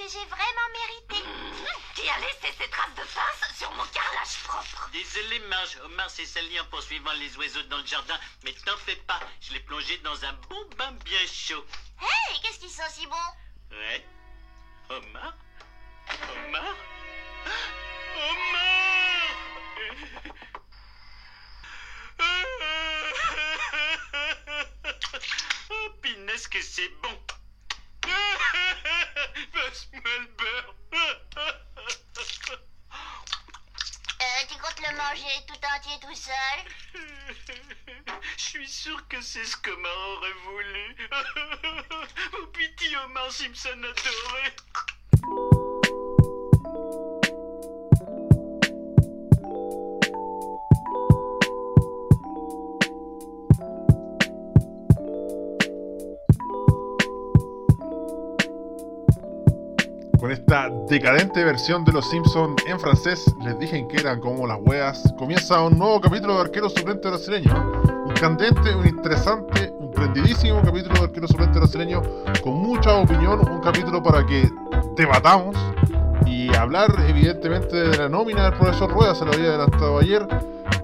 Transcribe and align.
que 0.00 0.08
j'ai 0.08 0.24
vraiment 0.24 0.68
mérité. 0.72 1.20
Qui 1.94 2.08
a 2.08 2.18
laissé 2.20 2.50
ces 2.56 2.70
traces 2.70 2.94
de 2.94 3.02
pince 3.02 3.58
sur 3.58 3.70
mon 3.72 3.84
carrelage 3.86 4.38
propre? 4.44 4.88
Désolé, 4.92 5.40
Marge. 5.40 5.76
Omar 5.84 6.08
s'est 6.08 6.24
sali 6.24 6.58
en 6.58 6.64
poursuivant 6.66 7.12
les 7.12 7.36
oiseaux 7.36 7.62
dans 7.64 7.76
le 7.78 7.84
jardin. 7.86 8.18
Mais 8.44 8.52
t'en 8.64 8.76
fais 8.78 8.96
pas. 8.96 9.20
Je 9.42 9.52
l'ai 9.52 9.60
plongé 9.60 9.98
dans 9.98 10.24
un 10.24 10.32
bon 10.48 10.64
bain 10.78 10.92
bien 11.04 11.26
chaud. 11.26 11.62
Hey, 12.00 12.40
qu'est-ce 12.40 12.60
qui 12.60 12.70
sent 12.70 12.88
si 12.90 13.06
bon 13.06 13.16
Ouais. 13.72 14.02
Omar? 14.88 15.34
Omar? 16.46 16.74
Omar 18.30 19.34
Oh, 25.72 25.88
pinesse 26.02 26.48
que 26.48 26.60
c'est 26.62 26.88
bon 27.02 27.16
Passe-moi 29.52 30.00
le 30.20 30.26
beurre 30.36 30.74
euh, 34.20 34.46
Tu 34.48 34.54
comptes 34.58 34.80
le 34.80 34.96
manger 34.96 35.46
tout 35.46 35.60
entier 35.74 35.98
tout 36.00 36.14
seul? 36.14 36.60
Je 38.36 38.42
suis 38.42 38.68
sûr 38.68 39.08
que 39.08 39.20
c'est 39.20 39.44
ce 39.44 39.56
qu'Omar 39.56 39.96
aurait 40.08 40.32
voulu. 40.44 40.96
Oh 42.32 42.46
pitié, 42.48 42.96
Omar 42.98 43.30
Simpson 43.30 43.82
adoré. 43.82 44.54
Con 60.30 60.38
esta 60.38 60.70
decadente 60.88 61.42
versión 61.42 61.84
de 61.84 61.90
Los 61.90 62.08
Simpsons 62.08 62.62
en 62.68 62.78
francés, 62.78 63.34
les 63.42 63.58
dije 63.58 63.84
que 63.88 63.96
eran 63.96 64.20
como 64.20 64.46
las 64.46 64.58
weas. 64.60 65.12
Comienza 65.18 65.60
un 65.60 65.76
nuevo 65.76 66.00
capítulo 66.00 66.34
de 66.34 66.42
Arquero 66.42 66.70
Suplente 66.70 67.08
Brasileño. 67.08 67.52
Un 68.06 68.14
candente, 68.14 68.72
un 68.72 68.86
interesante, 68.86 69.72
un 69.76 69.90
prendidísimo 69.90 70.62
capítulo 70.62 70.94
de 70.94 71.00
Arquero 71.06 71.26
Suplente 71.26 71.58
Brasileño 71.58 72.02
con 72.44 72.54
mucha 72.62 72.94
opinión. 72.94 73.40
Un 73.40 73.58
capítulo 73.58 74.00
para 74.04 74.24
que 74.24 74.48
debatamos 74.94 75.56
y 76.24 76.54
hablar, 76.54 76.94
evidentemente, 77.08 77.74
de 77.74 77.98
la 77.98 78.08
nómina 78.08 78.44
del 78.44 78.54
profesor 78.54 78.88
Rueda. 78.88 79.16
Se 79.16 79.24
lo 79.24 79.32
había 79.32 79.48
adelantado 79.48 79.98
ayer. 79.98 80.28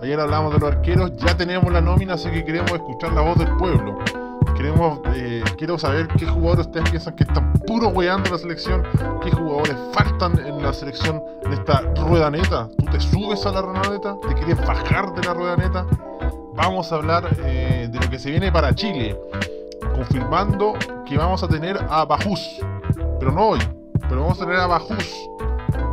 Ayer 0.03 0.19
hablamos 0.19 0.55
de 0.55 0.59
los 0.59 0.73
arqueros. 0.73 1.17
Ya 1.19 1.37
tenemos 1.37 1.73
la 1.73 1.81
nómina, 1.81 2.15
así 2.15 2.29
que 2.33 2.45
queremos 2.45 2.73
escuchar 2.73 3.13
la 3.13 3.21
voz 3.21 3.39
del 3.39 3.57
pueblo 3.59 3.97
queremos, 4.67 5.01
eh, 5.15 5.45
quiero 5.57 5.79
saber 5.79 6.09
qué 6.09 6.27
jugadores 6.27 6.67
ustedes 6.67 6.91
piensan 6.91 7.15
que 7.15 7.23
están 7.23 7.53
puro 7.67 7.89
weando 7.89 8.27
en 8.27 8.33
la 8.33 8.39
selección, 8.39 8.83
qué 9.23 9.31
jugadores 9.31 9.77
faltan 9.93 10.39
en 10.45 10.61
la 10.61 10.73
selección 10.73 11.23
en 11.45 11.53
esta 11.53 11.83
rueda 11.95 12.31
neta. 12.31 12.69
¿Tú 12.77 12.85
te 12.87 13.01
subes 13.01 13.47
a 13.47 13.53
la 13.53 13.63
rueda 13.63 13.91
neta? 13.91 14.17
¿Te 14.27 14.35
quieres 14.35 14.67
bajar 14.67 15.15
de 15.15 15.23
la 15.23 15.35
rueda 15.35 15.57
neta? 15.57 15.87
Vamos 16.55 16.91
a 16.91 16.97
hablar 16.97 17.29
eh, 17.45 17.89
de 17.91 18.01
lo 18.01 18.11
que 18.11 18.19
se 18.19 18.31
viene 18.31 18.51
para 18.51 18.75
Chile, 18.75 19.17
confirmando 19.95 20.75
que 21.07 21.17
vamos 21.17 21.45
a 21.45 21.49
tener 21.49 21.79
a 21.89 22.05
Bajus, 22.05 22.59
pero 23.21 23.31
no 23.31 23.51
hoy, 23.51 23.61
pero 24.09 24.23
vamos 24.23 24.41
a 24.41 24.47
tener 24.47 24.59
a 24.59 24.67
Bajus, 24.67 25.29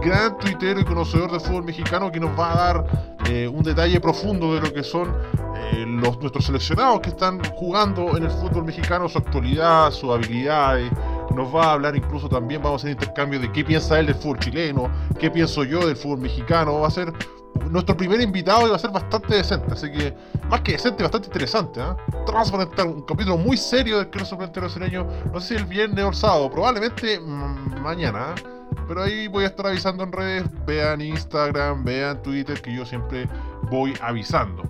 gran 0.04 0.38
tuitero 0.38 0.80
y 0.80 0.84
conocedor 0.84 1.32
del 1.32 1.40
fútbol 1.40 1.64
mexicano 1.64 2.12
que 2.12 2.20
nos 2.20 2.38
va 2.38 2.52
a 2.52 2.56
dar 2.56 2.86
eh, 3.30 3.48
un 3.48 3.64
detalle 3.64 4.00
profundo 4.02 4.54
de 4.54 4.62
lo 4.62 4.74
que 4.74 4.84
son 4.84 5.14
eh, 5.72 5.86
los, 5.88 6.20
nuestros 6.20 6.46
seleccionados 6.46 7.00
que 7.00 7.10
están 7.10 7.42
jugando 7.56 8.18
en 8.18 8.24
el 8.24 8.32
fútbol 8.32 8.66
mexicano, 8.66 9.08
su 9.08 9.18
actualidad, 9.18 9.92
sus 9.92 10.12
habilidades. 10.12 10.92
Nos 11.34 11.54
va 11.56 11.68
a 11.68 11.74
hablar 11.74 11.96
incluso 11.96 12.28
también, 12.28 12.62
vamos 12.62 12.82
a 12.82 12.88
hacer 12.88 12.92
intercambio 12.92 13.40
de 13.40 13.52
qué 13.52 13.64
piensa 13.64 14.00
él 14.00 14.08
del 14.08 14.16
fútbol 14.16 14.40
chileno, 14.40 14.90
qué 15.20 15.32
pienso 15.32 15.64
yo 15.64 15.88
del 15.88 15.96
fútbol 15.96 16.20
mexicano. 16.20 16.80
Va 16.80 16.88
a 16.88 16.92
ser 16.92 17.12
nuestro 17.70 17.96
primer 17.96 18.20
invitado 18.20 18.68
y 18.68 18.70
va 18.70 18.76
a 18.76 18.80
ser 18.80 18.92
bastante 18.92 19.36
decente, 19.36 19.72
así 19.72 19.90
que 19.92 20.14
más 20.50 20.62
que 20.62 20.74
decente, 20.74 21.02
bastante 21.02 21.28
interesante. 21.28 21.80
¿eh? 21.80 21.96
Vamos 22.28 22.50
a 22.50 22.58
presentar 22.58 22.88
un 22.88 23.02
capítulo 23.04 23.38
muy 23.38 23.58
serio 23.58 24.00
del 24.00 24.10
que 24.10 24.24
suplente 24.26 24.60
brasileño, 24.60 25.08
no 25.32 25.40
sé 25.40 25.48
si 25.50 25.56
el 25.56 25.66
viernes 25.66 26.04
o 26.04 26.10
el 26.10 26.16
sábado, 26.16 26.52
probablemente 26.52 27.20
mm, 27.20 27.82
mañana. 27.82 28.36
¿eh? 28.36 28.53
Pero 28.88 29.04
ahí 29.04 29.28
voy 29.28 29.44
a 29.44 29.48
estar 29.48 29.68
avisando 29.68 30.04
en 30.04 30.12
redes, 30.12 30.66
vean 30.66 31.02
Instagram, 31.02 31.84
vean 31.84 32.22
Twitter, 32.22 32.62
que 32.62 32.76
yo 32.76 32.86
siempre 32.86 33.28
voy 33.70 33.94
avisando. 34.02 34.64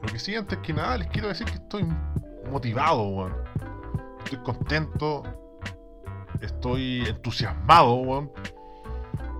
Lo 0.00 0.08
que 0.12 0.18
sí, 0.18 0.34
antes 0.34 0.58
que 0.58 0.72
nada, 0.72 0.98
les 0.98 1.08
quiero 1.08 1.28
decir 1.28 1.46
que 1.46 1.54
estoy 1.54 1.86
motivado, 2.50 3.02
weón. 3.08 3.34
Estoy 4.24 4.38
contento, 4.40 5.22
estoy 6.40 7.06
entusiasmado, 7.06 7.94
weón. 7.94 8.30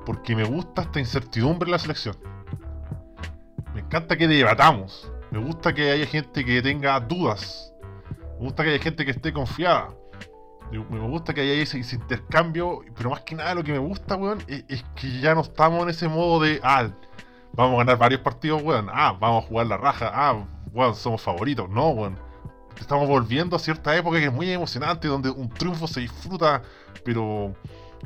Porque 0.04 0.36
me 0.36 0.44
gusta 0.44 0.82
esta 0.82 1.00
incertidumbre 1.00 1.66
en 1.66 1.72
la 1.72 1.78
selección. 1.78 2.16
Me 3.74 3.80
encanta 3.80 4.16
que 4.16 4.28
debatamos. 4.28 5.10
Me 5.30 5.38
gusta 5.38 5.74
que 5.74 5.90
haya 5.90 6.06
gente 6.06 6.44
que 6.44 6.62
tenga 6.62 6.98
dudas. 7.00 7.74
Me 8.38 8.46
gusta 8.46 8.62
que 8.62 8.70
haya 8.70 8.82
gente 8.82 9.04
que 9.04 9.10
esté 9.10 9.32
confiada. 9.32 9.88
Me 10.70 11.00
gusta 11.08 11.32
que 11.32 11.42
haya 11.42 11.52
ese, 11.54 11.78
intercambio, 11.78 12.80
pero 12.96 13.10
más 13.10 13.20
que 13.20 13.34
nada 13.34 13.54
lo 13.54 13.62
que 13.62 13.72
me 13.72 13.78
gusta, 13.78 14.16
weón, 14.16 14.42
es, 14.48 14.64
es, 14.68 14.84
que 14.96 15.20
ya 15.20 15.34
no 15.34 15.42
estamos 15.42 15.82
en 15.84 15.90
ese 15.90 16.08
modo 16.08 16.40
de, 16.40 16.60
ah, 16.62 16.88
vamos 17.52 17.74
a 17.74 17.78
ganar 17.78 17.98
varios 17.98 18.20
partidos, 18.20 18.62
weón, 18.62 18.88
ah, 18.92 19.16
vamos 19.18 19.44
a 19.44 19.46
jugar 19.48 19.66
la 19.68 19.76
raja, 19.76 20.10
ah, 20.12 20.44
weón, 20.72 20.94
somos 20.94 21.22
favoritos. 21.22 21.68
No, 21.70 21.90
weón. 21.90 22.18
Estamos 22.80 23.08
volviendo 23.08 23.56
a 23.56 23.58
cierta 23.58 23.96
época 23.96 24.18
que 24.18 24.26
es 24.26 24.32
muy 24.32 24.50
emocionante, 24.50 25.08
donde 25.08 25.30
un 25.30 25.48
triunfo 25.48 25.86
se 25.86 26.00
disfruta, 26.00 26.62
pero 27.04 27.54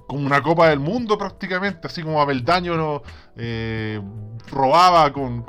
como 0.06 0.26
una 0.26 0.42
Copa 0.42 0.68
del 0.68 0.80
Mundo 0.80 1.16
prácticamente, 1.16 1.86
así 1.86 2.02
como 2.02 2.20
Abel 2.20 2.44
Daño 2.44 2.76
no, 2.76 3.02
eh, 3.36 4.00
robaba 4.50 5.12
con, 5.12 5.44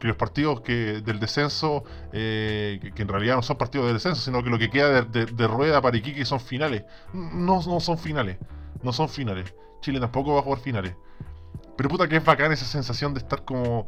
los 0.00 0.16
partidos 0.16 0.60
que, 0.62 1.02
del 1.02 1.20
descenso, 1.20 1.84
eh, 2.12 2.92
que, 2.94 3.02
en 3.02 3.08
realidad 3.08 3.36
no 3.36 3.42
son 3.42 3.58
partidos 3.58 3.86
de 3.86 3.94
descenso, 3.94 4.20
sino 4.20 4.42
que 4.42 4.50
lo 4.50 4.58
que 4.58 4.70
queda 4.70 5.02
de 5.02 5.46
rueda 5.46 5.80
para 5.80 5.96
Iquique 5.96 6.24
son 6.24 6.40
finales. 6.40 6.84
No, 7.12 7.60
no 7.62 7.80
son 7.80 7.98
finales, 7.98 8.38
no 8.82 8.92
son 8.92 9.08
finales. 9.08 9.54
Chile 9.82 10.00
tampoco 10.00 10.34
va 10.34 10.40
a 10.40 10.42
jugar 10.42 10.60
finales. 10.60 10.94
Pero 11.76 11.88
puta 11.88 12.08
que 12.08 12.16
es 12.16 12.24
bacán 12.24 12.52
esa 12.52 12.64
sensación 12.64 13.14
de 13.14 13.20
estar 13.20 13.44
como 13.44 13.86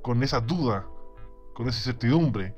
con, 0.00 0.22
esa 0.22 0.40
duda, 0.40 0.86
con 1.54 1.68
esa 1.68 1.78
incertidumbre, 1.78 2.54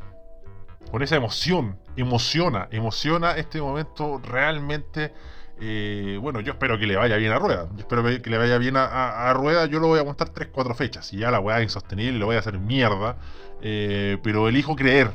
con 0.91 1.03
esa 1.03 1.17
emoción. 1.17 1.79
Emociona, 1.97 2.69
emociona 2.71 3.33
este 3.33 3.61
momento 3.61 4.21
realmente 4.23 5.13
eh, 5.61 6.19
bueno, 6.21 6.41
yo 6.41 6.53
espero 6.53 6.79
que 6.79 6.87
le 6.87 6.97
vaya 6.97 7.17
bien 7.17 7.33
a 7.33 7.39
Rueda. 7.39 7.69
Yo 7.73 7.81
espero 7.81 8.03
que 8.03 8.31
le 8.31 8.39
vaya 8.39 8.59
bien 8.59 8.77
a, 8.77 9.33
Rueda. 9.35 9.67
Yo 9.67 9.79
lo 9.79 9.89
voy 9.89 9.99
a 9.99 10.01
aguantar 10.01 10.33
3-4 10.33 10.75
fechas. 10.75 11.13
Y 11.13 11.19
ya 11.19 11.31
la 11.31 11.41
weá 11.41 11.59
es 11.59 11.65
insostenible, 11.65 12.19
lo 12.19 12.27
voy 12.27 12.37
a 12.37 12.41
hacer 12.41 12.59
mierda. 12.59 13.17
Eh, 13.63 14.19
pero 14.23 14.49
elijo 14.49 14.77
creer. 14.77 15.11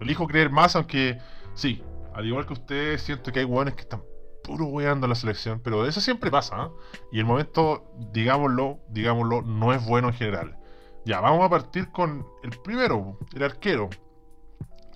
Elijo 0.00 0.26
creer 0.26 0.50
más, 0.50 0.76
aunque 0.76 1.18
sí, 1.54 1.82
al 2.14 2.26
igual 2.26 2.46
que 2.46 2.52
ustedes, 2.52 3.02
siento 3.02 3.32
que 3.32 3.40
hay 3.40 3.44
weones 3.44 3.74
que 3.74 3.82
están 3.82 4.02
puro 4.44 4.66
weando 4.66 5.06
la 5.06 5.14
selección. 5.14 5.60
Pero 5.62 5.86
eso 5.86 6.00
siempre 6.00 6.30
pasa. 6.30 6.64
¿eh? 6.64 6.98
Y 7.12 7.18
el 7.20 7.24
momento, 7.24 7.84
digámoslo, 8.12 8.80
digámoslo, 8.88 9.42
no 9.42 9.72
es 9.72 9.84
bueno 9.86 10.08
en 10.08 10.14
general. 10.14 10.56
Ya, 11.04 11.20
vamos 11.20 11.44
a 11.46 11.48
partir 11.48 11.90
con 11.90 12.26
el 12.42 12.50
primero, 12.62 13.18
el 13.34 13.42
arquero. 13.42 13.88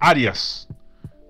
Arias. 0.00 0.68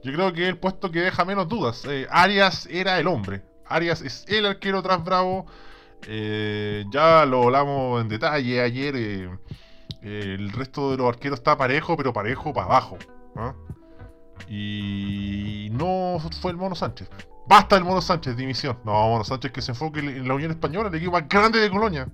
Yo 0.02 0.12
creo 0.12 0.32
que 0.32 0.42
es 0.42 0.48
el 0.48 0.58
puesto 0.58 0.90
que 0.90 1.00
deja 1.00 1.24
menos 1.24 1.48
dudas. 1.48 1.84
Eh, 1.84 2.06
Arias 2.10 2.66
era 2.70 2.98
el 2.98 3.06
hombre. 3.06 3.42
Arias 3.66 4.02
es 4.02 4.24
el 4.28 4.46
arquero 4.46 4.82
tras 4.82 5.02
Bravo. 5.04 5.46
Eh, 6.08 6.84
ya 6.90 7.24
lo 7.24 7.44
hablamos 7.44 8.00
en 8.00 8.08
detalle 8.08 8.60
ayer. 8.60 8.96
Eh, 8.96 9.30
el 10.02 10.50
resto 10.50 10.90
de 10.90 10.96
los 10.96 11.08
arqueros 11.08 11.38
está 11.38 11.56
parejo, 11.56 11.96
pero 11.96 12.12
parejo 12.12 12.52
para 12.52 12.66
abajo. 12.66 12.98
Y 14.48 15.68
no 15.72 16.18
fue 16.40 16.50
el 16.50 16.56
Mono 16.56 16.74
Sánchez. 16.74 17.08
Basta 17.46 17.76
el 17.76 17.84
Mono 17.84 18.00
Sánchez, 18.00 18.36
dimisión. 18.36 18.78
No, 18.84 18.92
Mono 18.92 19.22
Sánchez 19.22 19.52
que 19.52 19.62
se 19.62 19.70
enfoque 19.70 20.00
en 20.00 20.26
la 20.26 20.34
Unión 20.34 20.50
Española, 20.50 20.88
el 20.88 20.94
equipo 20.96 21.12
más 21.12 21.28
grande 21.28 21.60
de 21.60 21.70
Colonia. 21.70 22.08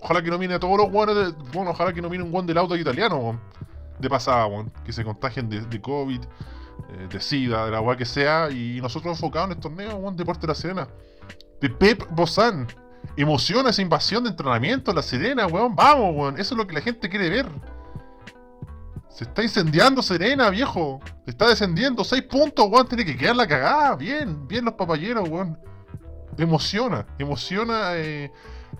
Ojalá 0.00 0.22
que 0.22 0.30
no 0.30 0.38
viene 0.38 0.54
a 0.54 0.58
todos 0.58 0.76
los 0.76 0.90
guanes 0.90 1.14
de. 1.14 1.32
Bueno, 1.52 1.70
ojalá 1.70 1.92
que 1.92 2.02
no 2.02 2.08
viene 2.08 2.24
un 2.24 2.32
guan 2.32 2.46
del 2.46 2.58
auto 2.58 2.76
italiano, 2.76 3.40
de 3.98 4.10
pasada, 4.10 4.48
que 4.84 4.92
se 4.92 5.04
contagien 5.04 5.48
de 5.48 5.80
COVID 5.80 6.20
eh, 6.90 7.08
de 7.10 7.20
SIDA, 7.20 7.64
de 7.66 7.70
la 7.70 7.78
agua 7.78 7.96
que 7.96 8.04
sea, 8.04 8.50
y 8.50 8.80
nosotros 8.80 9.16
enfocados 9.16 9.50
en 9.50 9.56
el 9.56 9.60
torneo, 9.60 9.96
weón, 9.96 10.16
Deporte 10.16 10.42
de 10.42 10.46
la 10.48 10.54
Serena. 10.54 10.88
De 11.60 11.70
Pep 11.70 12.04
Bozán. 12.10 12.66
Emociona 13.16 13.70
esa 13.70 13.82
invasión 13.82 14.24
de 14.24 14.30
entrenamiento 14.30 14.90
en 14.90 14.96
la 14.96 15.02
Serena, 15.02 15.46
weón. 15.46 15.74
Vamos, 15.74 16.14
weón. 16.14 16.38
Eso 16.38 16.54
es 16.54 16.58
lo 16.58 16.66
que 16.66 16.74
la 16.74 16.80
gente 16.80 17.08
quiere 17.08 17.28
ver. 17.28 17.46
Se 19.08 19.24
está 19.24 19.42
incendiando 19.42 20.02
Serena, 20.02 20.50
viejo. 20.50 21.00
Está 21.26 21.48
descendiendo. 21.48 22.04
6 22.04 22.22
puntos, 22.22 22.66
weón. 22.70 22.86
Tiene 22.86 23.04
que 23.04 23.16
quedar 23.16 23.36
la 23.36 23.46
cagada. 23.46 23.96
Bien, 23.96 24.46
bien 24.46 24.64
los 24.64 24.74
papayeros, 24.74 25.28
weón. 25.28 25.58
Emociona, 26.36 27.04
emociona 27.18 27.96
eh, 27.96 28.30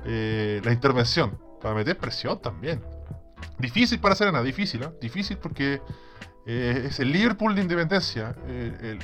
eh, 0.04 0.60
la 0.64 0.72
intervención. 0.72 1.38
Para 1.60 1.74
meter 1.74 1.98
presión 1.98 2.40
también. 2.40 2.80
Difícil 3.58 3.98
para 3.98 4.14
Serena, 4.14 4.42
difícil, 4.42 4.82
¿eh? 4.82 4.90
Difícil 5.00 5.38
porque 5.38 5.80
eh, 6.48 6.84
es 6.86 6.98
el 6.98 7.12
Liverpool 7.12 7.54
de 7.54 7.60
independencia. 7.60 8.34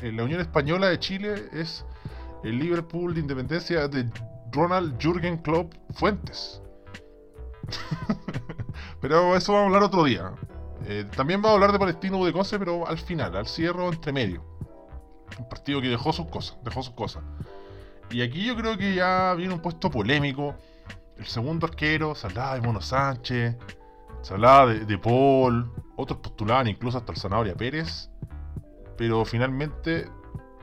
La 0.02 0.24
Unión 0.24 0.40
Española 0.40 0.88
de 0.88 0.98
Chile 0.98 1.34
es 1.52 1.84
el 2.42 2.58
Liverpool 2.58 3.12
de 3.12 3.20
Independencia 3.20 3.86
de 3.86 4.10
Ronald 4.50 4.98
Jürgen 4.98 5.36
Klopp 5.38 5.74
Fuentes. 5.92 6.62
pero 9.00 9.36
eso 9.36 9.52
vamos 9.52 9.64
a 9.64 9.66
hablar 9.66 9.82
otro 9.82 10.04
día. 10.04 10.32
Eh, 10.86 11.04
también 11.14 11.42
vamos 11.42 11.52
a 11.52 11.54
hablar 11.56 11.72
de 11.72 11.78
Palestino 11.78 12.24
de 12.24 12.32
Cose, 12.32 12.58
pero 12.58 12.86
al 12.86 12.98
final, 12.98 13.36
al 13.36 13.46
cierre 13.46 13.84
entre 13.86 14.12
medio. 14.12 14.42
Un 15.38 15.48
partido 15.48 15.82
que 15.82 15.88
dejó 15.88 16.12
sus 16.14 16.26
cosas, 16.28 16.56
dejó 16.64 16.82
sus 16.82 16.94
cosas. 16.94 17.22
Y 18.10 18.22
aquí 18.22 18.44
yo 18.44 18.56
creo 18.56 18.78
que 18.78 18.94
ya 18.94 19.34
viene 19.34 19.52
un 19.52 19.60
puesto 19.60 19.90
polémico. 19.90 20.54
El 21.18 21.26
segundo 21.26 21.66
arquero, 21.66 22.14
se 22.14 22.26
hablaba 22.26 22.54
de 22.54 22.60
Mono 22.62 22.80
Sánchez, 22.80 23.56
se 24.22 24.34
hablaba 24.34 24.66
de, 24.66 24.98
Paul, 24.98 25.70
otros 25.96 26.18
postulaban 26.20 26.66
incluso 26.66 26.98
hasta 26.98 27.12
el 27.12 27.18
Zanahoria 27.18 27.54
Pérez. 27.54 28.10
Pero 28.96 29.24
finalmente 29.24 30.08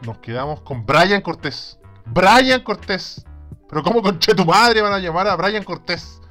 nos 0.06 0.19
quedamos 0.19 0.62
con 0.62 0.86
Brian 0.86 1.22
Cortés. 1.22 1.80
Brian 2.06 2.63
Cortés. 2.63 3.25
Pero 3.69 3.83
¿cómo 3.83 4.01
conche 4.01 4.33
tu 4.36 4.45
madre 4.45 4.81
van 4.81 4.94
a 4.94 5.00
llamar 5.00 5.28
a 5.28 5.36
Brian 5.36 5.63
Cortés? 5.63 6.22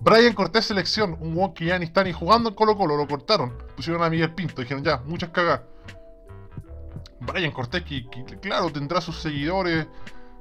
Brian 0.00 0.32
Cortés 0.32 0.64
selección, 0.64 1.16
un 1.20 1.36
won 1.36 1.52
que 1.52 1.66
ya 1.66 1.78
ni 1.78 1.84
está 1.84 2.02
ni 2.02 2.12
jugando 2.12 2.48
en 2.48 2.54
Colo 2.54 2.76
Colo, 2.76 2.96
lo 2.96 3.06
cortaron. 3.06 3.52
Pusieron 3.76 4.02
a 4.02 4.08
Miguel 4.08 4.32
Pinto, 4.34 4.62
dijeron 4.62 4.82
ya, 4.82 4.98
muchas 5.04 5.30
cagas. 5.30 5.60
Brian 7.20 7.52
Cortés, 7.52 7.84
claro, 8.40 8.70
tendrá 8.70 9.02
sus 9.02 9.20
seguidores, 9.20 9.86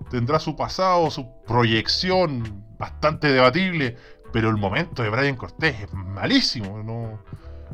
tendrá 0.09 0.39
su 0.39 0.55
pasado, 0.55 1.11
su 1.11 1.29
proyección 1.45 2.63
bastante 2.77 3.27
debatible, 3.27 3.97
pero 4.31 4.49
el 4.49 4.55
momento 4.55 5.03
de 5.03 5.09
Brian 5.09 5.35
Cortés 5.35 5.81
es 5.81 5.93
malísimo, 5.93 6.81
no, 6.81 7.19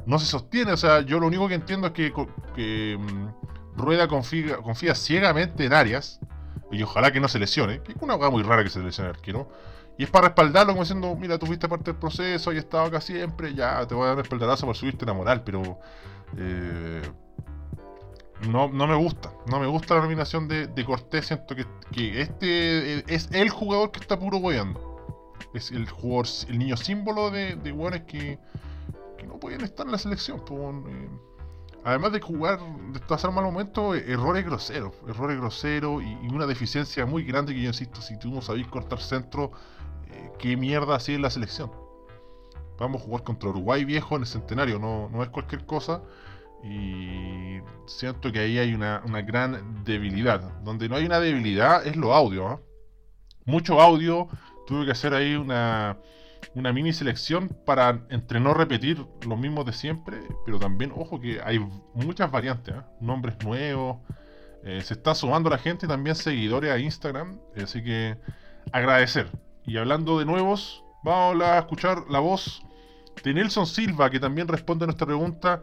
no 0.05 0.19
se 0.19 0.25
sostiene. 0.25 0.71
O 0.71 0.77
sea, 0.77 1.01
yo 1.01 1.19
lo 1.19 1.27
único 1.27 1.47
que 1.47 1.55
entiendo 1.55 1.87
es 1.87 1.93
que, 1.93 2.97
mm, 2.97 3.77
Rueda 3.77 4.07
confía, 4.07 4.95
ciegamente 4.95 5.65
en 5.65 5.73
Arias, 5.73 6.19
y 6.71 6.81
ojalá 6.83 7.11
que 7.11 7.19
no 7.19 7.27
se 7.27 7.39
lesione, 7.39 7.81
que 7.81 7.91
es 7.91 7.97
una 8.01 8.17
cosa 8.17 8.29
muy 8.29 8.43
rara 8.43 8.63
que 8.63 8.69
se 8.69 8.79
lesione 8.79 9.09
el 9.09 9.15
arquero. 9.15 9.49
Y 9.97 10.03
es 10.03 10.09
para 10.09 10.27
respaldarlo 10.27 10.73
como 10.73 10.83
diciendo, 10.83 11.15
mira, 11.15 11.37
tú 11.37 11.45
fuiste 11.45 11.69
parte 11.69 11.91
del 11.91 11.99
proceso 11.99 12.51
y 12.51 12.57
estado 12.57 12.85
acá 12.85 12.99
siempre, 12.99 13.53
ya 13.53 13.85
te 13.87 13.95
voy 13.95 14.03
a 14.03 14.07
dar 14.07 14.17
un 14.17 14.23
respaldarazo 14.23 14.65
por 14.65 14.75
subirte 14.75 15.05
la 15.05 15.13
moral, 15.13 15.43
pero 15.45 15.79
eh, 16.37 17.01
no, 18.49 18.67
no 18.67 18.87
me 18.87 18.95
gusta. 18.95 19.31
No 19.47 19.59
me 19.59 19.67
gusta 19.67 19.95
la 19.95 20.01
nominación 20.01 20.47
de, 20.47 20.85
Cortés. 20.85 21.27
Siento 21.27 21.55
que, 21.55 22.21
este 22.21 23.13
es 23.13 23.29
el 23.31 23.49
jugador 23.49 23.91
que 23.91 23.99
está 23.99 24.19
puro 24.19 24.39
goyando. 24.39 25.33
Es 25.53 25.71
el 25.71 25.89
jugador, 25.89 26.27
el 26.49 26.59
niño 26.59 26.77
símbolo 26.77 27.31
de, 27.31 27.55
de 27.55 27.71
jugadores 27.71 28.03
que, 28.03 28.39
no 29.25 29.39
pueden 29.39 29.61
estar 29.61 29.85
en 29.85 29.91
la 29.91 29.97
selección. 29.97 30.41
Eh, 30.87 31.09
además 31.83 32.11
de 32.11 32.21
jugar, 32.21 32.59
de 32.91 32.99
pasar 32.99 33.31
mal 33.31 33.45
momento, 33.45 33.95
errores 33.95 34.45
groseros. 34.45 34.93
Errores 35.07 35.37
groseros 35.37 36.03
y, 36.03 36.27
una 36.27 36.45
deficiencia 36.45 37.05
muy 37.05 37.23
grande 37.23 37.53
que 37.53 37.61
yo 37.61 37.67
insisto, 37.67 38.01
si 38.01 38.17
tú 38.19 38.29
no 38.31 38.41
sabéis 38.41 38.67
cortar 38.67 38.99
centro, 39.01 39.51
eh, 40.07 40.31
qué 40.39 40.57
mierda 40.57 40.95
así 40.95 41.17
la 41.17 41.29
selección. 41.29 41.71
Vamos 42.77 43.01
a 43.01 43.05
jugar 43.05 43.23
contra 43.23 43.49
Uruguay 43.49 43.85
viejo 43.85 44.15
en 44.15 44.23
el 44.23 44.27
centenario, 44.27 44.79
no, 44.79 45.09
no 45.09 45.23
es 45.23 45.29
cualquier 45.29 45.65
cosa. 45.65 46.01
Y 46.63 47.59
siento 47.85 48.31
que 48.31 48.39
ahí 48.39 48.57
hay 48.57 48.73
una, 48.73 49.01
gran 49.21 49.83
debilidad. 49.83 50.41
Donde 50.63 50.89
no 50.89 50.95
hay 50.95 51.05
una 51.05 51.19
debilidad 51.19 51.85
es 51.85 51.95
lo 51.95 52.13
audio. 52.13 52.47
¿ah? 52.47 52.59
Mucho 53.45 53.79
audio. 53.79 54.27
Tuve 54.65 54.85
que 54.85 54.91
hacer 54.91 55.13
ahí 55.13 55.35
una, 55.35 55.99
una 56.53 56.71
mini 56.71 56.93
selección 56.93 57.49
para 57.65 58.01
entre 58.09 58.39
no 58.39 58.53
repetir 58.53 59.05
los 59.27 59.39
mismos 59.39 59.65
de 59.65 59.73
siempre. 59.73 60.19
Pero 60.45 60.59
también, 60.59 60.91
ojo, 60.95 61.19
que 61.19 61.41
hay 61.43 61.59
muchas 61.93 62.31
variantes. 62.31 62.75
¿ah? 62.75 62.87
Nombres 62.99 63.35
nuevos. 63.43 63.97
Eh, 64.63 64.81
se 64.81 64.93
está 64.93 65.15
sumando 65.15 65.49
la 65.49 65.57
gente 65.57 65.87
también 65.87 66.15
seguidores 66.15 66.71
a 66.71 66.79
Instagram. 66.79 67.39
Así 67.61 67.83
que 67.83 68.17
agradecer. 68.71 69.29
Y 69.65 69.77
hablando 69.77 70.19
de 70.19 70.25
nuevos, 70.25 70.83
vamos 71.03 71.41
a 71.43 71.59
escuchar 71.59 72.03
la 72.09 72.19
voz 72.19 72.61
de 73.23 73.33
Nelson 73.33 73.65
Silva, 73.65 74.09
que 74.09 74.19
también 74.19 74.47
responde 74.47 74.83
a 74.83 74.87
nuestra 74.87 75.07
pregunta 75.07 75.61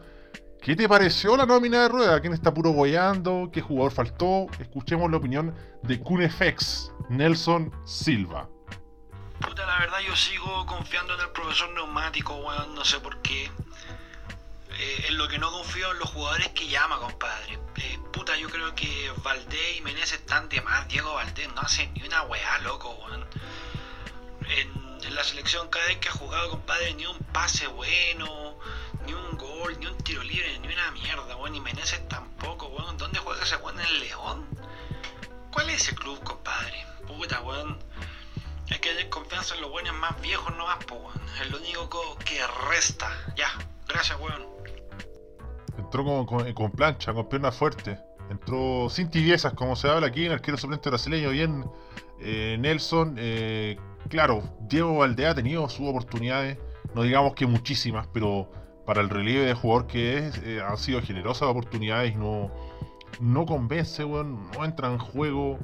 ¿Qué 0.63 0.77
te 0.77 0.87
pareció 0.87 1.35
la 1.35 1.45
nómina 1.45 1.81
de 1.81 1.89
Rueda? 1.89 2.21
¿Quién 2.21 2.31
está 2.31 2.53
puro 2.53 2.71
boyando? 2.71 3.49
¿Qué 3.51 3.59
jugador 3.59 3.91
faltó? 3.91 4.47
Escuchemos 4.61 5.11
la 5.11 5.17
opinión 5.17 5.53
de 5.81 5.99
Cunefex, 5.99 6.89
Nelson 7.09 7.69
Silva. 7.83 8.47
La 9.65 9.79
verdad 9.79 9.99
yo 9.99 10.15
sigo 10.15 10.65
confiando 10.65 11.13
en 11.13 11.21
el 11.21 11.29
profesor 11.29 11.69
neumático, 11.69 12.35
weón, 12.35 12.75
no 12.75 12.83
sé 12.83 12.99
por 12.99 13.21
qué. 13.21 13.49
Eh, 14.77 15.05
en 15.07 15.17
lo 15.17 15.27
que 15.27 15.37
no 15.37 15.51
confío 15.51 15.91
en 15.91 15.99
los 15.99 16.09
jugadores 16.09 16.49
que 16.49 16.67
llama, 16.67 16.99
compadre. 16.99 17.59
Eh, 17.77 17.99
puta, 18.11 18.35
yo 18.35 18.49
creo 18.49 18.75
que 18.75 19.11
Valdés 19.17 19.77
y 19.77 19.81
Menezes 19.81 20.19
están 20.19 20.49
de 20.49 20.61
más. 20.61 20.87
Diego 20.89 21.13
Valdés 21.13 21.47
no 21.53 21.61
hace 21.61 21.87
ni 21.87 22.03
una 22.03 22.23
weá, 22.23 22.59
loco, 22.59 22.89
weón. 22.89 23.25
En, 24.49 24.83
la 25.15 25.23
selección 25.23 25.69
cada 25.69 25.85
vez 25.85 25.97
que 25.97 26.09
ha 26.09 26.13
jugado, 26.13 26.49
compadre, 26.49 26.93
ni 26.95 27.05
un 27.05 27.19
pase 27.19 27.67
bueno 27.67 28.57
ni 29.05 29.13
un 29.13 29.37
gol, 29.37 29.77
ni 29.79 29.85
un 29.85 29.97
tiro 29.97 30.23
libre, 30.23 30.57
ni 30.59 30.73
una 30.73 30.91
mierda, 30.91 31.35
weón. 31.37 31.53
Ni 31.53 31.61
Meneses 31.61 32.05
tampoco, 32.09 32.67
weón. 32.67 32.97
¿Dónde 32.97 33.19
juega 33.19 33.43
ese 33.43 33.55
weón 33.57 33.79
en 33.79 33.85
el 33.85 33.99
León? 34.01 34.47
¿Cuál 35.51 35.69
es 35.69 35.83
ese 35.83 35.95
club, 35.95 36.21
compadre? 36.23 36.85
Puta, 37.07 37.41
weón. 37.41 37.79
Hay 38.71 38.79
que 38.79 38.89
tener 38.89 39.09
confianza 39.09 39.55
en 39.55 39.61
los 39.61 39.71
buenos 39.71 39.93
más 39.95 40.19
viejos 40.21 40.55
no 40.55 40.65
más, 40.65 40.77
weón. 40.89 41.21
Es 41.41 41.51
lo 41.51 41.57
único 41.57 42.17
que 42.25 42.39
resta. 42.69 43.09
Ya, 43.35 43.47
gracias, 43.87 44.17
weón. 44.19 44.47
Entró 45.77 46.03
con, 46.03 46.53
con, 46.53 46.71
plancha, 46.71 47.13
con 47.13 47.27
pierna 47.27 47.51
fuerte. 47.51 47.99
Entró 48.29 48.89
sin 48.89 49.09
tibiezas, 49.09 49.53
como 49.53 49.75
se 49.75 49.89
habla 49.89 50.07
aquí 50.07 50.21
en 50.21 50.27
el 50.27 50.33
arquero 50.33 50.57
suplente 50.57 50.89
brasileño. 50.89 51.29
Bien, 51.29 51.65
eh, 52.19 52.57
Nelson. 52.59 53.15
Eh, 53.17 53.77
claro, 54.09 54.43
Diego 54.61 54.97
Valdea 54.97 55.31
ha 55.31 55.35
tenido 55.35 55.67
sus 55.69 55.87
oportunidades. 55.87 56.57
No 56.95 57.03
digamos 57.03 57.33
que 57.33 57.45
muchísimas, 57.45 58.07
pero 58.07 58.49
para 58.85 59.01
el 59.01 59.09
relieve 59.09 59.45
de 59.45 59.53
jugador 59.53 59.87
que 59.87 60.17
es, 60.17 60.37
eh, 60.43 60.61
han 60.61 60.77
sido 60.77 61.01
generosas 61.01 61.49
oportunidades 61.49 62.13
y 62.13 62.15
no, 62.15 62.51
no 63.19 63.45
convence, 63.45 64.03
weón, 64.03 64.51
no 64.51 64.65
entra 64.65 64.89
en 64.89 64.99
juego. 64.99 65.59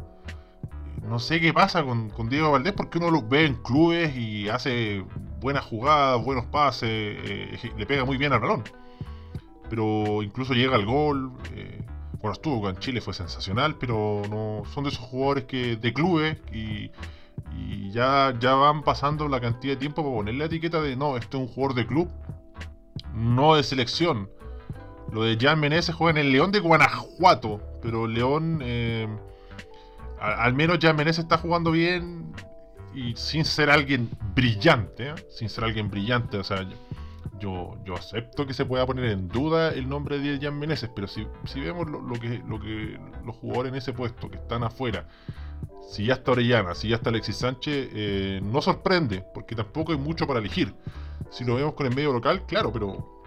No 1.08 1.20
sé 1.20 1.40
qué 1.40 1.54
pasa 1.54 1.84
con, 1.84 2.30
Diego 2.30 2.52
Valdés 2.52 2.74
porque 2.74 2.98
uno 2.98 3.10
lo 3.10 3.28
ve 3.28 3.46
en 3.46 3.56
clubes 3.56 4.16
y 4.16 4.50
hace 4.50 5.04
buenas 5.40 5.66
jugadas, 5.66 6.24
buenos 6.24 6.46
pases, 6.46 6.90
eh, 6.90 7.72
le 7.78 7.86
pega 7.86 8.06
muy 8.06 8.18
bien 8.18 8.34
al 8.34 8.40
balón. 8.40 8.64
Pero 9.70 10.22
incluso 10.24 10.54
llega 10.54 10.76
al 10.76 10.86
gol. 10.86 11.32
Eh, 11.54 11.84
bueno, 12.22 12.34
estuvo 12.34 12.62
con 12.62 12.78
Chile, 12.78 13.02
fue 13.02 13.14
sensacional, 13.14 13.76
pero 13.76 14.22
no 14.30 14.64
son 14.74 14.84
de 14.84 14.90
esos 14.90 15.04
jugadores 15.06 15.46
que 15.46 15.78
de 15.78 15.94
clubes 15.94 16.38
y, 16.52 16.92
y 17.56 17.92
ya, 17.92 18.34
ya 18.40 18.56
van 18.56 18.84
pasando 18.84 19.28
la 19.30 19.40
cantidad 19.40 19.74
de 19.74 19.80
tiempo 19.80 20.04
para 20.04 20.16
ponerle 20.16 20.40
la 20.40 20.46
etiqueta 20.46 20.82
de 20.82 20.96
no, 20.98 21.16
este 21.16 21.38
es 21.38 21.44
un 21.44 21.48
jugador 21.48 21.76
de 21.76 21.88
club 21.88 22.10
no 23.14 23.56
de 23.56 23.64
selección. 23.64 24.30
Lo 25.12 25.24
de 25.24 25.38
Jan 25.40 25.60
Menezes 25.60 25.96
juega 25.96 26.20
en 26.20 26.28
el 26.28 26.32
León 26.32 26.52
de 26.52 26.60
Guanajuato, 26.60 27.62
pero 27.82 28.08
León, 28.08 28.60
eh, 28.62 29.08
al 30.20 30.54
menos 30.54 30.80
Jan 30.82 30.96
Menezes 30.96 31.24
está 31.24 31.38
jugando 31.38 31.72
bien 31.72 32.34
y 32.94 33.16
sin 33.16 33.46
ser 33.46 33.70
alguien 33.70 34.10
brillante, 34.36 35.10
¿eh? 35.10 35.16
sin 35.30 35.50
ser 35.50 35.64
alguien 35.64 35.90
brillante, 35.90 36.38
o 36.38 36.44
sea, 36.44 36.68
yo, 37.40 37.78
yo 37.86 37.94
acepto 37.96 38.46
que 38.46 38.54
se 38.54 38.66
pueda 38.66 38.86
poner 38.86 39.06
en 39.06 39.28
duda 39.30 39.70
el 39.70 39.88
nombre 39.88 40.20
de 40.20 40.40
Jan 40.40 40.58
Menezes, 40.58 40.90
pero 40.94 41.08
si, 41.08 41.26
si 41.46 41.60
vemos 41.60 41.90
lo, 41.90 42.14
que, 42.20 42.42
lo 42.48 42.60
que 42.60 43.00
los 43.26 43.36
jugadores 43.38 43.72
en 43.72 43.78
ese 43.78 43.94
puesto 43.94 44.30
que 44.30 44.38
están 44.38 44.64
afuera, 44.64 45.08
si 45.90 46.06
ya 46.06 46.14
está 46.14 46.32
Orellana, 46.32 46.76
si 46.76 46.90
ya 46.90 46.98
está 46.98 47.10
Alexis 47.10 47.38
Sánchez, 47.38 47.90
eh, 47.94 48.42
no 48.44 48.62
sorprende, 48.62 49.24
porque 49.34 49.56
tampoco 49.56 49.92
hay 49.92 49.98
mucho 49.98 50.28
para 50.28 50.40
elegir. 50.40 50.74
Si 51.32 51.44
lo 51.44 51.56
vemos 51.56 51.74
con 51.74 51.88
el 51.88 51.96
medio 51.96 52.14
local, 52.14 52.46
claro, 52.46 52.72
pero 52.72 53.24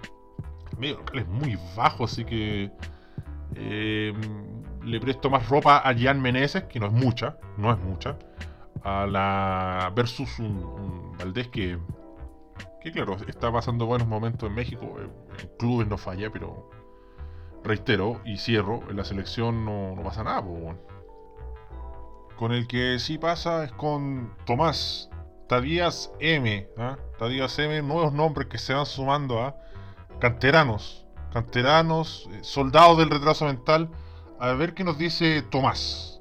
el 0.72 0.78
medio 0.78 0.98
local 0.98 1.18
es 1.18 1.28
muy 1.28 1.58
bajo, 1.76 2.04
así 2.04 2.24
que 2.24 2.70
eh, 3.56 4.12
le 4.84 5.00
presto 5.00 5.30
más 5.30 5.48
ropa 5.48 5.78
a 5.78 5.94
Jan 5.96 6.20
Meneses, 6.20 6.64
que 6.64 6.80
no 6.80 6.86
es 6.86 6.92
mucha, 6.92 7.36
no 7.56 7.72
es 7.72 7.78
mucha, 7.78 8.18
a 8.82 9.06
la 9.06 9.92
versus 9.94 10.38
un, 10.38 11.16
Valdés 11.18 11.48
que, 11.48 11.78
que, 12.80 12.92
claro, 12.92 13.16
está 13.26 13.52
pasando 13.52 13.86
buenos 13.86 14.08
momentos 14.08 14.48
en 14.48 14.54
México, 14.54 14.96
en 14.98 15.48
clubes 15.58 15.88
no 15.88 15.98
falla, 15.98 16.30
pero 16.30 16.70
reitero 17.62 18.20
y 18.24 18.38
cierro, 18.38 18.82
en 18.88 18.96
la 18.96 19.04
selección 19.04 19.64
no, 19.64 20.00
pasa 20.02 20.24
nada. 20.24 20.42
Con 22.36 22.52
el 22.52 22.66
que 22.66 22.98
sí 22.98 23.18
pasa 23.18 23.64
es 23.64 23.72
con 23.72 24.34
Tomás 24.46 25.10
Tadías 25.48 26.10
M. 26.18 26.66
¿ah? 26.78 26.96
Tadías 27.18 27.58
M, 27.58 27.82
nuevos 27.82 28.12
nombres 28.12 28.48
que 28.48 28.58
se 28.58 28.74
van 28.74 28.86
sumando 28.86 29.40
a 29.40 29.56
canteranos, 30.18 31.06
canteranos, 31.32 32.28
eh, 32.32 32.38
soldados 32.42 32.98
del 32.98 33.10
retraso 33.10 33.44
mental. 33.44 33.90
A 34.42 34.54
ver 34.54 34.74
qué 34.74 34.82
nos 34.82 34.98
dice 34.98 35.40
Tomás. 35.52 36.18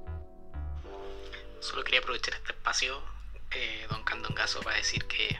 Solo 1.59 1.83
quería 1.83 2.01
aprovechar 2.01 2.35
este 2.35 2.51
espacio, 2.51 3.01
eh, 3.49 3.87
don 3.89 4.03
Candongazo, 4.03 4.59
para 4.59 4.75
decir 4.75 5.05
que 5.05 5.39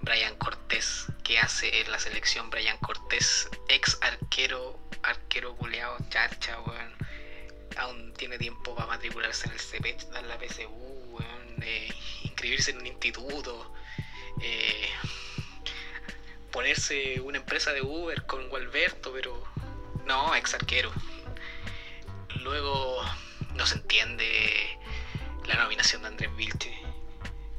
Brian 0.00 0.34
Cortés, 0.34 1.06
que 1.22 1.38
hace 1.38 1.80
en 1.80 1.92
la 1.92 2.00
selección 2.00 2.50
Brian 2.50 2.76
Cortés, 2.78 3.48
ex 3.68 3.96
arquero, 4.02 4.80
arquero 5.04 5.54
culeado, 5.54 5.96
charcha, 6.08 6.60
weón 6.62 6.92
aún 7.76 8.12
tiene 8.14 8.36
tiempo 8.36 8.74
para 8.74 8.88
matricularse 8.88 9.46
en 9.46 9.52
el 9.52 10.10
dar 10.10 10.24
la 10.24 10.36
PSU, 10.36 10.68
weón, 10.68 11.62
eh, 11.62 11.88
inscribirse 12.24 12.72
en 12.72 12.78
un 12.78 12.86
instituto, 12.88 13.72
eh, 14.42 14.88
ponerse 16.50 17.20
una 17.20 17.38
empresa 17.38 17.72
de 17.72 17.82
Uber 17.82 18.26
con 18.26 18.48
Gualberto, 18.48 19.12
pero 19.12 19.40
no, 20.04 20.34
ex 20.34 20.52
arquero. 20.54 20.92
Luego 22.44 23.02
no 23.54 23.66
se 23.66 23.76
entiende 23.76 24.78
la 25.46 25.54
nominación 25.54 26.02
de 26.02 26.08
Andrés 26.08 26.36
Vilche. 26.36 26.78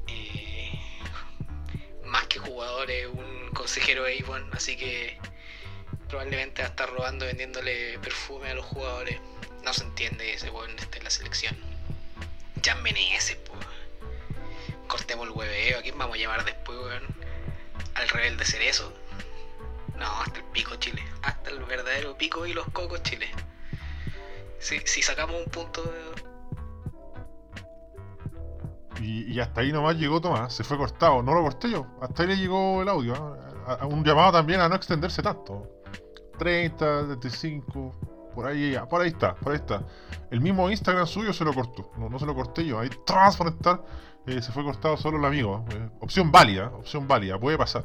Eh, 0.06 0.80
más 2.04 2.28
que 2.28 2.38
jugador 2.38 2.92
es 2.92 3.08
un 3.08 3.50
consejero 3.56 4.04
de 4.04 4.20
Avon, 4.20 4.48
así 4.54 4.78
que 4.78 5.18
probablemente 6.08 6.62
va 6.62 6.68
a 6.68 6.70
estar 6.70 6.88
robando, 6.92 7.26
vendiéndole 7.26 7.98
perfume 7.98 8.52
a 8.52 8.54
los 8.54 8.66
jugadores. 8.66 9.20
No 9.64 9.74
se 9.74 9.86
entiende 9.86 10.32
ese 10.34 10.52
weón 10.52 10.78
este 10.78 11.02
la 11.02 11.10
selección. 11.10 11.58
Jan 12.64 12.84
Meneses, 12.84 13.38
po. 13.38 13.54
Cortemos 14.86 15.26
el 15.28 15.34
hueveo. 15.34 15.80
¿A 15.80 15.82
quién 15.82 15.98
vamos 15.98 16.16
a 16.16 16.20
llamar 16.20 16.46
después, 16.46 16.78
weón? 16.78 17.04
Al 17.96 18.08
rebelde 18.10 18.46
cerezo. 18.46 18.94
No, 19.98 20.22
hasta 20.22 20.38
el 20.38 20.46
pico 20.46 20.76
Chile. 20.76 21.04
Hasta 21.24 21.50
el 21.50 21.64
verdadero 21.64 22.16
pico 22.16 22.46
y 22.46 22.54
los 22.54 22.70
cocos 22.70 23.02
Chile. 23.02 23.32
Si, 24.60 24.80
si 24.86 25.02
sacamos 25.02 25.36
un 25.46 25.52
punto 25.52 25.84
de... 25.84 26.26
Y, 29.02 29.34
y 29.34 29.40
hasta 29.40 29.62
ahí 29.62 29.72
nomás 29.74 29.98
llegó 29.98 30.22
Tomás, 30.22 30.54
se 30.54 30.64
fue 30.64 30.78
cortado, 30.78 31.22
no 31.22 31.34
lo 31.34 31.42
corté 31.42 31.70
yo, 31.70 31.86
hasta 32.02 32.24
ahí 32.24 32.30
le 32.30 32.38
llegó 32.38 32.82
el 32.82 32.88
audio. 32.90 33.14
A- 33.68 33.74
a 33.82 33.86
un 33.86 34.04
llamado 34.04 34.32
también 34.32 34.62
a 34.62 34.70
no 34.70 34.76
extenderse 34.76 35.22
tanto. 35.22 35.68
30, 36.38 37.08
35, 37.20 37.92
por 38.34 38.46
ahí, 38.48 38.72
ya, 38.72 38.88
por 38.88 39.02
ahí 39.02 39.10
está, 39.10 39.36
por 39.36 39.52
ahí 39.52 39.58
está. 39.58 39.82
El 40.32 40.40
mismo 40.42 40.70
Instagram 40.70 41.08
suyo 41.08 41.34
se 41.34 41.44
lo 41.44 41.54
cortó, 41.54 41.92
no, 41.98 42.10
no 42.10 42.20
se 42.20 42.26
lo 42.26 42.34
corté 42.36 42.66
yo, 42.66 42.80
ahí 42.80 42.90
transparentar, 43.06 43.84
eh, 44.28 44.42
se 44.42 44.52
fue 44.52 44.64
cortado 44.64 44.96
solo 44.98 45.18
el 45.18 45.26
amigo. 45.26 45.66
eh, 45.72 45.90
opción 46.00 46.32
válida, 46.32 46.68
opción 46.74 47.08
válida, 47.08 47.38
puede 47.40 47.58
pasar, 47.58 47.84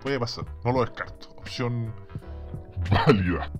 puede 0.00 0.18
pasar, 0.20 0.44
no 0.64 0.72
lo 0.72 0.80
descarto. 0.80 1.28
Opción 1.38 1.94
válida. 2.90 3.50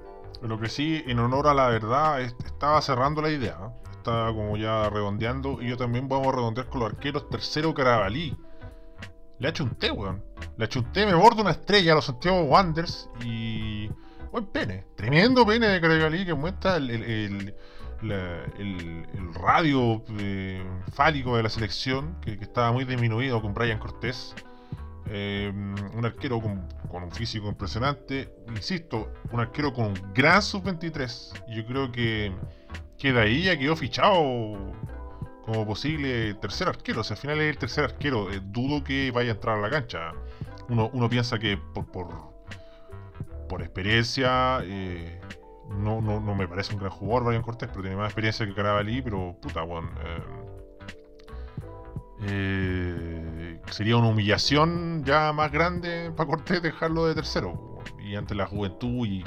Lo 0.43 0.59
que 0.59 0.69
sí, 0.69 1.03
en 1.07 1.19
honor 1.21 1.47
a 1.49 1.55
la 1.55 1.69
verdad, 1.69 2.21
es- 2.21 2.35
estaba 2.45 2.81
cerrando 2.83 3.23
la 3.23 3.31
idea. 3.31 3.59
Estaba 3.93 4.35
como 4.35 4.57
ya 4.57 4.91
redondeando. 4.91 5.63
Y 5.63 5.69
yo 5.69 5.77
también 5.77 6.09
vamos 6.09 6.29
a 6.29 6.33
redondear 6.33 6.69
con 6.69 6.81
los 6.81 6.91
arqueros. 6.93 7.29
Tercero 7.29 7.73
Carabalí. 7.73 8.37
Le 9.39 9.49
achunté, 9.49 9.91
weón. 9.91 10.23
Le 10.57 10.65
achunté, 10.65 11.07
me 11.07 11.15
bordo 11.15 11.43
una 11.43 11.53
estrella 11.53 11.93
a 11.93 11.95
los 11.97 12.07
Santiago 12.07 12.43
Wanderers. 12.43 13.09
Y. 13.25 13.89
Buen 14.33 14.47
pene. 14.47 14.87
Tremendo 14.97 15.45
pene 15.47 15.69
de 15.69 15.81
Carabalí 15.81 16.25
que 16.25 16.35
muestra 16.35 16.77
el, 16.77 16.91
el, 16.91 17.55
el- 18.03 19.07
el 19.15 19.35
radio 19.35 20.03
eh, 20.19 20.65
fálico 20.93 21.37
de 21.37 21.43
la 21.45 21.49
selección. 21.49 22.17
Que, 22.21 22.37
que 22.39 22.45
estaba 22.45 22.73
muy 22.73 22.85
disminuido 22.85 23.41
con 23.41 23.55
Brian 23.55 23.79
Cortés. 23.79 24.35
Eh, 25.07 25.53
un 25.53 26.05
arquero 26.05 26.41
con, 26.41 26.67
un 26.91 27.11
físico 27.11 27.49
impresionante. 27.49 28.33
Insisto, 28.49 29.13
un 29.31 29.41
arquero 29.41 29.73
con 29.73 29.87
un 29.87 30.13
gran 30.15 30.43
sub-23. 30.43 31.45
Yo 31.49 31.67
creo 31.67 31.93
que, 31.93 32.33
que 32.99 33.13
de 33.13 33.21
ahí 33.21 33.43
ya 33.45 33.59
quedó 33.59 33.77
fichado 33.77 34.73
como 35.45 35.67
posible 35.67 36.35
tercer 36.35 36.69
arquero. 36.69 37.01
O 37.01 37.05
sea, 37.05 37.15
al 37.17 37.21
final 37.21 37.41
es 37.41 37.51
el 37.51 37.59
tercer 37.59 37.85
arquero. 37.85 38.31
Eh, 38.33 38.41
dudo 38.43 38.85
que 38.85 39.11
vaya 39.11 39.33
a 39.33 39.35
entrar 39.35 39.59
a 39.59 39.61
la 39.61 39.71
cancha. 39.71 40.13
Uno, 40.69 40.91
uno 40.93 41.09
piensa 41.09 41.39
que 41.39 41.57
por, 41.57 41.87
por, 41.87 42.09
por 43.49 43.63
experiencia. 43.63 44.61
eh, 44.65 45.21
no, 45.79 46.01
no, 46.01 46.21
no 46.21 46.35
me 46.35 46.47
parece 46.47 46.75
un 46.75 46.81
gran 46.81 46.91
jugador 46.91 47.25
Brian 47.25 47.43
Cortés, 47.43 47.69
pero 47.69 47.83
tiene 47.83 47.97
más 47.97 48.07
experiencia 48.07 48.47
que 48.47 48.55
Carabalí, 48.55 49.03
pero 49.03 49.37
puta, 49.41 49.63
bueno, 49.63 49.91
eh, 52.25 53.52
sería 53.71 53.97
una 53.97 54.09
humillación 54.09 55.02
ya 55.04 55.33
más 55.33 55.50
grande 55.52 56.11
para 56.16 56.28
Cortés 56.28 56.62
dejarlo 56.62 57.07
de 57.07 57.14
tercero. 57.14 57.78
Y 57.99 58.14
ante 58.16 58.35
la 58.35 58.47
juventud 58.47 59.07
y, 59.07 59.23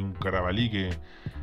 un 0.00 0.12
Carabalí 0.12 0.70
que, 0.70 0.90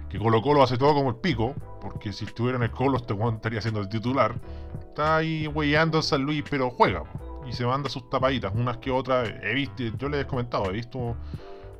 que 0.09 0.17
Colo 0.17 0.41
Colo 0.41 0.63
hace 0.63 0.77
todo 0.77 0.93
como 0.93 1.09
el 1.09 1.15
pico, 1.17 1.53
porque 1.81 2.13
si 2.13 2.25
estuviera 2.25 2.57
en 2.57 2.63
el 2.63 2.71
Colo 2.71 2.97
este 2.97 3.13
weón 3.13 3.35
estaría 3.35 3.61
siendo 3.61 3.81
el 3.81 3.89
titular. 3.89 4.35
Está 4.79 5.17
ahí 5.17 5.47
weyando 5.47 5.97
en 5.97 6.03
San 6.03 6.21
Luis, 6.23 6.43
pero 6.49 6.69
juega. 6.69 7.03
Y 7.47 7.53
se 7.53 7.65
manda 7.65 7.89
sus 7.89 8.09
tapaditas, 8.09 8.53
unas 8.55 8.77
que 8.77 8.91
otras. 8.91 9.29
He 9.43 9.53
visto, 9.53 9.83
yo 9.97 10.09
les 10.09 10.21
he 10.23 10.27
comentado, 10.27 10.69
he 10.69 10.73
visto 10.73 11.15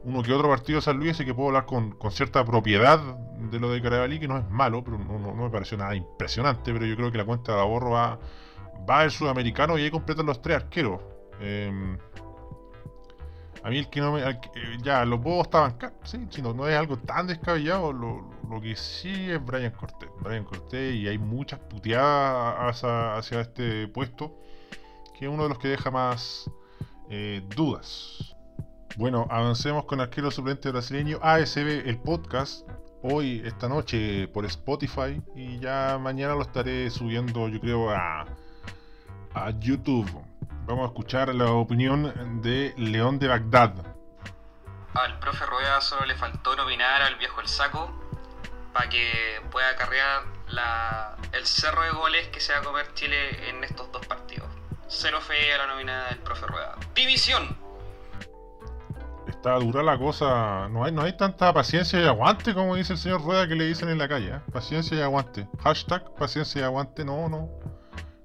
uno 0.03 0.21
que 0.21 0.33
otro 0.33 0.49
partido 0.49 0.77
de 0.77 0.81
San 0.83 0.97
Luis, 0.97 1.11
así 1.11 1.25
que 1.25 1.33
puedo 1.33 1.47
hablar 1.49 1.65
con, 1.65 1.91
con 1.91 2.11
cierta 2.11 2.43
propiedad 2.45 2.99
de 3.49 3.59
lo 3.59 3.71
de 3.71 3.81
Carabalí, 3.81 4.19
que 4.19 4.27
no 4.27 4.37
es 4.37 4.47
malo, 4.49 4.83
pero 4.83 4.97
no, 4.99 5.17
no- 5.17 5.33
no 5.33 5.43
me 5.45 5.49
pareció 5.49 5.77
nada 5.77 5.95
impresionante, 5.95 6.71
pero 6.73 6.85
yo 6.85 6.95
creo 6.95 7.11
que 7.11 7.17
la 7.17 7.25
cuenta 7.25 7.53
de 7.55 7.61
ahorro 7.61 7.91
va, 7.91 8.19
va 8.89 9.03
el 9.03 9.11
sudamericano 9.11 9.77
y 9.77 9.83
ahí 9.83 9.91
completan 9.91 10.25
los 10.25 10.41
tres 10.41 10.57
arqueros. 10.57 10.99
Eh, 11.39 11.97
a 13.63 13.69
mí 13.69 13.79
el 13.79 13.89
que 13.89 13.99
no 13.99 14.11
me... 14.11 14.21
eh, 14.29 14.37
ya, 14.83 15.03
los 15.05 15.19
bobos 15.21 15.47
estaban... 15.47 15.71
ca- 15.77 15.93
Sí, 16.03 16.19
no, 16.43 16.53
no 16.53 16.67
es 16.67 16.77
algo 16.77 16.97
tan 16.97 17.25
descabellado, 17.27 17.91
lo, 17.91 18.29
lo 18.47 18.61
que 18.61 18.75
sí 18.75 19.31
es 19.31 19.43
Brian 19.43 19.71
Cortés. 19.71 20.09
Brian 20.21 20.43
Cortés 20.43 20.95
y 20.95 21.07
hay 21.07 21.17
muchas 21.17 21.59
puteadas 21.61 22.55
hacia, 22.59 23.15
hacia 23.17 23.41
este 23.41 23.87
puesto, 23.87 24.35
que 25.17 25.25
es 25.25 25.31
uno 25.31 25.43
de 25.43 25.49
los 25.49 25.57
que 25.57 25.69
deja 25.69 25.89
más 25.89 26.49
eh, 27.09 27.41
dudas. 27.55 28.35
Bueno, 28.97 29.27
avancemos 29.31 29.85
con 29.85 29.99
arquero 29.99 30.29
suplente 30.29 30.69
brasileño 30.69 31.17
ASB, 31.21 31.87
el 31.87 31.97
podcast, 31.99 32.69
hoy, 33.01 33.41
esta 33.45 33.67
noche, 33.67 34.27
por 34.27 34.45
Spotify. 34.45 35.21
Y 35.35 35.57
ya 35.59 35.97
mañana 35.99 36.35
lo 36.35 36.43
estaré 36.43 36.89
subiendo, 36.91 37.47
yo 37.49 37.59
creo, 37.59 37.89
a, 37.89 38.25
a 39.35 39.51
YouTube. 39.59 40.09
Vamos 40.65 40.85
a 40.85 40.87
escuchar 40.87 41.35
la 41.35 41.51
opinión 41.51 42.41
de 42.41 42.73
León 42.77 43.19
de 43.19 43.27
Bagdad. 43.27 43.73
Al 44.93 45.19
profe 45.19 45.45
Rueda 45.45 45.81
solo 45.81 46.05
le 46.05 46.15
faltó 46.15 46.55
nominar 46.55 47.01
al 47.01 47.15
viejo 47.17 47.41
El 47.41 47.47
Saco 47.47 47.93
para 48.73 48.89
que 48.89 49.41
pueda 49.51 49.69
acarrear 49.69 50.23
la, 50.47 51.17
el 51.33 51.45
cerro 51.45 51.83
de 51.83 51.91
goles 51.91 52.27
que 52.29 52.39
se 52.39 52.53
va 52.53 52.59
a 52.59 52.63
comer 52.63 52.93
Chile 52.93 53.49
en 53.49 53.63
estos 53.63 53.91
dos 53.91 54.05
partidos. 54.07 54.47
Cero 54.87 55.19
fe 55.21 55.53
a 55.53 55.57
la 55.59 55.67
nómina 55.67 56.05
del 56.05 56.19
profe 56.19 56.47
Rueda. 56.47 56.75
División. 56.95 57.57
Está 59.27 59.55
dura 59.55 59.83
la 59.83 59.97
cosa. 59.97 60.69
No 60.69 60.85
hay, 60.85 60.93
no 60.93 61.01
hay 61.01 61.17
tanta 61.17 61.51
paciencia 61.53 61.99
y 61.99 62.05
aguante 62.05 62.53
como 62.53 62.75
dice 62.75 62.93
el 62.93 62.99
señor 62.99 63.21
Rueda 63.21 63.47
que 63.47 63.55
le 63.55 63.65
dicen 63.65 63.89
en 63.89 63.97
la 63.97 64.07
calle. 64.07 64.35
¿eh? 64.35 64.39
Paciencia 64.51 64.97
y 64.97 65.01
aguante. 65.01 65.47
Hashtag 65.61 66.15
paciencia 66.15 66.61
y 66.61 66.63
aguante. 66.63 67.03
No, 67.03 67.27
no. 67.27 67.49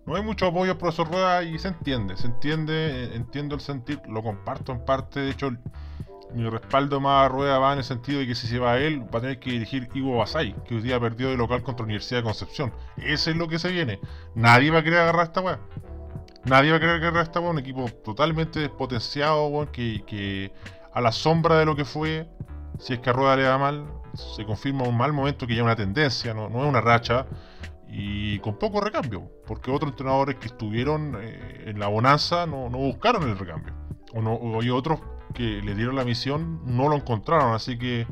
No 0.07 0.17
hay 0.17 0.23
mucho 0.23 0.47
apoyo 0.47 0.73
al 0.73 0.79
profesor 0.79 1.09
Rueda 1.09 1.43
y 1.43 1.59
se 1.59 1.69
entiende. 1.69 2.17
Se 2.17 2.27
entiende, 2.27 2.73
eh, 2.75 3.11
entiendo 3.15 3.55
el 3.55 3.61
sentir, 3.61 4.01
lo 4.09 4.23
comparto 4.23 4.73
en 4.73 4.85
parte. 4.85 5.21
De 5.21 5.31
hecho, 5.31 5.53
mi 6.35 6.49
respaldo 6.49 7.01
más 7.01 7.27
a 7.27 7.29
Rueda 7.29 7.59
va 7.59 7.73
en 7.73 7.79
el 7.79 7.85
sentido 7.85 8.21
de 8.21 8.27
que 8.27 8.35
si 8.35 8.47
se 8.47 8.59
va 8.59 8.73
a 8.73 8.79
él, 8.79 9.03
va 9.03 9.19
a 9.19 9.23
tener 9.23 9.39
que 9.39 9.51
dirigir 9.51 9.89
Ivo 9.95 10.19
Basay, 10.19 10.55
que 10.67 10.77
hoy 10.77 10.83
día 10.83 10.99
perdió 11.01 11.29
de 11.29 11.37
local 11.37 11.63
contra 11.63 11.83
la 11.83 11.87
Universidad 11.87 12.21
de 12.21 12.25
Concepción. 12.25 12.73
Ese 12.97 13.33
es 13.33 13.37
lo 13.37 13.49
que 13.49 13.59
se 13.59 13.71
viene. 13.71 14.01
Nadie 14.35 14.71
va 14.71 14.79
a 14.79 14.83
querer 14.83 15.01
agarrar 15.01 15.27
esta 15.27 15.41
weá. 15.41 15.61
Nadie 16.45 16.71
va 16.71 16.79
a 16.79 16.81
querer 16.81 16.97
agarrar 16.97 17.23
esta 17.25 17.41
weá. 17.41 17.51
Un 17.51 17.59
equipo 17.59 17.89
totalmente 18.05 18.61
despotenciado, 18.61 19.47
weón, 19.49 19.69
que, 19.69 20.03
que 20.07 20.53
a 20.93 21.01
la 21.01 21.13
sombra 21.13 21.59
de 21.59 21.65
lo 21.67 21.77
que 21.77 21.85
fue, 21.85 22.29
si 22.79 22.95
es 22.95 23.01
que 23.01 23.11
a 23.11 23.13
Rueda 23.13 23.37
le 23.37 23.43
da 23.43 23.59
mal, 23.59 23.87
se 24.15 24.45
confirma 24.45 24.85
un 24.85 24.97
mal 24.97 25.13
momento 25.13 25.47
que 25.47 25.55
ya 25.55 25.61
es 25.61 25.65
una 25.65 25.77
tendencia, 25.77 26.35
no, 26.35 26.49
no 26.49 26.63
es 26.63 26.69
una 26.69 26.81
racha, 26.81 27.27
y 27.91 28.39
con 28.39 28.59
poco 28.59 28.81
recambio, 28.81 29.31
porque 29.47 29.71
otros 29.71 29.91
entrenadores 29.91 30.37
que 30.37 30.47
estuvieron 30.47 31.17
eh, 31.21 31.65
en 31.67 31.81
la 31.81 31.89
bonanza 31.89 32.47
no, 32.47 32.71
no 32.71 32.79
buscaron 32.79 33.29
el 33.29 33.39
recambio, 33.39 33.75
o, 34.15 34.23
no, 34.23 34.61
hay 34.61 34.71
otros 34.71 35.01
que 35.35 35.61
le 35.63 35.75
dieron 35.75 35.97
la 35.97 36.05
misión, 36.05 36.61
no 36.65 36.89
lo 36.89 36.97
encontraron, 36.97 37.55
así 37.55 37.79
que 37.79 38.01
eh, 38.01 38.07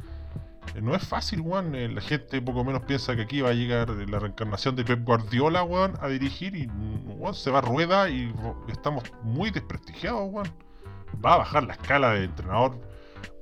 no 0.83 0.95
es 0.95 1.07
fácil, 1.07 1.41
weón. 1.41 1.75
eh, 1.75 1.89
la 1.89 2.01
gente 2.01 2.43
poco 2.43 2.65
menos 2.65 2.83
piensa 2.83 3.17
que 3.17 3.23
aquí 3.23 3.41
va 3.41 3.51
a 3.51 3.55
llegar 3.55 3.91
la 3.91 4.19
reencarnación 4.19 4.77
de 4.77 4.85
Pep 4.85 5.05
Guardiola, 5.05 5.63
weón, 5.63 5.95
a 6.01 6.09
dirigir 6.09 6.55
y 6.57 6.67
weón, 6.67 7.35
se 7.35 7.51
va 7.51 7.59
a 7.59 7.63
rueda 7.63 8.09
y 8.11 8.33
estamos 8.69 9.05
muy 9.23 9.51
desprestigiados, 9.51 10.29
weón 10.31 10.49
va 11.25 11.35
a 11.35 11.39
bajar 11.39 11.65
la 11.65 11.75
escala 11.75 12.13
de 12.13 12.25
entrenador 12.25 12.79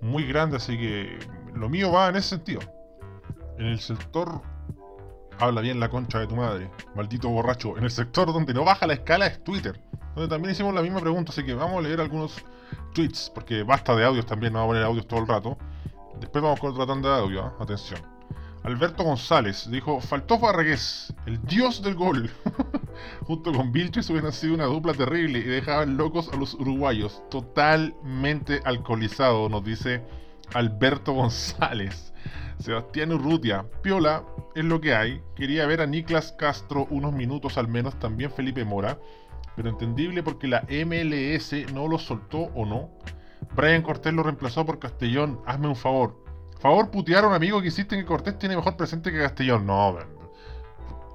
muy 0.00 0.26
grande, 0.26 0.56
así 0.56 0.76
que 0.78 1.18
lo 1.54 1.68
mío 1.68 1.92
va 1.92 2.08
en 2.08 2.16
ese 2.16 2.30
sentido. 2.30 2.60
En 3.58 3.66
el 3.66 3.80
sector 3.80 4.42
habla 5.38 5.60
bien 5.60 5.80
la 5.80 5.88
concha 5.88 6.18
de 6.18 6.26
tu 6.26 6.36
madre, 6.36 6.70
maldito 6.94 7.28
borracho. 7.28 7.76
En 7.76 7.84
el 7.84 7.90
sector 7.90 8.32
donde 8.32 8.54
no 8.54 8.64
baja 8.64 8.86
la 8.86 8.94
escala 8.94 9.26
es 9.26 9.42
Twitter, 9.42 9.80
donde 10.14 10.28
también 10.28 10.52
hicimos 10.52 10.74
la 10.74 10.82
misma 10.82 11.00
pregunta, 11.00 11.32
así 11.32 11.44
que 11.44 11.54
vamos 11.54 11.78
a 11.78 11.88
leer 11.88 12.00
algunos 12.00 12.44
tweets, 12.94 13.30
porque 13.34 13.62
basta 13.62 13.94
de 13.94 14.04
audios 14.04 14.26
también, 14.26 14.52
no 14.52 14.60
vamos 14.60 14.70
a 14.70 14.74
poner 14.74 14.84
audios 14.84 15.06
todo 15.06 15.20
el 15.20 15.28
rato. 15.28 15.58
Después 16.20 16.42
vamos 16.42 16.60
con 16.60 16.72
otra 16.72 16.86
tanda 16.86 17.16
de 17.16 17.22
audio, 17.22 17.42
¿ah? 17.42 17.54
atención. 17.60 18.00
Alberto 18.66 19.04
González 19.04 19.70
dijo, 19.70 20.00
faltó 20.00 20.40
Farragués, 20.40 21.14
el 21.26 21.40
dios 21.44 21.82
del 21.82 21.94
gol. 21.94 22.28
Junto 23.26 23.52
con 23.52 23.70
Vilches 23.70 24.10
hubieran 24.10 24.32
sido 24.32 24.54
una 24.54 24.64
dupla 24.64 24.92
terrible 24.92 25.38
y 25.38 25.44
dejaban 25.44 25.96
locos 25.96 26.28
a 26.32 26.36
los 26.36 26.54
uruguayos. 26.54 27.22
Totalmente 27.30 28.60
alcoholizado, 28.64 29.48
nos 29.48 29.62
dice 29.62 30.02
Alberto 30.54 31.12
González. 31.14 32.12
Sebastián 32.58 33.12
Urrutia, 33.12 33.66
Piola, 33.82 34.24
es 34.54 34.64
lo 34.64 34.80
que 34.80 34.94
hay. 34.94 35.22
Quería 35.34 35.66
ver 35.66 35.82
a 35.82 35.86
Niklas 35.86 36.32
Castro 36.32 36.86
unos 36.90 37.12
minutos 37.12 37.58
al 37.58 37.68
menos, 37.68 37.98
también 37.98 38.30
Felipe 38.30 38.64
Mora. 38.64 38.98
Pero 39.56 39.68
entendible 39.68 40.22
porque 40.22 40.48
la 40.48 40.62
MLS 40.68 41.72
no 41.72 41.88
lo 41.88 41.98
soltó 41.98 42.50
o 42.54 42.64
no. 42.66 42.90
Brian 43.54 43.82
Cortés 43.82 44.12
lo 44.12 44.22
reemplazó 44.22 44.64
por 44.64 44.78
Castellón. 44.78 45.40
Hazme 45.46 45.68
un 45.68 45.76
favor. 45.76 46.24
Favor 46.58 46.90
putear 46.90 47.24
a 47.24 47.28
un 47.28 47.34
amigo 47.34 47.60
que 47.60 47.66
insiste 47.66 47.96
que 47.96 48.04
Cortés 48.04 48.38
tiene 48.38 48.56
mejor 48.56 48.76
presente 48.76 49.12
que 49.12 49.18
Castellón. 49.18 49.66
No, 49.66 49.98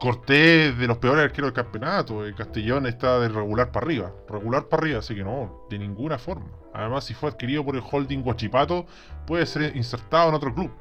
Cortés 0.02 0.76
de 0.80 0.88
los 0.88 0.98
peores 0.98 1.24
arqueros 1.26 1.54
del 1.54 1.64
campeonato. 1.64 2.26
El 2.26 2.34
Castellón 2.34 2.88
está 2.88 3.20
de 3.20 3.30
regular 3.30 3.72
para 3.72 3.86
arriba. 3.86 4.12
Regular 4.28 4.68
para 4.68 4.82
arriba, 4.82 4.98
así 4.98 5.14
que 5.14 5.24
no, 5.24 5.68
de 5.70 5.78
ninguna 5.78 6.18
forma. 6.18 6.48
Además, 6.74 7.04
si 7.04 7.14
fue 7.14 7.30
adquirido 7.30 7.64
por 7.64 7.76
el 7.76 7.84
holding 7.84 8.24
Guachipato, 8.24 8.88
puede 9.28 9.46
ser 9.46 9.76
insertado 9.76 10.30
en 10.30 10.34
otro 10.34 10.56
club. 10.56 10.72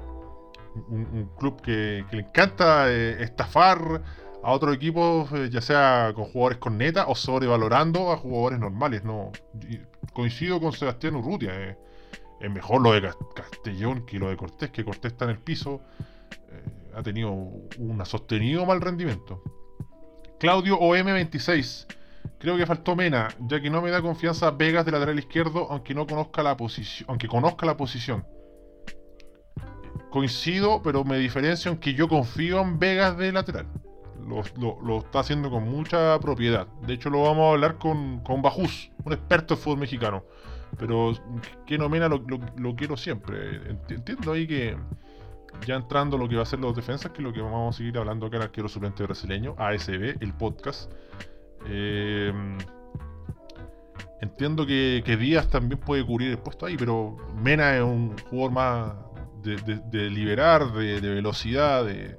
Un, 0.88 1.30
club 1.38 1.60
que, 1.60 2.02
le 2.10 2.20
encanta 2.20 2.90
eh, 2.90 3.22
estafar 3.22 4.02
a 4.42 4.52
otros 4.52 4.74
equipos, 4.74 5.30
eh, 5.32 5.50
ya 5.50 5.60
sea 5.60 6.12
con 6.14 6.24
jugadores 6.24 6.56
con 6.56 6.78
neta 6.78 7.04
o 7.06 7.14
sobrevalorando 7.14 8.12
a 8.12 8.16
jugadores 8.16 8.58
normales. 8.58 9.04
No, 9.04 9.32
coincido 10.14 10.58
con 10.62 10.72
Sebastián 10.72 11.16
Urrutia. 11.16 11.50
Eh, 11.54 11.78
es 12.40 12.50
mejor 12.50 12.80
lo 12.80 12.92
de 12.92 13.02
Castellón 13.34 14.06
que 14.06 14.18
lo 14.18 14.30
de 14.30 14.38
Cortés, 14.38 14.70
que 14.70 14.82
Cortés 14.82 15.12
está 15.12 15.26
en 15.26 15.32
el 15.32 15.38
piso 15.40 15.82
ha 16.94 17.02
tenido 17.02 17.30
un 17.32 18.04
sostenido 18.04 18.66
mal 18.66 18.80
rendimiento. 18.80 19.42
Claudio 20.38 20.78
OM26. 20.80 21.86
Creo 22.38 22.56
que 22.56 22.64
faltó 22.64 22.96
Mena, 22.96 23.28
ya 23.40 23.60
que 23.60 23.68
no 23.68 23.82
me 23.82 23.90
da 23.90 24.00
confianza 24.00 24.50
Vegas 24.50 24.86
de 24.86 24.92
lateral 24.92 25.18
izquierdo, 25.18 25.66
aunque 25.70 25.94
no 25.94 26.06
conozca 26.06 26.42
la 26.42 26.56
posición. 26.56 27.08
Aunque 27.10 27.28
conozca 27.28 27.66
la 27.66 27.76
posición. 27.76 28.26
Coincido, 30.10 30.82
pero 30.82 31.04
me 31.04 31.18
diferencio 31.18 31.70
en 31.70 31.78
que 31.78 31.92
yo 31.92 32.08
confío 32.08 32.60
en 32.60 32.78
Vegas 32.78 33.18
de 33.18 33.32
lateral. 33.32 33.66
Lo, 34.26 34.98
está 34.98 35.20
haciendo 35.20 35.50
con 35.50 35.68
mucha 35.68 36.18
propiedad. 36.20 36.66
De 36.86 36.94
hecho, 36.94 37.10
lo 37.10 37.22
vamos 37.22 37.48
a 37.48 37.50
hablar 37.52 37.78
con, 37.78 38.20
con 38.20 38.40
Bajús, 38.40 38.90
un 39.04 39.12
experto 39.12 39.54
en 39.54 39.60
fútbol 39.60 39.78
mexicano. 39.78 40.24
Pero 40.78 41.12
que 41.66 41.76
no 41.76 41.88
Mena 41.90 42.08
lo, 42.08 42.22
lo 42.56 42.74
quiero 42.74 42.96
siempre. 42.96 43.76
Entiendo 43.88 44.32
ahí 44.32 44.46
que 44.46 44.76
ya 45.66 45.76
entrando 45.76 46.16
lo 46.16 46.28
que 46.28 46.36
va 46.36 46.42
a 46.42 46.46
ser 46.46 46.58
los 46.58 46.74
defensas, 46.74 47.10
que 47.12 47.18
es 47.18 47.24
lo 47.24 47.32
que 47.32 47.40
vamos 47.40 47.74
a 47.74 47.78
seguir 47.78 47.98
hablando 47.98 48.26
acá 48.26 48.36
en 48.36 48.42
Arquero 48.44 48.68
Suplente 48.68 49.02
Brasileño, 49.02 49.54
ASB, 49.58 50.16
el 50.20 50.34
podcast. 50.34 50.90
Eh, 51.66 52.32
entiendo 54.20 54.66
que, 54.66 55.16
Díaz 55.18 55.48
también 55.48 55.80
puede 55.80 56.04
cubrir 56.04 56.30
el 56.30 56.38
puesto 56.38 56.66
ahí, 56.66 56.76
pero 56.76 57.16
Mena 57.42 57.76
es 57.76 57.82
un 57.82 58.16
jugador 58.30 58.52
más 58.52 58.94
de, 59.42 60.10
liberar, 60.10 60.72
de, 60.72 61.00
velocidad, 61.00 61.84
de, 61.84 62.18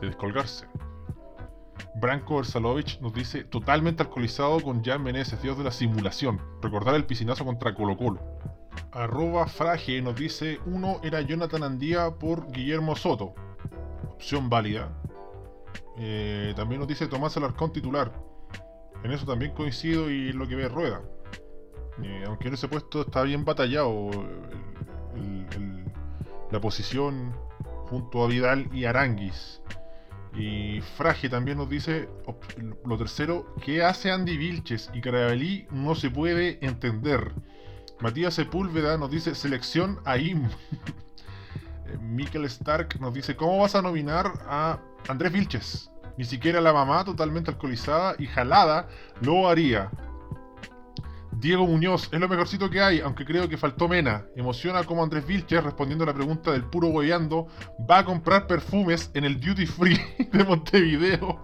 descolgarse. 0.00 0.66
Branko 1.96 2.36
Versalovic 2.36 3.00
nos 3.00 3.14
dice 3.14 3.44
totalmente 3.44 4.02
alcoholizado 4.02 4.60
con 4.60 4.84
Jan 4.84 5.02
Meneses, 5.02 5.40
dios 5.42 5.56
de 5.56 5.64
la 5.64 5.70
simulación. 5.70 6.40
Recordar 6.60 6.94
el 6.94 7.04
piscinazo 7.04 7.44
contra 7.44 7.74
Colo 7.74 7.96
Colo. 7.96 8.20
Arroba 8.92 9.46
Frage 9.46 10.00
nos 10.02 10.16
dice, 10.16 10.60
uno 10.66 11.00
era 11.02 11.20
Jonathan 11.20 11.62
Andía 11.62 12.10
por 12.10 12.50
Guillermo 12.50 12.96
Soto. 12.96 13.34
Opción 14.12 14.48
válida. 14.48 14.90
Eh, 15.98 16.52
también 16.56 16.80
nos 16.80 16.88
dice 16.88 17.06
Tomás 17.06 17.36
Alarcón 17.36 17.72
titular. 17.72 18.12
En 19.02 19.12
eso 19.12 19.26
también 19.26 19.52
coincido 19.52 20.10
y 20.10 20.32
lo 20.32 20.46
que 20.46 20.56
ve 20.56 20.68
Rueda. 20.68 21.02
Eh, 22.02 22.24
aunque 22.26 22.48
en 22.48 22.54
ese 22.54 22.68
puesto 22.68 23.02
está 23.02 23.22
bien 23.22 23.44
batallado 23.44 24.10
la 26.50 26.60
posición 26.60 27.34
junto 27.88 28.22
a 28.22 28.28
Vidal 28.28 28.68
y 28.72 28.84
Aranguis. 28.84 29.60
Y 30.36 30.80
Frage 30.96 31.28
también 31.28 31.58
nos 31.58 31.68
dice 31.68 32.08
lo 32.84 32.98
tercero, 32.98 33.54
¿qué 33.64 33.82
hace 33.82 34.10
Andy 34.10 34.36
Vilches 34.36 34.90
y 34.92 35.00
Carabalí? 35.00 35.66
No 35.70 35.94
se 35.94 36.10
puede 36.10 36.64
entender. 36.64 37.32
Matías 38.04 38.34
Sepúlveda 38.34 38.98
nos 38.98 39.10
dice 39.10 39.34
selección 39.34 39.98
AIM. 40.04 40.48
Eh, 41.86 41.98
Mikel 42.00 42.46
Stark 42.46 42.98
nos 42.98 43.12
dice, 43.12 43.36
¿cómo 43.36 43.58
vas 43.58 43.74
a 43.74 43.82
nominar 43.82 44.32
a 44.48 44.78
Andrés 45.06 45.32
Vilches? 45.32 45.90
Ni 46.16 46.24
siquiera 46.24 46.62
la 46.62 46.72
mamá 46.72 47.04
totalmente 47.04 47.50
alcoholizada 47.50 48.14
y 48.18 48.26
jalada 48.26 48.88
lo 49.20 49.46
haría. 49.46 49.90
Diego 51.32 51.66
Muñoz, 51.66 52.08
es 52.10 52.18
lo 52.18 52.26
mejorcito 52.26 52.70
que 52.70 52.80
hay, 52.80 53.00
aunque 53.00 53.26
creo 53.26 53.50
que 53.50 53.58
faltó 53.58 53.86
Mena. 53.86 54.24
Emociona 54.34 54.84
como 54.84 55.02
Andrés 55.02 55.26
Vilches, 55.26 55.62
respondiendo 55.62 56.04
a 56.04 56.06
la 56.06 56.14
pregunta 56.14 56.52
del 56.52 56.64
puro 56.64 56.88
hueveando, 56.88 57.48
va 57.90 57.98
a 57.98 58.04
comprar 58.06 58.46
perfumes 58.46 59.10
en 59.12 59.26
el 59.26 59.38
Duty 59.38 59.66
Free 59.66 60.00
de 60.32 60.44
Montevideo 60.44 61.42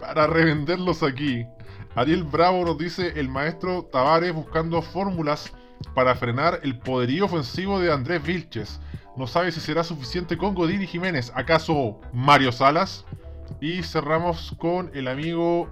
para 0.00 0.26
revenderlos 0.26 1.02
aquí. 1.02 1.46
Ariel 1.94 2.24
Bravo 2.24 2.64
nos 2.64 2.78
dice, 2.78 3.18
el 3.20 3.28
maestro 3.28 3.84
Tavares 3.92 4.32
buscando 4.32 4.80
fórmulas 4.80 5.52
para 5.94 6.14
frenar 6.14 6.60
el 6.62 6.78
poderío 6.78 7.26
ofensivo 7.26 7.80
de 7.80 7.92
Andrés 7.92 8.22
Vilches. 8.22 8.80
No 9.16 9.26
sabe 9.26 9.52
si 9.52 9.60
será 9.60 9.84
suficiente 9.84 10.38
con 10.38 10.54
Godín 10.54 10.82
y 10.82 10.86
Jiménez. 10.86 11.32
¿Acaso 11.34 12.00
Mario 12.12 12.50
Salas? 12.50 13.04
Y 13.60 13.82
cerramos 13.82 14.54
con 14.58 14.90
el 14.94 15.08
amigo 15.08 15.68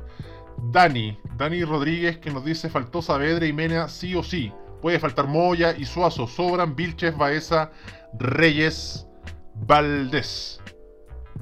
Dani. 0.73 1.19
Dani 1.37 1.65
Rodríguez 1.65 2.19
que 2.19 2.31
nos 2.31 2.45
dice 2.45 2.69
faltó 2.69 3.01
Saavedra 3.01 3.47
y 3.47 3.53
Mena 3.53 3.89
sí 3.89 4.15
o 4.15 4.23
sí. 4.23 4.53
Puede 4.83 4.99
faltar 4.99 5.27
Moya 5.27 5.75
y 5.77 5.85
Suazo. 5.85 6.27
Sobran 6.27 6.77
Vilches, 6.77 7.17
Baeza, 7.17 7.71
Reyes, 8.19 9.07
Valdés. 9.55 10.61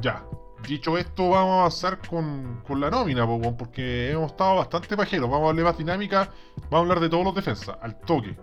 Ya. 0.00 0.24
Dicho 0.66 0.98
esto, 0.98 1.30
vamos 1.30 1.50
a 1.50 1.58
avanzar 1.60 1.98
con, 2.08 2.62
la 2.80 2.90
nómina, 2.90 3.26
porque 3.56 4.10
hemos 4.10 4.32
estado 4.32 4.56
bastante 4.56 4.96
pajeros. 4.96 5.30
Vamos 5.30 5.44
a 5.44 5.46
darle 5.48 5.62
más 5.62 5.78
dinámica. 5.78 6.30
Vamos 6.62 6.74
a 6.74 6.78
hablar 6.78 7.00
de 7.00 7.08
todos 7.08 7.24
los 7.24 7.34
defensas, 7.34 7.76
al 7.80 7.98
toque. 8.00 8.36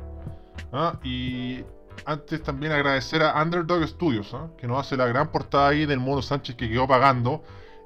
¿Ah? 0.71 0.99
Y 1.03 1.63
antes 2.05 2.43
también 2.43 2.71
agradecer 2.71 3.23
a 3.23 3.41
Underdog 3.41 3.87
Studios, 3.87 4.33
¿ah? 4.33 4.49
que 4.57 4.67
nos 4.67 4.79
hace 4.79 4.97
la 4.97 5.07
gran 5.07 5.31
portada 5.31 5.69
ahí 5.69 5.85
del 5.85 5.99
Mono 5.99 6.21
Sánchez 6.21 6.55
que 6.55 6.69
quedó 6.69 6.87
pagando. 6.87 7.43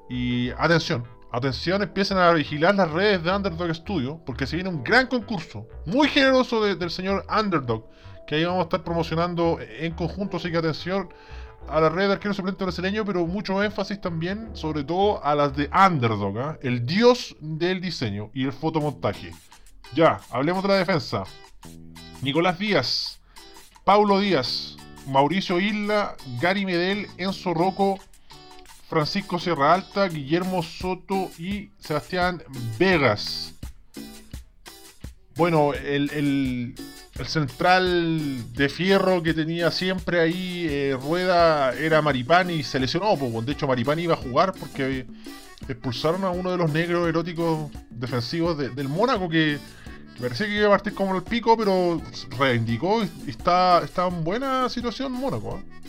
Y 0.08 0.50
atención, 0.50 1.04
atención, 1.32 1.82
empiecen 1.82 2.18
a 2.18 2.32
vigilar 2.32 2.74
las 2.74 2.90
redes 2.90 3.22
de 3.22 3.34
Underdog 3.34 3.74
Studios, 3.74 4.18
porque 4.26 4.46
se 4.46 4.56
viene 4.56 4.70
un 4.70 4.82
gran 4.82 5.06
concurso, 5.06 5.66
muy 5.86 6.08
generoso 6.08 6.64
del 6.64 6.90
señor 6.90 7.24
Underdog, 7.28 7.86
que 8.26 8.36
ahí 8.36 8.44
vamos 8.44 8.60
a 8.60 8.62
estar 8.64 8.82
promocionando 8.82 9.58
en 9.60 9.92
conjunto, 9.94 10.36
así 10.38 10.50
que 10.50 10.58
atención 10.58 11.08
a 11.68 11.80
la 11.80 11.88
red 11.88 12.08
de 12.08 12.14
arquero 12.14 12.34
suplente 12.34 12.64
brasileño, 12.64 13.04
pero 13.04 13.26
mucho 13.26 13.62
énfasis 13.62 14.00
también, 14.00 14.50
sobre 14.54 14.82
todo 14.82 15.24
a 15.24 15.34
las 15.34 15.54
de 15.54 15.68
Underdog, 15.68 16.38
¿ah? 16.38 16.58
el 16.62 16.84
dios 16.84 17.36
del 17.40 17.80
diseño 17.80 18.30
y 18.34 18.44
el 18.44 18.52
fotomontaje. 18.52 19.32
Ya, 19.94 20.20
hablemos 20.30 20.62
de 20.62 20.68
la 20.68 20.74
defensa. 20.76 21.24
Nicolás 22.22 22.58
Díaz, 22.58 23.20
Paulo 23.84 24.20
Díaz, 24.20 24.76
Mauricio 25.06 25.58
Isla, 25.58 26.16
Gary 26.40 26.66
Medel, 26.66 27.08
Enzo 27.16 27.54
Rocco, 27.54 27.98
Francisco 28.88 29.38
Sierra 29.38 29.74
Alta, 29.74 30.08
Guillermo 30.08 30.62
Soto 30.62 31.30
y 31.38 31.70
Sebastián 31.78 32.42
Vegas. 32.78 33.54
Bueno, 35.36 35.72
el, 35.72 36.74
central 37.24 38.52
de 38.54 38.68
fierro 38.68 39.22
que 39.22 39.34
tenía 39.34 39.70
siempre 39.70 40.20
ahí 40.20 40.66
eh, 40.68 40.98
Rueda 41.00 41.72
era 41.74 42.02
Maripani 42.02 42.54
y 42.54 42.62
se 42.62 42.80
lesionó. 42.80 43.16
Pues, 43.16 43.46
de 43.46 43.52
hecho, 43.52 43.66
Maripani 43.66 44.02
iba 44.02 44.14
a 44.14 44.18
jugar 44.18 44.52
porque 44.58 45.06
expulsaron 45.68 46.24
a 46.24 46.30
uno 46.30 46.50
de 46.50 46.56
los 46.56 46.72
negros 46.72 47.08
eróticos 47.08 47.70
defensivos 47.90 48.58
del 48.58 48.88
Mónaco 48.88 49.28
que 49.28 49.58
Parecía 50.20 50.46
que 50.46 50.54
iba 50.56 50.66
a 50.66 50.70
partir 50.70 50.92
como 50.94 51.16
el 51.16 51.22
pico, 51.22 51.56
pero 51.56 52.00
reivindicó 52.38 53.02
y 53.02 53.30
está, 53.30 53.82
está 53.82 54.06
en 54.06 54.22
buena 54.22 54.68
situación 54.68 55.12
Mónaco. 55.12 55.58
¿eh? 55.58 55.80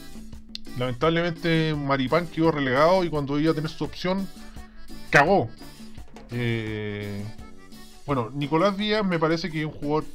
Lamentablemente 0.78 1.76
Maripán 1.76 2.28
quedó 2.28 2.52
relegado 2.52 3.04
y 3.04 3.10
cuando 3.10 3.38
iba 3.40 3.52
a 3.52 3.56
tener 3.56 3.70
su 3.70 3.84
opción, 3.84 4.28
cagó. 5.10 5.50
Eh, 6.32 7.24
bueno, 8.06 8.30
Nicolás 8.34 8.78
Díaz 8.78 9.06
me 9.06 9.20
parece 9.20 9.52
que 9.52 9.62
es 9.62 9.66
un 9.66 9.74
jugador, 9.74 10.06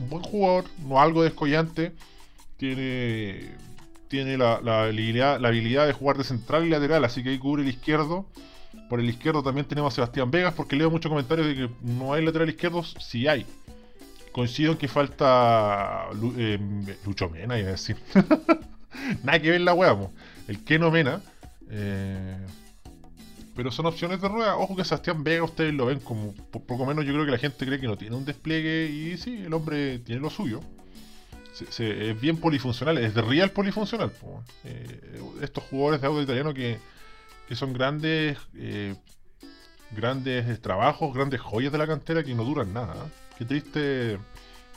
un 0.00 0.10
buen 0.10 0.22
jugador, 0.22 0.64
no 0.86 1.00
algo 1.00 1.24
descollante. 1.24 1.92
Tiene, 2.56 3.50
tiene 4.08 4.38
la, 4.38 4.54
habilidad, 4.54 5.40
la 5.40 5.48
habilidad 5.48 5.86
de 5.86 5.92
jugar 5.92 6.16
de 6.16 6.24
central 6.24 6.64
y 6.64 6.70
lateral, 6.70 7.04
así 7.04 7.22
que 7.22 7.30
ahí 7.30 7.38
cubre 7.38 7.62
el 7.62 7.68
izquierdo. 7.68 8.26
Por 8.88 9.00
el 9.00 9.08
izquierdo 9.08 9.42
también 9.42 9.66
tenemos 9.66 9.92
a 9.92 9.96
Sebastián 9.96 10.30
Vegas, 10.30 10.54
porque 10.54 10.76
leo 10.76 10.90
muchos 10.90 11.10
comentarios 11.10 11.46
de 11.46 11.54
que 11.54 11.70
no 11.82 12.12
hay 12.12 12.24
lateral 12.24 12.48
izquierdo, 12.48 12.82
sí 12.84 13.26
hay. 13.26 13.44
Coincido 14.32 14.72
en 14.72 14.78
que 14.78 14.86
falta 14.86 16.06
eh, 16.36 16.58
Lucho 17.04 17.28
Mena, 17.28 17.58
iba 17.58 17.68
a 17.68 17.72
decir. 17.72 17.96
Nada 19.24 19.40
que 19.40 19.50
ver 19.50 19.60
la 19.60 19.74
hueá, 19.74 19.96
el 20.46 20.62
Keno 20.62 20.90
Mena. 20.90 21.20
Eh, 21.70 22.36
pero 23.56 23.72
son 23.72 23.86
opciones 23.86 24.20
de 24.20 24.28
rueda. 24.28 24.56
Ojo 24.56 24.76
que 24.76 24.84
Sebastián 24.84 25.24
Vega 25.24 25.42
ustedes 25.42 25.74
lo 25.74 25.86
ven 25.86 25.98
como, 26.00 26.32
por 26.34 26.62
poco 26.62 26.84
menos 26.84 27.04
yo 27.06 27.12
creo 27.14 27.24
que 27.24 27.32
la 27.32 27.38
gente 27.38 27.64
cree 27.64 27.80
que 27.80 27.86
no 27.86 27.96
tiene 27.96 28.14
un 28.14 28.24
despliegue 28.24 28.86
y 28.86 29.16
sí, 29.16 29.42
el 29.44 29.54
hombre 29.54 29.98
tiene 30.00 30.20
lo 30.20 30.30
suyo. 30.30 30.60
es 31.58 32.20
bien 32.20 32.36
polifuncional, 32.36 32.98
es 32.98 33.14
de 33.14 33.22
real 33.22 33.50
polifuncional. 33.50 34.10
po. 34.10 34.44
Eh, 34.64 35.00
estos 35.40 35.64
jugadores 35.64 36.02
de 36.02 36.06
audio 36.06 36.22
italiano 36.22 36.52
que, 36.52 36.78
que 37.48 37.54
son 37.56 37.72
grandes 37.72 38.38
eh, 38.56 38.94
grandes 39.92 40.60
trabajos, 40.60 41.14
grandes 41.14 41.40
joyas 41.40 41.72
de 41.72 41.78
la 41.78 41.86
cantera 41.86 42.22
que 42.24 42.34
no 42.34 42.44
duran 42.44 42.72
nada. 42.72 42.94
¿eh? 42.94 43.10
Qué 43.38 43.44
triste 43.44 44.18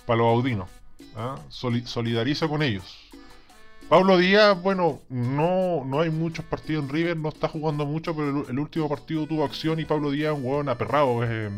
para 0.05 0.17
los 0.19 0.27
audinos. 0.27 0.69
¿ah? 1.15 1.35
Soli- 1.49 1.85
solidarizo 1.85 2.47
con 2.49 2.61
ellos. 2.61 2.83
Pablo 3.89 4.17
Díaz, 4.17 4.61
bueno, 4.61 4.99
no, 5.09 5.83
no 5.83 6.01
hay 6.01 6.11
muchos 6.11 6.45
partidos 6.45 6.83
en 6.83 6.89
River, 6.89 7.17
no 7.17 7.29
está 7.29 7.47
jugando 7.47 7.87
mucho, 7.87 8.15
pero 8.15 8.47
el, 8.47 8.59
último 8.59 8.87
partido 8.87 9.25
tuvo 9.25 9.43
acción 9.43 9.79
y 9.79 9.85
Pablo 9.85 10.11
Díaz, 10.11 10.35
un 10.37 10.45
huevón 10.45 10.69
aperrado, 10.69 11.23
eh, 11.23 11.49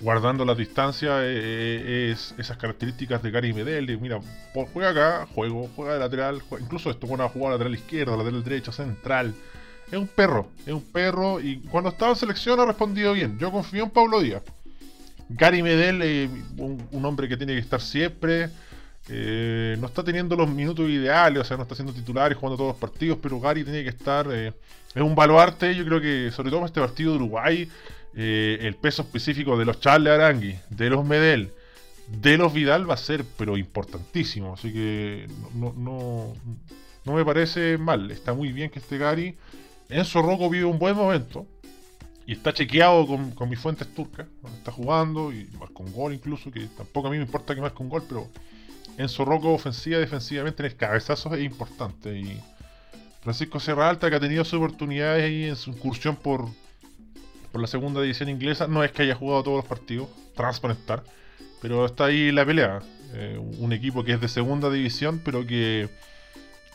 guardando 0.00 0.46
las 0.46 0.56
distancias, 0.56 1.12
eh, 1.24 1.26
eh, 1.26 2.10
es 2.12 2.34
esas 2.38 2.56
características 2.56 3.22
de 3.22 3.30
Gary 3.30 3.52
Medel, 3.52 3.84
de 3.84 3.98
mira, 3.98 4.18
juega 4.72 4.88
acá, 4.90 5.28
juego, 5.34 5.68
juega 5.76 5.92
de 5.92 5.98
lateral, 5.98 6.40
juega- 6.48 6.64
incluso 6.64 6.90
esto 6.90 7.06
bueno 7.06 7.24
a 7.24 7.28
jugar 7.28 7.52
lateral 7.52 7.74
izquierdo, 7.74 8.16
lateral 8.16 8.42
derecho, 8.42 8.72
central. 8.72 9.34
Es 9.90 9.98
un 9.98 10.06
perro, 10.06 10.48
es 10.66 10.72
un 10.72 10.82
perro 10.82 11.40
y 11.40 11.58
cuando 11.70 11.90
estaba 11.90 12.12
en 12.12 12.16
selección 12.16 12.60
ha 12.60 12.66
respondido 12.66 13.14
bien. 13.14 13.38
Yo 13.38 13.50
confío 13.50 13.84
en 13.84 13.90
Pablo 13.90 14.20
Díaz. 14.20 14.42
Gary 15.30 15.62
Medel, 15.62 16.00
eh, 16.02 16.28
un, 16.56 17.04
hombre 17.04 17.28
que 17.28 17.36
tiene 17.36 17.54
que 17.54 17.60
estar 17.60 17.80
siempre. 17.80 18.50
eh, 19.08 19.76
no 19.80 19.86
está 19.86 20.02
teniendo 20.04 20.36
los 20.36 20.48
minutos 20.50 20.88
ideales, 20.90 21.40
o 21.40 21.44
sea, 21.44 21.56
no 21.56 21.62
está 21.62 21.74
siendo 21.74 21.94
titular 21.94 22.30
y 22.30 22.34
jugando 22.34 22.56
todos 22.56 22.72
los 22.72 22.80
partidos, 22.80 23.18
pero 23.22 23.40
Gary 23.40 23.64
tiene 23.64 23.82
que 23.82 23.90
estar. 23.90 24.26
eh, 24.30 24.52
es 24.94 25.02
un 25.02 25.14
baluarte, 25.14 25.74
yo 25.74 25.84
creo 25.84 26.00
que, 26.00 26.30
sobre 26.32 26.50
todo 26.50 26.60
para 26.60 26.66
este 26.66 26.80
partido 26.80 27.12
de 27.12 27.16
Uruguay, 27.18 27.68
el 28.14 28.74
peso 28.74 29.02
específico 29.02 29.56
de 29.56 29.64
los 29.64 29.80
Charles 29.80 30.12
Arangui, 30.12 30.58
de 30.70 30.90
los 30.90 31.04
Medel, 31.04 31.52
de 32.08 32.36
los 32.36 32.52
Vidal 32.52 32.88
va 32.88 32.94
a 32.94 32.96
ser, 32.96 33.24
pero 33.36 33.56
importantísimo. 33.56 34.54
Así 34.54 34.72
que 34.72 35.28
no, 35.54 35.72
no, 35.76 36.34
no 37.04 37.12
me 37.12 37.24
parece 37.24 37.78
mal. 37.78 38.10
Está 38.10 38.34
muy 38.34 38.50
bien 38.50 38.70
que 38.70 38.78
esté 38.78 38.98
Gary. 38.98 39.36
Enzo 39.88 40.22
Rocco 40.22 40.50
vive 40.50 40.64
un 40.64 40.78
buen 40.78 40.96
momento. 40.96 41.46
Y 42.26 42.32
está 42.32 42.52
chequeado 42.52 43.06
con, 43.06 43.48
mis 43.48 43.58
fuentes 43.58 43.88
turcas. 43.94 44.26
Está 44.58 44.70
jugando 44.70 45.32
y 45.32 45.48
marca 45.58 45.78
un 45.78 45.92
gol 45.92 46.12
incluso. 46.12 46.50
Que 46.50 46.66
tampoco 46.66 47.08
a 47.08 47.10
mí 47.10 47.16
me 47.16 47.24
importa 47.24 47.54
que 47.54 47.60
marque 47.60 47.82
un 47.82 47.88
gol, 47.88 48.04
pero 48.06 48.28
Enzo 48.98 49.24
Rocco 49.24 49.52
ofensiva, 49.52 49.98
defensivamente 49.98 50.62
en 50.62 50.66
el 50.66 50.76
cabezazo 50.76 51.34
es 51.34 51.42
importante. 51.42 52.18
Y 52.18 52.38
Francisco 53.22 53.60
Serra 53.60 53.88
Alta, 53.88 54.10
que 54.10 54.16
ha 54.16 54.20
tenido 54.20 54.44
sus 54.44 54.54
oportunidades 54.54 55.24
ahí 55.24 55.44
en 55.44 55.56
su 55.56 55.70
incursión 55.70 56.16
por, 56.16 56.48
por 57.50 57.60
la 57.60 57.66
segunda 57.66 58.02
división 58.02 58.28
inglesa, 58.28 58.66
no 58.66 58.84
es 58.84 58.92
que 58.92 59.02
haya 59.02 59.14
jugado 59.14 59.42
todos 59.42 59.56
los 59.58 59.66
partidos, 59.66 60.08
transparentar, 60.34 61.04
pero 61.62 61.86
está 61.86 62.06
ahí 62.06 62.30
la 62.30 62.44
pelea. 62.44 62.80
Eh, 63.14 63.40
un 63.58 63.72
equipo 63.72 64.04
que 64.04 64.12
es 64.12 64.20
de 64.20 64.28
segunda 64.28 64.68
división, 64.70 65.20
pero 65.24 65.46
que, 65.46 65.88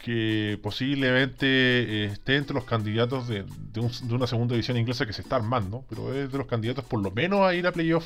que 0.04 0.60
posiblemente 0.62 1.46
eh, 1.48 2.06
esté 2.08 2.36
entre 2.36 2.54
los 2.54 2.66
candidatos 2.66 3.26
de, 3.30 3.46
de 3.72 3.80
un- 3.80 4.08
de 4.10 4.14
una 4.14 4.28
segunda 4.28 4.54
división 4.54 4.76
inglesa 4.78 5.06
que 5.06 5.14
se 5.14 5.22
está 5.22 5.38
armando, 5.38 5.86
pero 5.90 6.14
es 6.14 6.30
de 6.30 6.38
los 6.38 6.46
candidatos 6.46 6.84
por 6.84 7.02
lo 7.02 7.10
menos 7.10 7.40
a 7.40 7.56
ir 7.56 7.66
a 7.66 7.72
playoff 7.72 8.06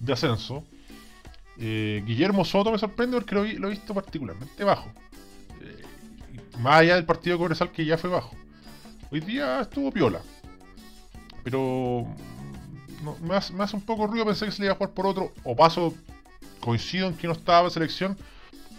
de 0.00 0.12
ascenso. 0.14 0.64
Eh, 1.58 2.02
Guillermo 2.06 2.46
Soto 2.46 2.72
me 2.72 2.78
sorprende 2.78 3.18
porque 3.18 3.34
lo, 3.34 3.44
lo 3.44 3.68
he 3.68 3.70
visto 3.72 3.92
particularmente 3.92 4.64
bajo. 4.64 4.88
Eh, 5.60 5.82
más 6.60 6.76
allá 6.80 6.94
del 6.94 7.04
partido 7.04 7.36
de 7.36 7.42
Cobresal 7.42 7.70
que 7.70 7.84
ya 7.84 7.98
fue 7.98 8.08
bajo. 8.08 8.34
Hoy 9.10 9.20
día 9.20 9.60
estuvo 9.60 9.92
piola. 9.92 10.20
Pero 11.44 12.06
no, 13.02 13.16
me, 13.20 13.34
hace, 13.34 13.52
un 13.76 13.82
poco 13.82 14.06
ruido, 14.06 14.24
pensé 14.24 14.46
que 14.46 14.52
se 14.52 14.60
le 14.60 14.66
iba 14.66 14.72
a 14.72 14.76
jugar 14.76 14.94
por 14.94 15.06
otro. 15.06 15.30
O 15.44 15.54
paso, 15.54 15.94
coincido 16.60 17.06
en 17.06 17.14
que 17.14 17.26
no 17.26 17.34
estaba 17.34 17.68
selección. 17.68 18.16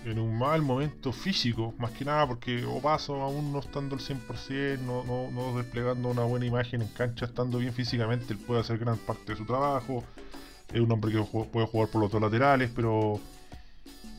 En 0.06 0.20
un 0.20 0.38
mal 0.38 0.62
momento 0.62 1.12
físico, 1.12 1.74
más 1.80 1.90
que 1.92 2.06
nada, 2.06 2.28
porque 2.28 2.64
Opaso 2.64 3.22
aún 3.22 3.52
no 3.52 3.60
estando 3.60 3.96
al 3.96 4.02
100%, 4.02 4.80
no, 4.82 5.04
no, 5.04 5.32
no 5.32 5.58
desplegando 5.58 6.10
una 6.10 6.24
buena 6.24 6.46
imagen 6.46 6.84
en 6.84 6.88
cancha, 6.90 7.26
estando 7.26 7.58
bien 7.58 7.74
físicamente, 7.74 8.34
él 8.34 8.40
puede 8.40 8.62
hacer 8.62 8.78
gran 8.78 8.98
parte 8.98 9.32
de 9.32 9.38
su 9.38 9.46
trabajo. 9.46 10.04
Es 10.72 10.80
un 10.80 10.92
hombre 10.92 11.12
que 11.12 11.20
puede 11.20 11.66
jugar 11.66 11.90
por 11.90 12.02
los 12.02 12.12
dos 12.12 12.22
laterales, 12.22 12.70
pero 12.76 13.20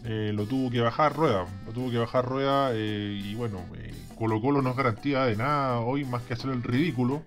eh, 0.05 0.33
lo 0.35 0.45
tuvo 0.47 0.71
que 0.71 0.81
bajar 0.81 1.15
rueda. 1.15 1.47
Lo 1.67 1.73
tuvo 1.73 1.91
que 1.91 1.99
bajar 1.99 2.25
rueda 2.25 2.71
eh, 2.73 3.21
y 3.25 3.35
bueno, 3.35 3.61
eh, 3.77 3.95
Colo 4.19 4.41
Colo 4.41 4.63
no 4.63 4.71
es 4.71 4.77
garantía 4.77 5.25
de 5.25 5.37
nada 5.37 5.81
hoy 5.81 6.05
más 6.05 6.23
que 6.23 6.35
hacer 6.35 6.51
el 6.51 6.63
ridículo. 6.63 7.23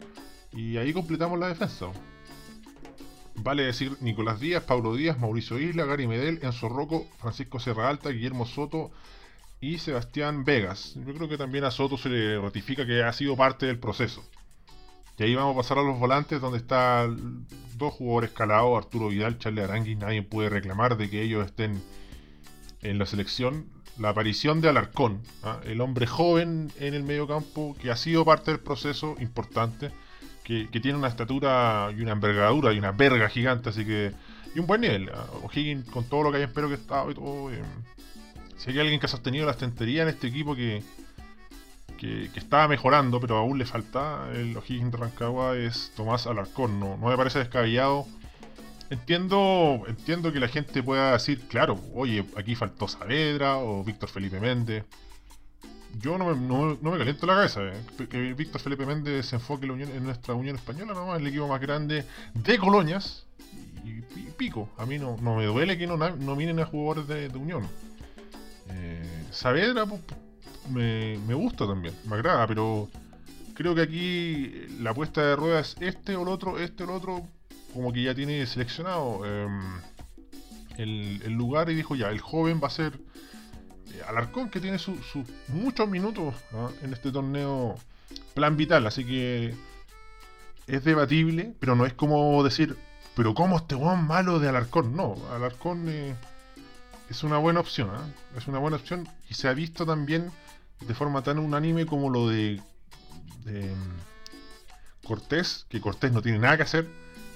Y 0.53 0.77
ahí 0.77 0.93
completamos 0.93 1.39
la 1.39 1.47
defensa. 1.47 1.87
Vale 3.41 3.63
decir 3.63 3.95
Nicolás 4.01 4.39
Díaz, 4.39 4.63
Pablo 4.63 4.95
Díaz, 4.95 5.17
Mauricio 5.17 5.59
Isla, 5.59 5.85
Gary 5.85 6.07
Medel, 6.07 6.39
Enzo 6.41 6.67
Rocco, 6.67 7.07
Francisco 7.19 7.59
Serra 7.59 7.89
Alta, 7.89 8.09
Guillermo 8.09 8.45
Soto 8.45 8.91
y 9.61 9.77
Sebastián 9.77 10.43
Vegas. 10.43 10.95
Yo 10.95 11.13
creo 11.13 11.29
que 11.29 11.37
también 11.37 11.63
a 11.63 11.71
Soto 11.71 11.97
se 11.97 12.09
le 12.09 12.39
ratifica 12.39 12.85
que 12.85 13.03
ha 13.03 13.13
sido 13.13 13.37
parte 13.37 13.65
del 13.65 13.79
proceso. 13.79 14.23
Y 15.17 15.23
ahí 15.23 15.35
vamos 15.35 15.53
a 15.53 15.57
pasar 15.57 15.77
a 15.79 15.83
los 15.83 15.99
volantes 15.99 16.39
donde 16.39 16.59
están 16.59 17.45
dos 17.75 17.93
jugadores 17.93 18.31
calados, 18.31 18.77
Arturo 18.77 19.09
Vidal, 19.09 19.37
Charlie 19.37 19.61
Arangui. 19.61 19.95
Nadie 19.95 20.23
puede 20.23 20.49
reclamar 20.49 20.95
de 20.95 21.09
que 21.09 21.21
ellos 21.21 21.45
estén 21.45 21.81
en 22.81 22.97
la 22.99 23.05
selección. 23.05 23.65
La 23.97 24.09
aparición 24.09 24.61
de 24.61 24.69
Alarcón, 24.69 25.21
¿ah? 25.43 25.59
el 25.65 25.81
hombre 25.81 26.07
joven 26.07 26.71
en 26.79 26.93
el 26.93 27.03
medio 27.03 27.27
campo 27.27 27.75
que 27.81 27.91
ha 27.91 27.97
sido 27.97 28.23
parte 28.23 28.51
del 28.51 28.61
proceso 28.61 29.17
importante, 29.19 29.91
que, 30.71 30.79
tiene 30.79 30.97
una 30.97 31.07
estatura 31.07 31.91
y 31.95 32.01
una 32.01 32.13
envergadura 32.13 32.73
y 32.73 32.79
una 32.79 32.91
verga 32.91 33.29
gigante, 33.29 33.69
así 33.69 33.85
que. 33.85 34.11
Y 34.55 34.59
un 34.59 34.65
buen 34.65 34.81
nivel. 34.81 35.11
O'Higgins, 35.43 35.87
con 35.89 36.05
todo 36.05 36.23
lo 36.23 36.31
que 36.31 36.37
hay 36.37 36.43
espero 36.43 36.67
que 36.67 36.73
estaba 36.73 37.11
y 37.11 37.13
todo. 37.13 37.51
eh, 37.51 37.61
si 38.57 38.71
hay 38.71 38.79
alguien 38.79 38.99
que 38.99 39.05
ha 39.05 39.09
sostenido 39.09 39.45
la 39.45 39.51
estantería 39.51 40.01
en 40.01 40.09
este 40.09 40.27
equipo 40.27 40.55
que, 40.55 40.83
que, 41.97 42.29
que 42.33 42.39
estaba 42.39 42.67
mejorando, 42.67 43.19
pero 43.21 43.37
aún 43.37 43.59
le 43.59 43.65
falta 43.65 44.27
el 44.33 44.57
O'Higgins 44.57 44.91
de 44.91 44.97
Rancagua, 44.97 45.55
es 45.55 45.93
Tomás 45.95 46.25
Alarcón. 46.25 46.79
No, 46.79 46.97
no 46.97 47.07
me 47.09 47.15
parece 47.15 47.39
descabellado. 47.39 48.07
Entiendo, 48.89 49.83
entiendo 49.87 50.33
que 50.33 50.39
la 50.39 50.47
gente 50.47 50.81
pueda 50.81 51.11
decir, 51.11 51.47
claro, 51.47 51.79
oye, 51.93 52.25
aquí 52.35 52.55
faltó 52.55 52.87
Saavedra 52.87 53.57
o 53.59 53.83
Víctor 53.83 54.09
Felipe 54.09 54.39
Méndez. 54.39 54.83
Yo 55.97 56.17
no 56.17 56.35
me, 56.35 56.97
caliento 56.97 57.25
la 57.25 57.35
cabeza. 57.35 57.61
eh, 57.63 58.07
Que 58.09 58.33
Víctor 58.33 58.61
Felipe 58.61 58.85
Méndez 58.85 59.25
se 59.27 59.35
enfoque 59.35 59.65
en, 59.65 60.03
nuestra 60.03 60.33
Unión 60.33 60.55
Española, 60.55 60.93
nomás, 60.93 61.19
el 61.19 61.27
equipo 61.27 61.47
más 61.47 61.59
grande 61.59 62.05
de 62.33 62.57
colonias. 62.57 63.25
Y, 63.83 64.01
pi- 64.01 64.29
pico. 64.37 64.69
A 64.77 64.85
mí 64.85 64.99
no, 64.99 65.17
no 65.21 65.35
me 65.35 65.45
duele 65.45 65.77
que 65.77 65.87
no 65.87 65.97
nominen 65.97 66.59
a 66.59 66.65
jugadores 66.65 67.07
de, 67.07 67.37
Unión. 67.37 67.67
Eh, 68.69 69.25
Saavedra 69.31 69.85
me, 70.69 71.17
me 71.27 71.33
gusta 71.33 71.65
también, 71.65 71.95
me 72.05 72.15
agrada, 72.15 72.45
pero 72.45 72.87
creo 73.55 73.75
que 73.75 73.81
aquí 73.81 74.67
la 74.79 74.91
apuesta 74.91 75.21
de 75.21 75.35
rueda 75.35 75.59
es 75.59 75.75
este 75.81 76.15
o 76.15 76.21
el 76.23 76.29
otro, 76.29 76.59
este 76.59 76.83
o 76.83 76.85
el 76.85 76.91
otro, 76.91 77.27
como 77.73 77.91
que 77.91 78.03
ya 78.03 78.15
tiene 78.15 78.45
seleccionado 78.45 79.25
em, 79.25 79.59
el, 80.77 81.33
lugar 81.33 81.69
y 81.69 81.75
dijo 81.75 81.95
ya, 81.95 82.09
el 82.09 82.19
joven 82.21 82.61
va 82.63 82.67
a 82.67 82.71
ser 82.71 82.99
Alarcón, 84.07 84.49
que 84.49 84.59
tiene 84.59 84.79
sus 84.79 84.99
su 85.05 85.23
muchos 85.47 85.87
minutos 85.89 86.35
en 86.81 86.93
este 86.93 87.11
torneo 87.11 87.75
plan 88.33 88.57
vital, 88.57 88.87
así 88.87 89.05
que 89.05 89.53
es 90.67 90.83
debatible, 90.83 91.53
pero 91.59 91.75
no 91.75 91.85
es 91.85 91.93
como 91.93 92.43
decir, 92.43 92.77
pero 93.15 93.33
¿cómo 93.33 93.57
este 93.57 93.75
malo 93.75 94.39
de 94.39 94.49
Alarcón? 94.49 94.95
No, 94.95 95.15
Alarcón 95.33 95.85
eh, 95.89 96.15
es 97.09 97.23
una 97.23 97.37
buena 97.37 97.59
opción, 97.59 97.89
¿ah? 97.91 98.07
es 98.37 98.47
una 98.47 98.59
buena 98.59 98.77
opción 98.77 99.07
y 99.29 99.33
se 99.33 99.47
ha 99.47 99.53
visto 99.53 99.85
también 99.85 100.31
de 100.87 100.93
forma 100.93 101.23
tan 101.23 101.39
unánime 101.39 101.85
como 101.85 102.09
lo 102.09 102.29
de, 102.29 102.61
de, 103.45 103.63
mm, 103.63 105.07
Cortés, 105.07 105.65
que 105.69 105.81
Cortés 105.81 106.11
no 106.11 106.21
tiene 106.21 106.39
nada 106.39 106.57
que 106.57 106.63
hacer 106.63 106.87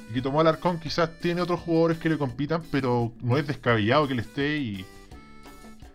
y 0.10 0.14
que 0.14 0.22
tomó 0.22 0.42
Alarcón 0.42 0.80
quizás 0.80 1.20
tiene 1.20 1.42
otros 1.42 1.60
jugadores 1.62 1.98
que 1.98 2.10
le 2.10 2.18
compitan, 2.18 2.64
pero 2.72 3.12
no 3.22 3.38
es 3.38 3.48
descabellado 3.48 4.08
que 4.08 4.14
él 4.14 4.20
esté 4.20 4.58
y 4.58 4.86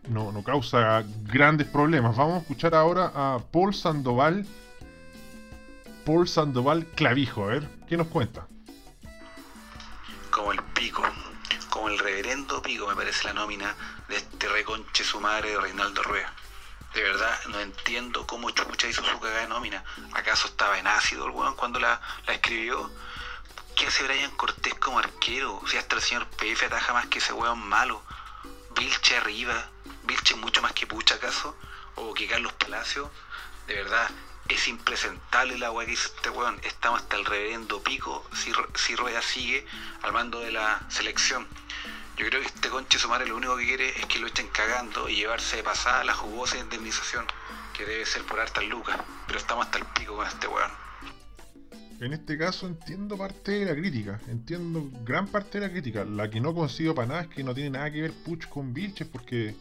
no, 0.08 0.32
no 0.32 0.42
causa 0.42 1.04
grandes 1.24 1.66
problemas. 1.66 2.16
Vamos 2.16 2.36
a 2.36 2.38
escuchar 2.38 2.74
ahora 2.74 3.12
a 3.14 3.38
Paul 3.50 3.74
Sandoval. 3.74 4.46
Paul 6.04 6.26
Sandoval 6.26 6.86
Clavijo, 6.86 7.44
a 7.44 7.48
ver, 7.48 7.68
¿qué 7.86 7.96
nos 7.96 8.06
cuenta? 8.06 8.46
como 10.38 10.52
el 10.52 10.62
pico, 10.62 11.02
como 11.68 11.88
el 11.88 11.98
reverendo 11.98 12.62
pico, 12.62 12.86
me 12.86 12.94
parece 12.94 13.24
la 13.24 13.32
nómina 13.32 13.74
de 14.06 14.18
este 14.18 14.48
reconche 14.48 15.02
su 15.02 15.20
madre 15.20 15.50
de 15.50 15.60
Reinaldo 15.60 16.00
Rueda. 16.04 16.32
De 16.94 17.02
verdad, 17.02 17.36
no 17.48 17.58
entiendo 17.58 18.24
cómo 18.24 18.50
Chucha 18.50 18.86
hizo 18.86 19.02
su 19.04 19.18
cagada 19.18 19.40
de 19.40 19.48
nómina. 19.48 19.82
¿Acaso 20.12 20.46
estaba 20.46 20.78
en 20.78 20.86
ácido 20.86 21.26
el 21.26 21.32
weón 21.32 21.56
cuando 21.56 21.80
la, 21.80 22.00
la 22.26 22.34
escribió? 22.34 22.88
¿Qué 23.74 23.86
hace 23.86 24.04
Brian 24.04 24.30
Cortés 24.36 24.74
como 24.74 25.00
arquero? 25.00 25.60
Si 25.66 25.76
hasta 25.76 25.96
el 25.96 26.02
señor 26.02 26.26
PF 26.28 26.66
ataja 26.66 26.92
más 26.92 27.06
que 27.06 27.18
ese 27.18 27.32
weón 27.32 27.58
malo. 27.68 28.00
Vilche 28.78 29.16
arriba. 29.16 29.68
Vilche 30.08 30.36
mucho 30.36 30.62
más 30.62 30.72
que 30.72 30.86
Pucha, 30.86 31.16
¿acaso? 31.16 31.54
O 31.96 32.14
que 32.14 32.26
Carlos 32.26 32.54
Palacio. 32.54 33.10
De 33.66 33.74
verdad, 33.74 34.08
es 34.48 34.66
impresentable 34.66 35.58
la 35.58 35.70
weá 35.70 35.86
que 35.86 35.92
hizo 35.92 36.08
este 36.16 36.30
weón. 36.30 36.58
Estamos 36.64 37.02
hasta 37.02 37.16
el 37.16 37.26
reverendo 37.26 37.82
pico 37.82 38.26
si, 38.34 38.50
si 38.74 38.96
Rueda 38.96 39.20
sigue 39.20 39.66
al 40.02 40.14
mando 40.14 40.40
de 40.40 40.50
la 40.50 40.80
selección. 40.88 41.46
Yo 42.16 42.26
creo 42.26 42.40
que 42.40 42.46
este 42.46 42.70
conche 42.70 42.98
su 42.98 43.08
madre 43.08 43.26
lo 43.26 43.36
único 43.36 43.58
que 43.58 43.66
quiere 43.66 43.90
es 43.90 44.06
que 44.06 44.18
lo 44.18 44.26
echen 44.28 44.48
cagando 44.48 45.10
y 45.10 45.16
llevarse 45.16 45.56
de 45.56 45.62
pasada 45.62 46.02
la 46.04 46.14
jugosa 46.14 46.56
indemnización, 46.56 47.26
que 47.76 47.84
debe 47.84 48.06
ser 48.06 48.22
por 48.22 48.40
hartas 48.40 48.64
lucas. 48.64 48.98
Pero 49.26 49.38
estamos 49.38 49.66
hasta 49.66 49.78
el 49.78 49.84
pico 49.84 50.16
con 50.16 50.26
este 50.26 50.46
weón. 50.46 50.70
En 52.00 52.14
este 52.14 52.38
caso 52.38 52.66
entiendo 52.66 53.18
parte 53.18 53.52
de 53.52 53.66
la 53.66 53.74
crítica, 53.74 54.20
entiendo 54.28 54.88
gran 55.04 55.26
parte 55.26 55.60
de 55.60 55.66
la 55.66 55.70
crítica. 55.72 56.04
La 56.06 56.30
que 56.30 56.40
no 56.40 56.54
consigo 56.54 56.94
para 56.94 57.08
nada 57.08 57.20
es 57.22 57.28
que 57.28 57.44
no 57.44 57.54
tiene 57.54 57.70
nada 57.70 57.90
que 57.90 58.00
ver 58.00 58.12
Puch 58.24 58.48
con 58.48 58.72
Vilches 58.72 59.06
porque 59.06 59.54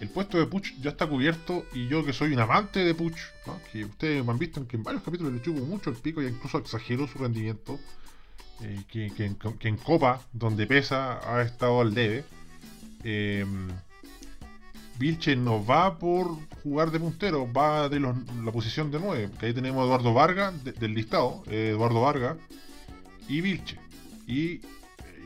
el 0.00 0.08
puesto 0.08 0.38
de 0.38 0.46
Puch 0.46 0.74
ya 0.80 0.90
está 0.90 1.06
cubierto 1.06 1.64
y 1.74 1.88
yo 1.88 2.04
que 2.04 2.12
soy 2.12 2.32
un 2.32 2.40
amante 2.40 2.80
de 2.84 2.94
Puch, 2.94 3.16
que 3.72 3.84
ustedes 3.84 4.24
me 4.24 4.32
han 4.32 4.38
visto 4.38 4.66
que 4.66 4.76
en 4.76 4.82
varios 4.82 5.02
capítulos 5.02 5.32
le 5.32 5.42
chupo 5.42 5.60
mucho 5.64 5.90
el 5.90 5.96
pico 5.96 6.22
y 6.22 6.26
incluso 6.26 6.58
exageró 6.58 7.06
su 7.08 7.18
rendimiento, 7.18 7.78
eh, 8.62 8.82
que, 8.88 9.06
en, 9.24 9.36
en 9.60 9.76
Copa, 9.76 10.20
donde 10.32 10.66
pesa, 10.66 11.18
ha 11.34 11.42
estado 11.42 11.80
al 11.80 11.92
debe. 11.94 12.24
Eh, 13.04 13.44
Vilche 14.98 15.34
no 15.34 15.64
va 15.64 15.98
por 15.98 16.36
jugar 16.62 16.90
de 16.90 17.00
puntero, 17.00 17.50
va 17.50 17.88
de 17.88 18.00
la 18.00 18.52
posición 18.52 18.90
de 18.90 18.98
9. 19.00 19.30
Que 19.38 19.46
ahí 19.46 19.54
tenemos 19.54 19.80
a 19.82 19.86
Eduardo 19.86 20.12
Vargas, 20.12 20.62
de- 20.62 20.72
del 20.72 20.92
listado, 20.94 21.42
eh, 21.46 21.70
Eduardo 21.70 22.02
Vargas 22.02 22.36
y 23.28 23.40
Vilche. 23.40 23.78
Y 24.26 24.60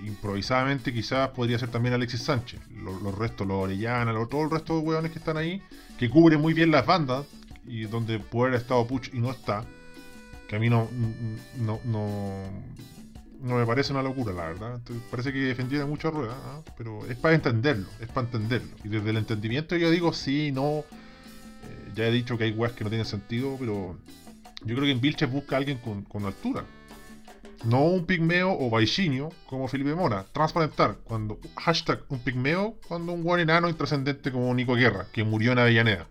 improvisadamente 0.04 0.92
quizás 0.92 1.28
podría 1.30 1.58
ser 1.58 1.70
también 1.70 1.94
Alexis 1.94 2.22
Sánchez. 2.22 2.60
Los, 2.82 3.16
restos, 3.16 3.46
los 3.46 3.56
Orellana, 3.64 4.12
los- 4.12 4.28
todo 4.28 4.42
el 4.44 4.50
resto 4.50 4.74
de 4.74 4.80
hueones 4.80 5.12
que 5.12 5.18
están 5.18 5.36
ahí, 5.36 5.62
que 5.98 6.08
cubren 6.10 6.40
muy 6.40 6.54
bien 6.54 6.70
las 6.70 6.84
bandas, 6.86 7.26
y 7.66 7.82
donde 7.84 8.18
puede 8.18 8.48
haber 8.50 8.60
estado 8.60 8.86
Puch 8.86 9.08
y 9.14 9.18
no 9.20 9.30
está. 9.30 9.64
Que 10.48 10.56
a 10.56 10.58
mí 10.58 10.68
no, 10.68 10.88
no, 11.58 11.80
no, 11.84 12.44
no 13.40 13.56
me 13.56 13.64
parece 13.66 13.92
una 13.92 14.02
locura, 14.02 14.32
la 14.34 14.46
verdad. 14.46 14.80
Parece 15.10 15.32
que 15.32 15.38
defendiera 15.38 15.86
mucho 15.86 16.08
a 16.08 16.10
Rueda, 16.10 16.34
¿ah? 16.44 16.60
pero 16.76 17.06
es 17.06 17.16
para 17.16 17.34
entenderlo, 17.34 17.86
es 18.00 18.08
para 18.08 18.26
entenderlo. 18.26 18.76
Y 18.84 18.88
desde 18.88 19.08
el 19.10 19.16
entendimiento 19.16 19.76
yo 19.76 19.90
digo 19.90 20.12
sí, 20.12 20.52
no. 20.52 20.80
eh, 20.80 21.92
ya 21.94 22.06
he 22.06 22.10
dicho 22.10 22.36
que 22.36 22.44
hay 22.44 22.50
weas 22.52 22.72
que 22.74 22.84
no 22.84 22.90
tienen 22.90 23.06
sentido, 23.06 23.56
pero 23.58 23.96
yo 24.64 24.74
creo 24.74 24.82
que 24.84 24.90
en 24.90 25.00
Vilches 25.00 25.30
busca 25.30 25.56
a 25.56 25.58
alguien 25.58 25.78
con, 25.78 26.02
con 26.02 26.26
altura. 26.26 26.64
No 27.64 27.84
un 27.84 28.04
pigmeo 28.04 28.56
o 28.58 28.68
baixinio 28.70 29.30
como 29.46 29.68
Felipe 29.68 29.94
Mora. 29.94 30.24
Transparentar. 30.32 30.98
Cuando, 31.04 31.38
hashtag 31.56 32.00
un 32.08 32.18
pigmeo 32.18 32.76
cuando 32.88 33.12
un 33.12 33.24
buen 33.24 33.40
enano 33.40 33.68
intrascendente 33.68 34.30
como 34.30 34.52
Nico 34.54 34.74
Guerra, 34.74 35.06
que 35.12 35.24
murió 35.24 35.52
en 35.52 35.58
Avellaneda. 35.58 36.06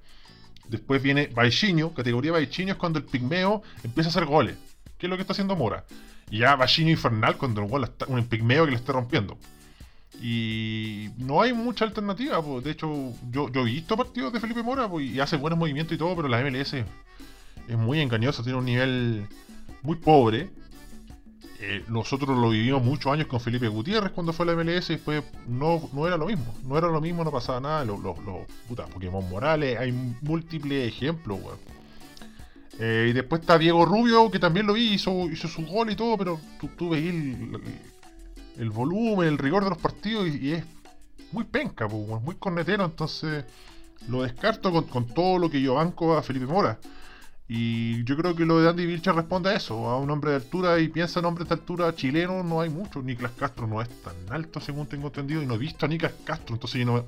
Después 0.68 1.02
viene 1.02 1.28
baixinio, 1.28 1.94
categoría 1.94 2.32
baixinio 2.32 2.74
es 2.74 2.80
cuando 2.80 3.00
el 3.00 3.06
pigmeo 3.06 3.62
empieza 3.84 4.10
a 4.10 4.12
hacer 4.12 4.26
goles. 4.26 4.56
¿Qué 4.98 5.06
es 5.06 5.10
lo 5.10 5.16
que 5.16 5.22
está 5.22 5.34
haciendo 5.34 5.56
Mora? 5.56 5.86
Y 6.32 6.39
ya 6.39 6.56
baixinio 6.56 6.94
infernal 6.94 7.38
cuando 7.38 7.63
un 7.63 8.26
pigmeo 8.26 8.66
que 8.66 8.72
le 8.72 8.78
está 8.78 8.94
rompiendo. 8.94 9.38
Y 10.22 11.10
no 11.18 11.42
hay 11.42 11.54
mucha 11.54 11.86
alternativa. 11.86 12.42
po. 12.42 12.62
De 12.62 12.72
hecho, 12.72 13.13
yo, 13.30 13.50
yo 13.52 13.62
he 13.62 13.66
visto 13.66 13.98
partidos 13.98 14.32
de 14.32 14.39
Felipe 14.39 14.63
Mora 14.63 14.89
y 15.00 15.20
hace 15.20 15.38
buenos 15.38 15.60
movimientos 15.60 15.94
y 15.96 15.98
todo, 15.98 16.16
pero 16.16 16.28
la 16.28 16.42
MLS 16.42 16.74
es 16.74 17.78
muy 17.78 18.00
engañosa, 18.00 18.44
tiene 18.44 18.58
un 18.58 18.66
nivel 18.66 19.28
muy 19.82 19.98
pobre. 19.98 20.50
Eh, 21.65 21.82
nosotros 21.88 22.38
lo 22.38 22.49
vivimos 22.49 22.84
muchos 22.84 23.10
años 23.13 23.28
con 23.28 23.39
Felipe 23.39 23.69
Gutiérrez 23.69 24.12
cuando 24.12 24.34
fue 24.34 24.45
a 24.45 24.54
la 24.54 24.62
MLS 24.62 24.89
y 24.89 24.95
después 24.95 25.23
no, 25.47 25.89
no 25.93 26.06
era 26.06 26.17
lo 26.17 26.26
mismo. 26.26 26.54
No 26.65 26.78
era 26.78 26.88
lo 26.88 26.99
mismo, 26.99 27.23
no 27.23 27.32
pasaba 27.32 27.62
nada. 27.62 27.86
Los 27.86 28.02
los- 28.04 28.17
puta, 28.67 28.86
Pokémon 28.88 29.28
Morales, 29.30 29.80
hay 29.80 29.93
múltiples 30.21 30.89
ejemplos, 30.89 31.39
weón. 31.41 31.58
Eh, 32.80 33.08
y 33.12 33.13
después 33.13 33.39
está 33.39 33.58
Diego 33.58 33.86
Rubio, 33.86 34.30
que 34.30 34.39
también 34.39 34.67
lo 34.67 34.73
vi, 34.73 34.93
hizo, 34.95 35.30
hizo 35.30 35.47
su 35.47 35.65
gol 35.65 35.89
y 35.89 35.95
todo, 35.95 36.17
pero 36.17 36.38
tú, 36.60 36.67
tú 36.78 36.93
el, 36.95 37.62
el 38.58 38.69
volumen, 38.69 39.30
el 39.30 39.38
rigor 39.38 39.63
de 39.63 39.69
los 39.69 39.78
partidos 39.78 40.28
y, 40.28 40.52
es 40.54 40.65
muy 41.32 41.45
penca, 41.45 41.86
weón, 41.86 42.26
muy 42.26 42.36
cornetero, 42.36 42.84
entonces 42.84 43.45
lo 44.10 44.23
descarto 44.23 44.69
con, 44.69 44.84
con 44.86 45.06
todo 45.08 45.39
lo 45.39 45.49
que 45.49 45.62
yo 45.62 45.76
banco 45.76 46.17
a 46.17 46.23
Felipe 46.23 46.45
Mora. 46.45 46.78
Y 47.56 48.04
yo 48.06 48.18
creo 48.18 48.36
que 48.36 48.46
lo 48.46 48.60
de 48.60 48.68
Andy 48.68 48.88
Vilches 48.88 49.13
responde 49.13 49.52
a 49.52 49.54
eso, 49.54 49.88
a 49.88 50.00
un 50.00 50.10
hombre 50.10 50.32
de 50.32 50.38
altura 50.38 50.80
y 50.80 50.88
piensa 50.88 51.20
en 51.20 51.26
hombres 51.26 51.48
de 51.48 51.54
altura 51.54 51.94
chileno, 51.94 52.42
no 52.42 52.62
hay 52.62 52.72
mucho. 52.72 53.00
Niklas 53.04 53.34
Castro 53.34 53.68
no 53.68 53.80
es 53.80 53.89
tan 54.02 54.16
alto 54.32 54.60
según 54.60 54.88
tengo 54.88 55.10
entendido 55.10 55.39
y 55.39 55.46
no 55.46 55.54
he 55.54 55.60
visto 55.60 55.86
a 55.86 55.88
Niklas 55.88 56.13
Castro, 56.24 56.56
entonces 56.56 56.84
no, 56.84 57.06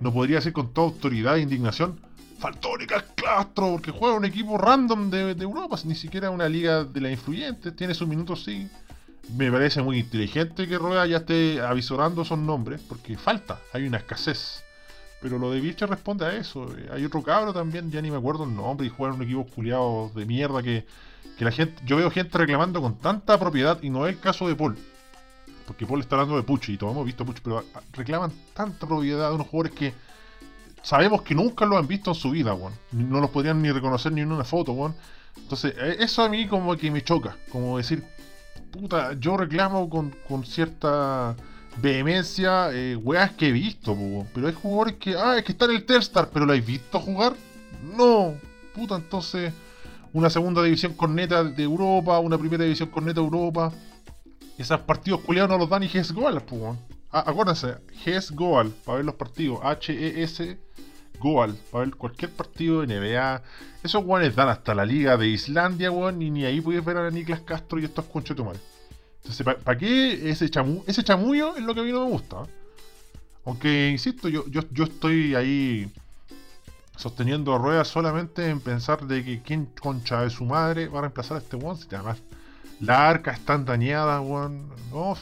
no 0.00 0.12
podría 0.12 0.38
decir 0.38 0.52
con 0.52 0.72
toda 0.72 0.88
autoridad 0.88 1.36
e 1.36 1.42
indignación, 1.42 2.00
faltó 2.40 2.76
Niklas 2.76 3.04
Castro 3.14 3.70
porque 3.70 3.92
juega 3.92 4.16
un 4.16 4.24
equipo 4.24 4.58
random 4.58 5.10
de, 5.10 5.36
de 5.36 5.44
Europa, 5.44 5.76
ni 5.84 5.94
siquiera 5.94 6.30
una 6.30 6.48
liga 6.48 6.82
de 6.82 7.00
la 7.00 7.12
influyente, 7.12 7.70
tiene 7.70 7.94
sus 7.94 8.08
minutos 8.08 8.42
sí. 8.42 8.68
Me 9.36 9.52
parece 9.52 9.80
muy 9.80 10.00
inteligente 10.00 10.66
que 10.66 10.76
Rueda 10.76 11.06
ya 11.06 11.18
esté 11.18 11.60
avisorando 11.60 12.22
esos 12.22 12.38
nombres, 12.38 12.80
porque 12.80 13.16
falta, 13.16 13.60
hay 13.72 13.86
una 13.86 13.98
escasez. 13.98 14.65
Pero 15.20 15.38
lo 15.38 15.50
de 15.50 15.60
Vilche 15.60 15.86
responde 15.86 16.26
a 16.26 16.36
eso. 16.36 16.66
Eh, 16.76 16.88
Hay 16.92 17.04
otro 17.04 17.22
cabro 17.22 17.52
también, 17.52 17.90
ya 17.90 18.02
ni 18.02 18.10
me 18.10 18.16
acuerdo 18.18 18.44
el 18.44 18.54
nombre, 18.54 18.86
y 18.86 18.90
juega 18.90 19.14
en 19.14 19.20
un 19.20 19.26
equipo 19.26 19.46
culiado 19.46 20.10
de 20.14 20.26
mierda 20.26 20.62
que, 20.62 20.86
que 21.38 21.44
la 21.44 21.50
gente. 21.50 21.82
Yo 21.84 21.96
veo 21.96 22.10
gente 22.10 22.36
reclamando 22.36 22.80
con 22.80 22.96
tanta 22.98 23.38
propiedad, 23.38 23.78
y 23.82 23.90
no 23.90 24.06
es 24.06 24.14
el 24.14 24.20
caso 24.20 24.46
de 24.48 24.54
Paul. 24.54 24.76
Porque 25.66 25.86
Paul 25.86 26.00
está 26.00 26.16
hablando 26.16 26.36
de 26.36 26.42
Puchi, 26.42 26.74
y 26.74 26.76
todos 26.76 26.92
hemos 26.92 27.06
visto 27.06 27.24
a 27.24 27.26
pero 27.42 27.64
ah, 27.74 27.80
reclaman 27.92 28.32
tanta 28.54 28.86
propiedad 28.86 29.30
de 29.30 29.34
unos 29.34 29.48
jugadores 29.48 29.72
que 29.78 29.94
sabemos 30.82 31.22
que 31.22 31.34
nunca 31.34 31.66
lo 31.66 31.76
han 31.76 31.88
visto 31.88 32.10
en 32.10 32.14
su 32.14 32.30
vida, 32.30 32.54
weón. 32.54 32.72
No 32.92 33.20
los 33.20 33.30
podrían 33.30 33.60
ni 33.60 33.72
reconocer 33.72 34.12
ni 34.12 34.20
en 34.20 34.30
una 34.30 34.44
foto, 34.44 34.72
weón. 34.72 34.94
Entonces, 35.36 35.74
eh, 35.76 35.96
eso 35.98 36.22
a 36.22 36.28
mí 36.28 36.46
como 36.46 36.76
que 36.76 36.90
me 36.90 37.02
choca. 37.02 37.36
Como 37.50 37.78
decir, 37.78 38.04
puta, 38.70 39.14
yo 39.14 39.36
reclamo 39.36 39.90
con, 39.90 40.14
con 40.28 40.44
cierta 40.44 41.34
vehemencia 41.80 42.70
eh, 42.72 42.96
weas 42.96 43.32
que 43.32 43.48
he 43.48 43.52
visto, 43.52 43.96
pero 44.34 44.48
hay 44.48 44.54
jugadores 44.54 44.94
que, 44.94 45.14
ah, 45.16 45.36
es 45.36 45.44
que 45.44 45.52
está 45.52 45.66
en 45.66 45.72
el 45.72 45.84
Telstar, 45.84 46.30
pero 46.32 46.46
¿lo 46.46 46.52
has 46.52 46.64
visto 46.64 46.98
jugar? 47.00 47.34
No, 47.96 48.34
puta, 48.74 48.96
entonces 48.96 49.52
una 50.12 50.30
segunda 50.30 50.62
división 50.62 50.94
corneta 50.94 51.44
de 51.44 51.62
Europa, 51.62 52.18
una 52.18 52.38
primera 52.38 52.64
división 52.64 52.88
corneta 52.88 53.20
de 53.20 53.26
Europa, 53.26 53.72
esos 54.56 54.80
partidos 54.80 55.20
culiados 55.20 55.50
no 55.50 55.58
los 55.58 55.68
dan 55.68 55.82
ni 55.82 55.88
GES 55.88 56.12
Goal, 56.12 56.40
po. 56.42 56.76
Ah, 57.12 57.24
acuérdense, 57.26 57.76
GES 58.02 58.32
Goal, 58.32 58.72
para 58.84 58.96
ver 58.96 59.04
los 59.04 59.14
partidos, 59.14 59.60
H-E-S 59.62 60.58
Goal, 61.20 61.54
para 61.70 61.84
ver 61.84 61.94
cualquier 61.94 62.30
partido 62.30 62.80
de 62.80 62.98
NBA. 62.98 63.42
Esos 63.82 64.04
weones 64.04 64.34
dan 64.34 64.48
hasta 64.48 64.74
la 64.74 64.84
liga 64.84 65.16
de 65.16 65.28
Islandia, 65.28 65.90
weón, 65.90 66.22
y 66.22 66.30
ni 66.30 66.44
ahí 66.44 66.60
puedes 66.60 66.84
ver 66.84 66.96
a 66.96 67.10
Niklas 67.10 67.40
Castro 67.40 67.78
y 67.78 67.84
estos 67.84 68.06
conchetumares. 68.06 68.60
Entonces, 69.28 69.44
¿para 69.64 69.76
qué 69.76 70.30
ese, 70.30 70.48
chamu 70.48 70.84
ese 70.86 71.02
chamullo 71.02 71.56
es 71.56 71.62
lo 71.64 71.74
que 71.74 71.80
a 71.80 71.82
mí 71.82 71.90
no 71.90 72.04
me 72.04 72.10
gusta? 72.12 72.36
Aunque, 73.44 73.90
insisto, 73.90 74.28
yo, 74.28 74.46
yo, 74.48 74.60
yo 74.70 74.84
estoy 74.84 75.34
ahí 75.34 75.90
sosteniendo 76.96 77.58
ruedas 77.58 77.88
solamente 77.88 78.48
en 78.48 78.60
pensar 78.60 79.06
de 79.06 79.24
que 79.24 79.42
quién 79.42 79.66
concha 79.80 80.22
de 80.22 80.30
su 80.30 80.44
madre 80.44 80.88
va 80.88 80.98
a 80.98 81.02
reemplazar 81.02 81.36
a 81.36 81.40
este 81.40 81.56
weón. 81.56 81.76
Si 81.76 81.86
además 81.94 82.18
la 82.80 83.08
arca 83.08 83.32
están 83.32 83.64
dañadas, 83.64 84.22
weón. 84.24 84.68
No, 84.92 85.16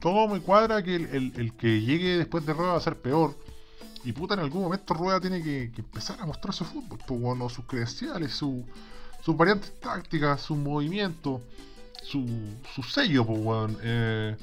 todo 0.00 0.28
me 0.28 0.40
cuadra 0.40 0.82
que 0.82 0.96
el, 0.96 1.06
el- 1.06 1.32
el 1.36 1.52
que 1.52 1.80
llegue 1.82 2.16
después 2.18 2.44
de 2.46 2.54
rueda 2.54 2.72
va 2.72 2.78
a 2.78 2.80
ser 2.80 2.96
peor. 2.96 3.34
Y 4.04 4.12
puta, 4.12 4.34
en 4.34 4.40
algún 4.40 4.62
momento 4.62 4.94
Rueda 4.94 5.20
tiene 5.20 5.42
que, 5.42 5.72
que 5.74 5.80
empezar 5.80 6.20
a 6.20 6.26
mostrar 6.26 6.54
su 6.54 6.64
fútbol, 6.64 6.96
pues, 7.08 7.20
bueno, 7.20 7.48
sus 7.48 7.64
credenciales, 7.64 8.32
su, 8.32 8.64
sus 9.20 9.36
variantes 9.36 9.72
tácticas, 9.80 10.40
su 10.42 10.54
movimiento, 10.54 11.40
su, 12.06 12.24
su 12.74 12.82
sello, 12.82 13.26
pues, 13.26 13.38
weón. 13.38 13.78
Eh, 13.82 14.36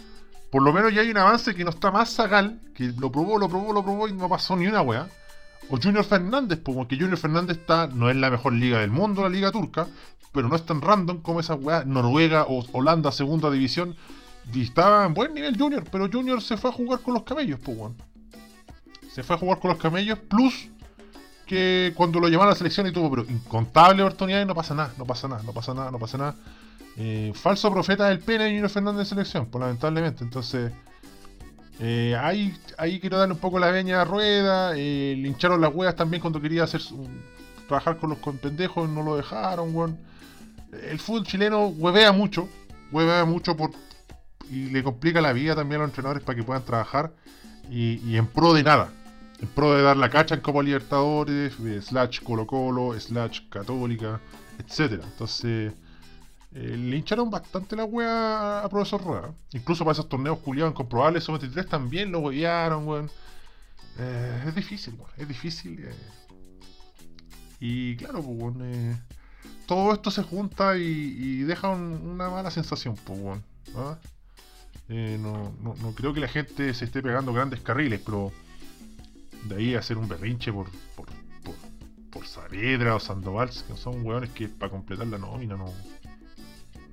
por 0.52 0.62
lo 0.62 0.74
menos 0.74 0.94
ya 0.94 1.02
hay 1.02 1.10
un 1.10 1.18
avance 1.18 1.56
que 1.56 1.64
no 1.64 1.72
está 1.72 1.92
más 1.92 2.14
Zagal, 2.14 2.60
que 2.76 2.94
lo 2.98 3.12
probó, 3.12 3.38
lo 3.38 3.50
probó, 3.50 3.74
lo 3.74 3.84
probó 3.84 4.08
y 4.08 4.14
no 4.14 4.30
pasó 4.30 4.56
ni 4.56 4.68
una 4.68 4.82
wea. 4.82 5.08
O 5.70 5.78
Junior 5.82 6.04
Fernández, 6.04 6.60
pues, 6.64 6.76
porque 6.76 6.98
Junior 6.98 7.18
Fernández 7.18 7.58
está, 7.58 7.88
no 7.88 8.10
es 8.10 8.16
la 8.16 8.30
mejor 8.30 8.54
liga 8.54 8.80
del 8.80 8.92
mundo, 8.92 9.24
la 9.24 9.30
liga 9.30 9.52
turca, 9.52 9.88
pero 10.32 10.50
no 10.50 10.56
es 10.56 10.66
tan 10.66 10.82
random 10.82 11.22
como 11.22 11.40
esa 11.40 11.56
weá, 11.56 11.86
Noruega 11.86 12.46
o 12.48 12.66
Holanda, 12.74 13.12
segunda 13.12 13.50
división. 13.50 13.96
Y 14.54 14.64
estaba 14.64 15.06
en 15.06 15.14
buen 15.14 15.34
nivel 15.34 15.58
Junior, 15.58 15.84
pero 15.90 16.10
Junior 16.12 16.42
se 16.42 16.58
fue 16.58 16.70
a 16.70 16.74
jugar 16.74 17.00
con 17.00 17.14
los 17.14 17.24
camellos, 17.24 17.60
pues, 17.64 17.78
weón. 17.78 17.96
Se 19.12 19.24
fue 19.24 19.36
a 19.36 19.40
jugar 19.40 19.60
con 19.60 19.70
los 19.70 19.80
camellos, 19.80 20.20
plus 20.20 20.70
que 21.46 21.94
cuando 21.96 22.20
lo 22.20 22.28
llamaron 22.28 22.50
a 22.50 22.52
la 22.52 22.58
selección 22.58 22.88
y 22.88 22.92
tuvo 22.92 23.10
pero 23.10 23.24
incontable 23.30 24.02
oportunidades 24.02 24.48
no 24.48 24.56
pasa 24.56 24.74
nada, 24.74 24.94
no 24.98 25.06
pasa 25.06 25.28
nada, 25.28 25.44
no 25.44 25.54
pasa 25.54 25.74
nada, 25.74 25.92
no 25.92 26.00
pasa 26.00 26.18
nada. 26.18 26.36
Eh, 26.98 27.32
falso 27.34 27.72
profeta 27.72 28.08
del 28.10 28.20
pene 28.20 28.46
de 28.46 28.50
Junior 28.52 28.70
Fernández 28.70 29.00
en 29.02 29.06
selección, 29.06 29.46
pues 29.48 29.62
lamentablemente. 29.62 30.24
Entonces, 30.24 30.72
eh, 31.80 32.16
ahí, 32.20 32.56
ahí 32.78 33.00
quiero 33.00 33.18
darle 33.18 33.34
un 33.34 33.40
poco 33.40 33.60
la 33.60 33.72
veña 33.72 34.02
a 34.02 34.06
Rueda. 34.06 34.74
Eh, 34.76 35.16
le 35.18 35.28
hincharon 35.28 35.60
las 35.60 35.74
huevas 35.74 35.96
también 35.96 36.22
cuando 36.22 36.40
quería 36.40 36.64
hacer 36.64 36.82
trabajar 37.68 37.98
con 37.98 38.12
los 38.12 38.20
con 38.20 38.38
pendejos, 38.38 38.90
no 38.90 39.04
lo 39.04 39.16
dejaron, 39.16 39.76
weón. 39.76 39.98
El 40.90 41.00
fútbol 41.00 41.26
chileno 41.26 41.68
huevea 41.68 42.12
mucho, 42.12 42.50
huevea 42.92 43.26
mucho 43.26 43.56
por, 43.56 43.72
y 44.50 44.70
le 44.70 44.84
complica 44.84 45.22
la 45.22 45.34
vida 45.34 45.56
también 45.56 45.82
a 45.82 45.84
los 45.84 45.92
entrenadores 45.92 46.24
para 46.24 46.36
que 46.36 46.44
puedan 46.44 46.64
trabajar 46.64 47.14
y, 47.70 48.02
y 48.08 48.18
en 48.18 48.28
pro 48.28 48.54
de 48.54 48.64
nada. 48.64 48.90
En 49.40 49.48
pro 49.48 49.74
de 49.74 49.84
dar 49.84 49.98
la 49.98 50.10
cacha 50.10 50.36
en 50.36 50.42
Copa 50.42 50.64
Libertadores, 50.64 51.54
slash 51.82 52.22
Colo 52.22 52.48
Colo, 52.48 53.00
slash 53.00 53.42
Católica, 53.50 54.20
etcétera. 54.58 55.04
Entonces, 55.06 55.74
eh, 56.56 56.78
le 56.78 56.98
hincharon 56.98 57.30
bastante 57.30 57.76
la 57.76 57.86
wea 57.86 58.62
a, 58.64 58.70
profesor 58.70 59.04
Rueda. 59.04 59.34
Incluso 59.54 59.84
para 59.84 59.94
esos 59.94 60.08
torneos 60.10 60.40
culiados 60.40 60.72
incomprobables, 60.72 61.24
esos 61.24 61.40
23 61.40 61.68
también 61.68 62.12
lo 62.12 62.20
huevearon, 62.20 62.88
weón. 62.88 63.12
Eh, 63.98 64.44
es 64.48 64.56
difícil, 64.56 64.94
weón. 64.96 65.10
Es 65.18 65.28
difícil. 65.28 65.80
eh. 65.86 65.94
Y 67.60 67.96
claro, 67.96 68.22
pues, 68.22 68.56
eh, 68.62 68.96
todo 69.66 69.94
esto 69.94 70.12
se 70.12 70.22
junta 70.24 70.78
y, 70.78 71.40
deja 71.44 71.70
un- 71.70 72.02
una 72.06 72.30
mala 72.30 72.52
sensación, 72.52 72.96
pues. 73.06 73.40
¿ah? 73.76 73.98
No, 74.90 75.52
creo 75.96 76.14
que 76.14 76.20
la 76.20 76.28
gente 76.28 76.74
se 76.74 76.86
esté 76.86 77.02
pegando 77.02 77.34
grandes 77.34 77.62
carriles, 77.62 78.02
pero 78.06 78.32
de 79.46 79.56
ahí 79.56 79.76
hacer 79.76 79.98
un 79.98 80.08
berrinche 80.08 80.52
por, 80.54 80.70
por, 80.96 81.08
por, 81.44 81.56
por 82.12 82.28
Saavedra 82.28 82.96
o 82.96 83.00
Sandoval, 83.00 83.50
que 83.50 83.76
son 83.78 84.06
weones 84.06 84.30
que 84.32 84.50
para 84.50 84.70
completar 84.72 85.08
la 85.08 85.18
nómina 85.18 85.56
no. 85.58 85.66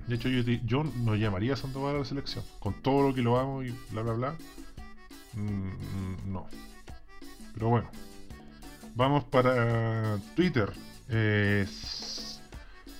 De 0.07 0.15
hecho, 0.15 0.29
yo, 0.29 0.83
no 0.83 1.15
llamaría 1.15 1.53
a 1.53 1.57
Sandoval 1.57 1.95
a 1.95 1.99
la 1.99 2.05
selección. 2.05 2.43
Con 2.59 2.81
todo 2.81 3.07
lo 3.07 3.13
que 3.15 3.21
lo 3.21 3.39
hago 3.39 3.63
y 3.63 3.71
bla 3.91 4.01
bla 4.01 4.13
bla. 4.13 4.35
mm, 5.33 5.41
mm, 5.41 6.33
no. 6.33 6.47
Pero 7.53 7.69
bueno. 7.69 7.89
Vamos 8.95 9.23
para 9.25 10.17
Twitter. 10.35 10.71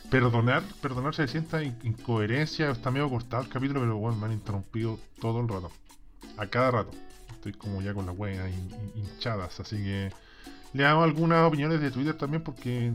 Perdonar, 0.10 0.64
perdonar 0.82 1.16
si 1.16 1.28
sienta 1.28 1.64
in- 1.64 1.78
incoherencia. 1.84 2.72
Está 2.72 2.92
medio 2.92 3.10
cortado 3.10 3.44
el 3.44 3.50
capítulo, 3.50 3.80
pero 3.82 3.98
bueno, 3.98 4.18
me 4.18 4.26
han 4.26 4.34
interrumpido 4.34 5.00
todo 5.20 5.42
el 5.42 5.48
rato. 5.48 5.72
A 6.38 6.48
cada 6.48 6.72
rato. 6.72 6.92
Estoy 7.34 7.54
como 7.54 7.82
ya 7.82 7.94
con 7.94 8.06
las 8.06 8.16
hin- 8.16 8.92
hinchadas, 8.96 9.60
así 9.60 9.78
que 9.78 10.12
le 10.74 10.84
damos 10.84 11.04
algunas 11.04 11.48
opiniones 11.48 11.82
de 11.82 11.92
Twitter 11.92 12.14
también 12.16 12.44
porque 12.44 12.88
eh, 12.88 12.94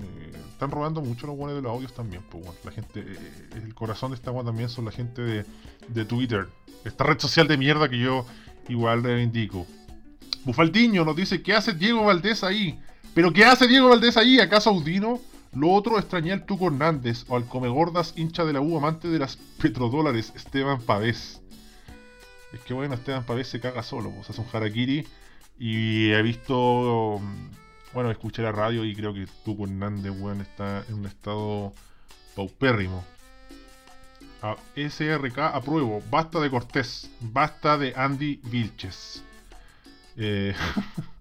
están 0.51 0.71
robando 0.71 1.03
mucho 1.03 1.27
los 1.27 1.37
buenos 1.37 1.57
de 1.57 1.63
los 1.63 1.73
audios 1.73 1.93
también. 1.93 2.23
Pues 2.31 2.45
la 2.65 2.71
gente, 2.71 3.01
eh, 3.01 3.19
el 3.55 3.75
corazón 3.75 4.13
de 4.13 4.17
esta 4.17 4.31
wea 4.31 4.45
también 4.45 4.69
son 4.69 4.87
la 4.87 4.93
gente 4.93 5.23
de, 5.23 5.45
de 5.89 6.05
Twitter. 6.05 6.49
Esta 6.85 7.05
red 7.05 7.19
social 7.19 7.47
de 7.49 7.57
mierda 7.57 7.89
que 7.89 7.99
yo 7.99 8.25
igual 8.69 9.03
reivindico. 9.03 9.67
Bufaldiño 10.45 11.05
nos 11.05 11.17
dice, 11.17 11.43
¿qué 11.43 11.55
hace 11.55 11.73
Diego 11.73 12.05
Valdés 12.05 12.45
ahí? 12.45 12.79
¿Pero 13.15 13.33
qué 13.33 13.45
hace 13.45 13.67
Diego 13.67 13.89
Valdés 13.89 14.17
ahí? 14.17 14.41
¿Acaso 14.41 14.71
Audino? 14.71 15.21
Lo 15.55 15.71
otro 15.71 15.99
extrañé 15.99 16.33
al 16.33 16.45
Tuco 16.45 16.67
Hernández 16.67 17.25
o 17.29 17.37
al 17.37 17.47
Comegordas 17.47 18.13
hincha 18.17 18.45
de 18.45 18.53
la 18.53 18.61
U 18.61 18.77
amante 18.77 19.09
de 19.09 19.19
las 19.19 19.37
petrodólares, 19.61 20.33
Esteban 20.37 20.81
Pavés. 20.81 21.41
Es 22.53 22.61
que 22.61 22.75
bueno, 22.75 22.95
Esteban 22.95 23.25
Pavés 23.25 23.49
se 23.49 23.61
caga 23.61 23.83
solo, 23.83 24.11
pues 24.11 24.31
hace 24.31 24.41
un 24.41 24.47
harakiri 24.53 25.07
y 25.59 26.11
he 26.11 26.23
visto, 26.23 27.21
mm, 27.21 27.66
bueno, 27.97 28.11
escuché 28.11 28.43
la 28.43 28.53
radio 28.53 28.85
y 28.85 28.95
creo 28.95 29.15
que 29.15 29.27
Tuco 29.43 29.65
Hernández, 29.65 30.13
weón, 30.21 30.43
está 30.43 30.85
en 30.87 30.97
un 30.97 31.07
estado 31.07 31.73
paupérrimo. 32.35 33.03
A 34.43 34.57
SRK 34.77 35.39
apruebo, 35.39 36.03
basta 36.11 36.39
de 36.41 36.51
Cortés, 36.51 37.11
basta 37.21 37.79
de 37.79 37.95
Andy 37.97 38.39
Vilches. 38.45 39.25
Eh, 40.19 40.55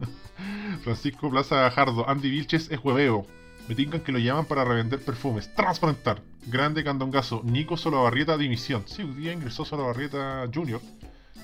Francisco 0.84 1.30
Plaza 1.30 1.56
Gajardo, 1.56 2.10
Andy 2.10 2.30
Vilches 2.30 2.70
es 2.70 2.84
hueveo. 2.84 3.26
Me 3.70 3.76
tincan 3.76 4.02
que 4.02 4.12
lo 4.12 4.20
llaman 4.20 4.44
para 4.44 4.66
revender 4.66 5.00
perfumes. 5.00 5.56
Transparentar. 5.56 6.22
Grande 6.46 6.84
candongazo. 6.84 7.40
Nico 7.46 7.78
Solabarrieta 7.78 8.38
dimisión. 8.38 8.84
Sí, 8.86 9.02
un 9.02 9.16
día 9.16 9.32
ingresó 9.32 9.64
Solabarrieta 9.64 10.46
Jr. 10.54 10.82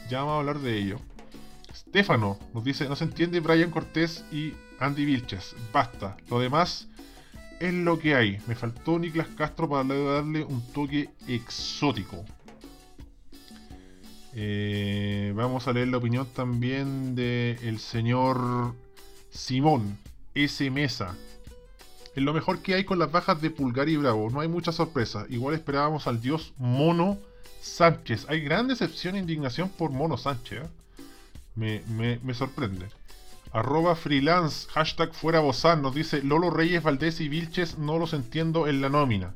Ya 0.09 0.19
vamos 0.19 0.33
a 0.33 0.39
hablar 0.39 0.59
de 0.59 0.77
ello. 0.77 0.99
Stefano 1.73 2.37
nos 2.53 2.65
dice, 2.65 2.89
no 2.89 2.97
se 2.97 3.05
entiende 3.05 3.39
Brian 3.39 3.71
Cortés 3.71 4.25
y 4.29 4.55
Andy 4.81 5.05
Vilches. 5.05 5.55
Basta. 5.71 6.17
Lo 6.29 6.39
demás 6.39 6.87
es 7.59 7.73
lo 7.73 7.99
que 7.99 8.15
hay. 8.15 8.39
Me 8.47 8.55
faltó 8.55 8.97
Niklas 8.99 9.27
Castro 9.37 9.69
para 9.69 9.83
darle 9.83 10.43
un 10.43 10.61
toque 10.73 11.09
exótico. 11.27 12.25
Eh, 14.33 15.33
vamos 15.35 15.67
a 15.67 15.73
leer 15.73 15.89
la 15.89 15.97
opinión 15.97 16.25
también 16.33 17.15
del 17.15 17.57
el 17.63 17.79
señor 17.79 18.73
Simón 19.29 19.97
S. 20.33 20.69
Mesa. 20.71 21.15
Es 22.15 22.23
lo 22.23 22.33
mejor 22.33 22.59
que 22.59 22.73
hay 22.75 22.83
con 22.83 22.99
las 22.99 23.11
bajas 23.11 23.41
de 23.41 23.49
Pulgar 23.51 23.87
y 23.89 23.97
Bravo. 23.97 24.29
No 24.29 24.39
hay 24.41 24.47
mucha 24.47 24.71
sorpresa. 24.71 25.25
Igual 25.29 25.55
esperábamos 25.55 26.07
al 26.07 26.21
dios 26.21 26.53
Mono 26.57 27.17
Sánchez. 27.61 28.25
Hay 28.29 28.41
gran 28.41 28.67
decepción 28.67 29.15
e 29.15 29.19
indignación 29.19 29.69
por 29.69 29.91
Mono 29.91 30.17
Sánchez. 30.17 30.63
¿eh? 30.63 30.69
Me, 31.55 31.81
me- 31.89 32.19
me 32.23 32.33
sorprende. 32.33 32.87
Arroba 33.53 33.95
freelance, 33.95 34.67
hashtag 34.71 35.13
fuera 35.13 35.41
Bozán, 35.41 35.81
nos 35.81 35.93
dice 35.93 36.23
Lolo 36.23 36.49
Reyes, 36.49 36.83
Valdés 36.83 37.19
y 37.19 37.27
Vilches, 37.27 37.77
no 37.77 37.97
los 37.97 38.13
entiendo 38.13 38.67
en 38.67 38.81
la 38.81 38.87
nómina. 38.87 39.33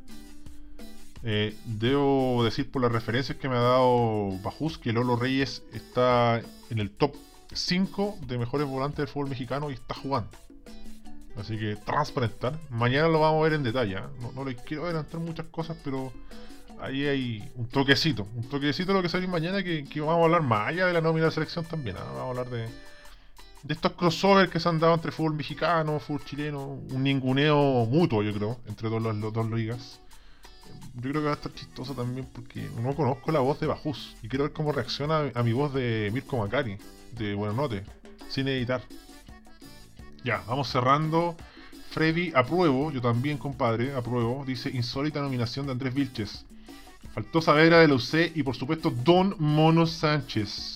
Eh, 1.24 1.54
debo 1.66 2.44
decir 2.44 2.72
por 2.72 2.82
las 2.82 2.92
referencias 2.92 3.38
que 3.38 3.50
me 3.50 3.56
ha 3.56 3.62
dado 3.62 4.30
Bajus 4.42 4.78
que 4.78 4.94
Lolo 4.94 5.18
Reyes 5.18 5.64
está 5.74 6.40
en 6.70 6.80
el 6.80 6.92
top 6.92 7.16
5 7.52 8.20
de 8.28 8.38
mejores 8.38 8.68
volantes 8.68 8.98
del 8.98 9.08
fútbol 9.08 9.30
mexicano 9.30 9.70
y 9.70 9.74
está 9.74 9.96
jugando. 9.96 10.30
Así 11.38 11.58
que 11.58 11.76
transparentar. 11.76 12.58
Mañana 12.70 13.10
lo 13.10 13.20
vamos 13.20 13.42
a 13.42 13.44
ver 13.44 13.54
en 13.54 13.64
detalle. 13.64 13.98
¿eh? 13.98 14.32
No, 14.34 14.46
les 14.46 14.56
quiero 14.62 14.86
adelantar 14.86 15.20
muchas 15.20 15.48
cosas, 15.48 15.76
pero 15.84 16.14
ahí 16.80 17.06
hay 17.06 17.52
un 17.56 17.68
toquecito. 17.68 18.26
Un 18.36 18.48
toquecito 18.48 18.94
de 18.94 18.98
lo 19.00 19.02
que 19.02 19.10
sale 19.10 19.28
mañana 19.28 19.62
que, 19.62 19.84
que 19.84 20.00
vamos 20.00 20.22
a 20.22 20.26
hablar 20.26 20.44
más 20.44 20.70
allá 20.70 20.86
de 20.86 20.94
la 20.94 21.02
nómina 21.02 21.26
de 21.26 21.32
selección 21.32 21.66
también. 21.66 21.98
¿eh? 21.98 22.00
Vamos 22.00 22.22
a 22.22 22.30
hablar 22.30 22.50
de, 22.50 22.70
de 23.66 23.74
estos 23.74 23.94
crossovers 23.94 24.52
que 24.52 24.60
se 24.60 24.70
han 24.70 24.80
dado 24.80 24.94
entre 24.94 25.12
fútbol 25.12 25.34
mexicano, 25.34 26.00
fútbol 26.00 26.24
chileno. 26.24 26.66
Un 26.92 27.04
ninguneo 27.04 27.86
mutuo, 27.88 28.22
yo 28.22 28.32
creo, 28.32 28.60
entre 28.68 28.90
dos, 28.90 29.02
las 29.02 29.20
dos 29.20 29.50
ligas. 29.50 30.00
Yo 30.96 31.10
creo 31.10 31.14
que 31.14 31.26
va 31.26 31.32
a 31.32 31.36
estar 31.36 31.54
chistoso 31.54 31.94
también 31.94 32.28
porque 32.32 32.70
no 32.82 32.96
conozco 32.96 33.32
la 33.32 33.40
voz 33.40 33.60
de 33.60 33.68
Bajus 33.68 34.16
y 34.22 34.30
quiero 34.30 34.46
ver 34.46 34.54
cómo 34.54 34.72
reacciona 34.72 35.32
a 35.34 35.44
mi 35.44 35.52
voz 35.52 35.74
de 35.74 36.10
Mirko 36.14 36.38
Macari, 36.38 36.78
de 37.18 37.34
Buenas 37.34 37.58
Noches, 37.58 37.84
sin 38.30 38.48
editar. 38.48 38.82
Ya, 40.24 40.44
vamos 40.48 40.70
cerrando. 40.70 41.36
Freddy, 41.90 42.32
apruebo, 42.36 42.92
yo 42.92 43.02
también, 43.02 43.38
compadre, 43.38 43.96
apruebo. 43.96 44.44
Dice 44.46 44.70
insólita 44.70 45.22
nominación 45.22 45.66
de 45.66 45.72
Andrés 45.72 45.94
Vilches. 45.94 46.46
Faltó 47.14 47.42
Saavedra 47.42 47.80
de 47.80 47.88
la 47.88 47.96
UC 47.96 48.36
y 48.36 48.44
por 48.44 48.56
supuesto 48.56 48.92
Don 48.92 49.36
Mono 49.40 49.88
Sánchez. 49.88 50.75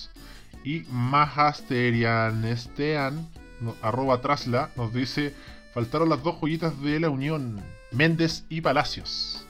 Y 0.64 0.80
Mahasterianestean, 0.90 3.28
no, 3.60 3.76
arroba 3.82 4.20
trasla, 4.20 4.70
nos 4.76 4.92
dice 4.92 5.32
faltaron 5.72 6.08
las 6.08 6.22
dos 6.22 6.36
joyitas 6.36 6.80
de 6.82 7.00
la 7.00 7.10
Unión, 7.10 7.62
Méndez 7.92 8.44
y 8.48 8.60
Palacios. 8.60 9.46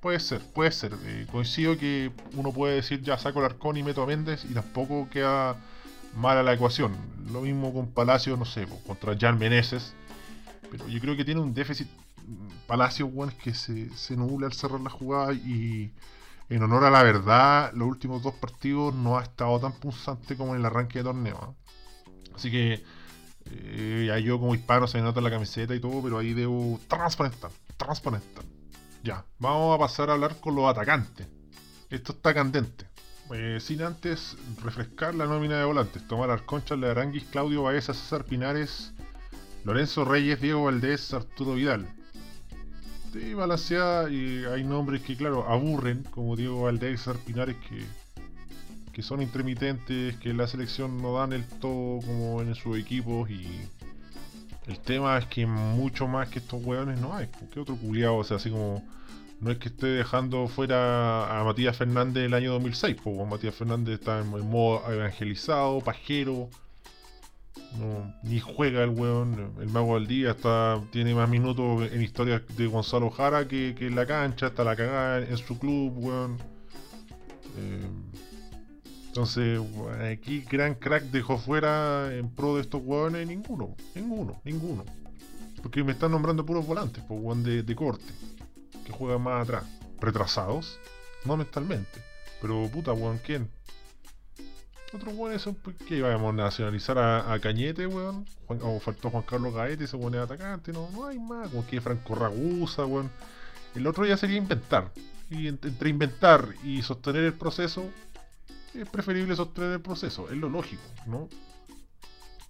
Puede 0.00 0.20
ser, 0.20 0.40
puede 0.52 0.70
ser. 0.70 0.92
Eh, 1.04 1.26
coincido 1.30 1.76
que 1.76 2.12
uno 2.34 2.52
puede 2.52 2.76
decir 2.76 3.02
ya 3.02 3.18
saco 3.18 3.40
el 3.40 3.46
arcón 3.46 3.76
y 3.76 3.82
meto 3.82 4.02
a 4.02 4.06
Méndez 4.06 4.44
y 4.48 4.54
tampoco 4.54 5.08
queda 5.10 5.56
mala 6.14 6.42
la 6.42 6.52
ecuación. 6.52 6.94
Lo 7.32 7.40
mismo 7.40 7.72
con 7.72 7.88
Palacio, 7.88 8.36
no 8.36 8.44
sé, 8.44 8.66
po, 8.66 8.78
contra 8.86 9.16
Jan 9.18 9.38
Meneses. 9.38 9.94
Pero 10.70 10.86
yo 10.88 11.00
creo 11.00 11.16
que 11.16 11.24
tiene 11.24 11.40
un 11.40 11.54
déficit 11.54 11.88
mm, 12.26 12.66
Palacio, 12.66 13.06
weón, 13.06 13.32
que 13.42 13.54
se, 13.54 13.90
se 13.96 14.16
nubla 14.16 14.46
al 14.46 14.52
cerrar 14.52 14.80
la 14.80 14.90
jugada 14.90 15.32
y 15.32 15.90
en 16.48 16.62
honor 16.62 16.84
a 16.84 16.90
la 16.90 17.02
verdad, 17.02 17.72
los 17.74 17.88
últimos 17.88 18.22
dos 18.22 18.34
partidos 18.34 18.94
no 18.94 19.18
ha 19.18 19.22
estado 19.22 19.58
tan 19.60 19.72
punzante 19.72 20.36
como 20.36 20.54
en 20.54 20.60
el 20.60 20.66
arranque 20.66 21.00
de 21.00 21.04
torneo. 21.04 21.38
¿ah? 21.40 21.54
Así 22.34 22.50
que 22.50 22.84
eh, 23.50 24.04
ya 24.06 24.18
yo 24.18 24.38
como 24.38 24.54
hispano 24.54 24.86
se 24.86 24.98
me 24.98 25.04
nota 25.04 25.20
la 25.20 25.30
camiseta 25.30 25.74
y 25.74 25.80
todo, 25.80 26.02
pero 26.02 26.18
ahí 26.18 26.34
debo 26.34 26.78
transparentar, 26.88 27.50
transparentar. 27.76 28.44
Ya, 29.02 29.24
vamos 29.38 29.74
a 29.74 29.78
pasar 29.78 30.10
a 30.10 30.14
hablar 30.14 30.40
con 30.40 30.54
los 30.54 30.68
atacantes. 30.68 31.26
Esto 31.90 32.12
está 32.12 32.34
candente. 32.34 32.86
Eh, 33.32 33.58
sin 33.60 33.82
antes 33.82 34.36
refrescar 34.62 35.14
la 35.14 35.26
nómina 35.26 35.58
de 35.58 35.64
volantes. 35.64 36.06
Tomar 36.06 36.30
Arconcha, 36.30 36.74
Aranguis, 36.74 37.24
Claudio 37.24 37.62
Baeza, 37.64 37.92
César 37.92 38.24
Pinares, 38.24 38.92
Lorenzo 39.64 40.04
Reyes, 40.04 40.40
Diego 40.40 40.64
Valdés, 40.64 41.12
Arturo 41.12 41.54
Vidal. 41.54 41.88
Sí, 43.18 43.32
balanceada 43.32 44.10
y 44.10 44.44
hay 44.44 44.62
nombres 44.62 45.00
que, 45.00 45.16
claro, 45.16 45.48
aburren, 45.48 46.02
como 46.10 46.36
Diego 46.36 46.62
Valdés, 46.62 47.08
Pinares, 47.24 47.56
que, 47.66 47.82
que 48.92 49.02
son 49.02 49.22
intermitentes, 49.22 50.16
que 50.16 50.34
la 50.34 50.46
selección 50.46 51.00
no 51.00 51.14
dan 51.14 51.32
el 51.32 51.46
todo 51.46 52.00
como 52.04 52.42
en 52.42 52.54
sus 52.54 52.78
equipos 52.78 53.30
y 53.30 53.48
el 54.66 54.78
tema 54.80 55.16
es 55.16 55.24
que 55.26 55.46
mucho 55.46 56.06
más 56.06 56.28
que 56.28 56.40
estos 56.40 56.62
hueones 56.62 57.00
no 57.00 57.14
hay. 57.14 57.28
¿Qué 57.52 57.58
otro 57.58 57.76
culiado? 57.76 58.16
O 58.16 58.24
sea, 58.24 58.36
así 58.36 58.50
como. 58.50 58.86
No 59.40 59.50
es 59.50 59.58
que 59.58 59.68
esté 59.68 59.86
dejando 59.86 60.48
fuera 60.48 61.40
a 61.40 61.44
Matías 61.44 61.76
Fernández 61.76 62.24
el 62.24 62.34
año 62.34 62.52
2006, 62.52 62.96
porque 63.02 63.24
Matías 63.24 63.54
Fernández 63.54 64.00
está 64.00 64.20
en 64.20 64.28
modo 64.28 64.82
evangelizado, 64.92 65.80
pajero. 65.80 66.50
Ni 68.22 68.40
juega 68.40 68.82
el 68.82 68.90
weón. 68.90 69.52
El 69.60 69.68
mago 69.68 69.94
del 69.96 70.06
día 70.06 70.30
está, 70.30 70.80
tiene 70.90 71.14
más 71.14 71.28
minutos 71.28 71.90
en 71.92 72.02
historias 72.02 72.42
de 72.56 72.66
Gonzalo 72.66 73.10
Jara 73.10 73.46
que, 73.46 73.74
en 73.78 73.94
la 73.94 74.06
cancha, 74.06 74.46
está 74.46 74.64
la 74.64 74.76
cagada 74.76 75.18
en 75.18 75.36
su 75.36 75.58
club, 75.58 75.92
weón. 75.96 76.38
Eh, 77.58 77.88
entonces, 79.08 79.60
aquí 80.12 80.42
gran 80.42 80.74
crack 80.74 81.04
dejó 81.04 81.38
fuera 81.38 82.14
en 82.14 82.28
pro 82.28 82.56
de 82.56 82.62
estos 82.62 82.82
hueones 82.84 83.26
ninguno, 83.26 83.74
ninguno, 83.94 84.40
ninguno. 84.44 84.84
Porque 85.62 85.82
me 85.82 85.92
están 85.92 86.10
nombrando 86.10 86.44
puros 86.44 86.66
volantes, 86.66 87.02
pues 87.08 87.20
weón 87.22 87.42
de, 87.42 87.62
de 87.62 87.74
corte, 87.74 88.04
que 88.84 88.92
juegan 88.92 89.22
más 89.22 89.42
atrás. 89.42 89.64
retrasados, 90.00 90.78
no 91.24 91.36
mentalmente. 91.36 92.00
Pero 92.40 92.68
puta, 92.70 92.92
weón, 92.92 93.18
¿quién? 93.24 93.50
Otros 94.96 95.14
weones 95.14 95.42
son 95.42 95.54
pues, 95.56 95.76
que 95.76 95.96
íbamos 95.98 96.32
a 96.32 96.36
nacionalizar 96.36 96.98
a, 96.98 97.38
Cañete, 97.40 97.86
weón. 97.86 98.24
O 98.48 98.80
faltó 98.80 99.10
Juan 99.10 99.22
Carlos 99.24 99.54
Gaete, 99.54 99.84
ese 99.84 99.96
weón 99.96 100.14
es 100.14 100.20
atacante, 100.20 100.72
no, 100.72 100.88
no 100.92 101.06
hay 101.06 101.18
más, 101.18 101.48
como 101.48 101.66
que 101.66 101.80
Franco 101.80 102.14
Ragusa, 102.14 102.84
weón. 102.86 103.10
El 103.74 103.86
otro 103.86 104.04
ya 104.06 104.16
sería 104.16 104.36
inventar. 104.36 104.90
Y 105.30 105.48
ent- 105.48 105.64
entre 105.66 105.90
inventar 105.90 106.48
y 106.64 106.82
sostener 106.82 107.24
el 107.24 107.32
proceso, 107.34 107.84
es 108.74 108.88
preferible 108.88 109.34
sostener 109.36 109.72
el 109.72 109.80
proceso, 109.80 110.28
es 110.30 110.36
lo 110.36 110.48
lógico, 110.48 110.82
¿no? 111.06 111.28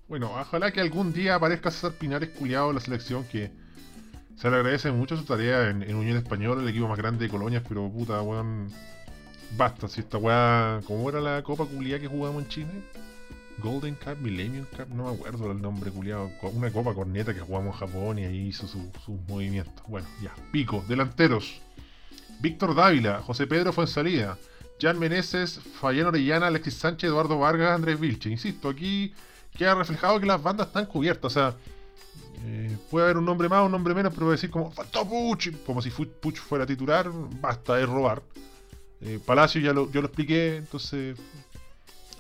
Bueno, 0.09 0.30
ojalá 0.38 0.70
que 0.72 0.80
algún 0.80 1.12
día 1.12 1.34
aparezca 1.34 1.70
César 1.70 1.92
Pinares 1.92 2.28
culiado 2.30 2.68
en 2.68 2.76
la 2.76 2.80
selección 2.80 3.24
que 3.24 3.51
se 4.36 4.51
le 4.51 4.57
agradece 4.57 4.92
mucho 4.92 5.16
su 5.16 5.24
tarea 5.24 5.70
en, 5.70 5.82
en 5.82 5.97
Unión 5.97 6.16
Española, 6.18 6.62
el 6.62 6.68
equipo 6.68 6.86
más 6.86 6.99
grande 6.99 7.24
de 7.24 7.30
colonias, 7.30 7.62
pero 7.68 7.90
puta, 7.90 8.20
weón. 8.22 8.70
Basta, 9.57 9.88
si 9.88 10.01
esta 10.01 10.18
weá. 10.18 10.80
¿Cómo 10.86 11.09
era 11.09 11.20
la 11.20 11.42
copa 11.42 11.64
culiada 11.66 12.01
que 12.01 12.09
jugamos 12.09 12.42
en 12.42 12.49
Chile? 12.49 12.82
Golden 13.59 13.94
Cup, 13.94 14.18
Millennium 14.20 14.66
Cup, 14.76 14.88
no 14.94 15.05
me 15.05 15.14
acuerdo 15.14 15.51
el 15.51 15.62
nombre 15.62 15.90
culiado. 15.90 16.30
Una 16.53 16.70
copa 16.70 16.92
corneta 16.94 17.32
que 17.32 17.40
jugamos 17.40 17.74
en 17.74 17.80
Japón 17.80 18.18
y 18.18 18.24
ahí 18.24 18.49
hizo 18.49 18.66
su- 18.68 18.90
sus 19.05 19.18
movimientos. 19.28 19.82
Bueno, 19.88 20.07
ya. 20.22 20.34
Pico, 20.53 20.84
delanteros. 20.88 21.61
Víctor 22.40 22.74
Dávila, 22.74 23.22
José 23.22 23.47
Pedro 23.47 23.72
Fuensalida, 23.72 24.36
Jan 24.78 24.99
Meneses, 24.99 25.59
Fabián 25.80 26.09
Orellana, 26.09 26.49
Alexis 26.49 26.74
Sánchez, 26.74 27.09
Eduardo 27.09 27.38
Vargas, 27.38 27.70
Andrés 27.74 27.99
Vilche. 27.99 28.28
Insisto, 28.28 28.68
aquí 28.68 29.14
queda 29.57 29.74
reflejado 29.74 30.20
que 30.20 30.26
las 30.26 30.42
bandas 30.42 30.66
están 30.66 30.84
cubiertas. 30.84 31.24
O 31.24 31.30
sea, 31.34 31.55
eh, 32.44 32.76
puede 32.90 33.07
haber 33.07 33.16
un 33.16 33.24
nombre 33.24 33.49
más, 33.49 33.64
un 33.64 33.72
nombre 33.72 33.94
menos, 33.94 34.12
pero 34.12 34.30
decir 34.30 34.51
como 34.51 34.70
faltó 34.70 35.09
Puch, 35.09 35.49
como 35.64 35.80
si 35.80 35.88
Puch 35.88 36.36
fuera 36.36 36.66
titular, 36.66 37.11
basta, 37.40 37.80
es 37.80 37.88
robar. 37.88 38.20
Eh, 39.01 39.18
Palacio 39.24 39.61
ya 39.61 39.72
lo, 39.72 39.90
yo 39.92 40.01
lo 40.01 40.07
expliqué, 40.09 40.57
entonces 40.57 41.16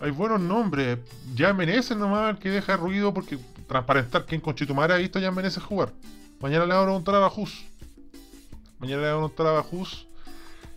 hay 0.00 0.10
buenos 0.10 0.40
nombres. 0.40 0.98
Ya 1.34 1.52
Meneses 1.54 1.96
nomás 1.96 2.30
el 2.34 2.38
que 2.38 2.50
deja 2.50 2.76
ruido 2.76 3.12
porque 3.14 3.38
transparentar 3.66 4.26
que 4.26 4.34
en 4.34 4.40
Conchetumare 4.40 4.94
ha 4.94 4.98
visto 4.98 5.18
a 5.18 5.22
Jan 5.22 5.34
Meneses 5.34 5.62
jugar. 5.62 5.92
Mañana 6.40 6.66
le 6.66 6.74
van 6.74 6.82
a 6.82 6.86
preguntar 6.86 7.14
a 7.14 7.18
Bajus. 7.20 7.64
Mañana 8.78 9.02
le 9.02 9.08
van 9.08 9.16
a 9.16 9.20
preguntar 9.28 9.46
a 9.46 9.50
Bajus. 9.52 10.06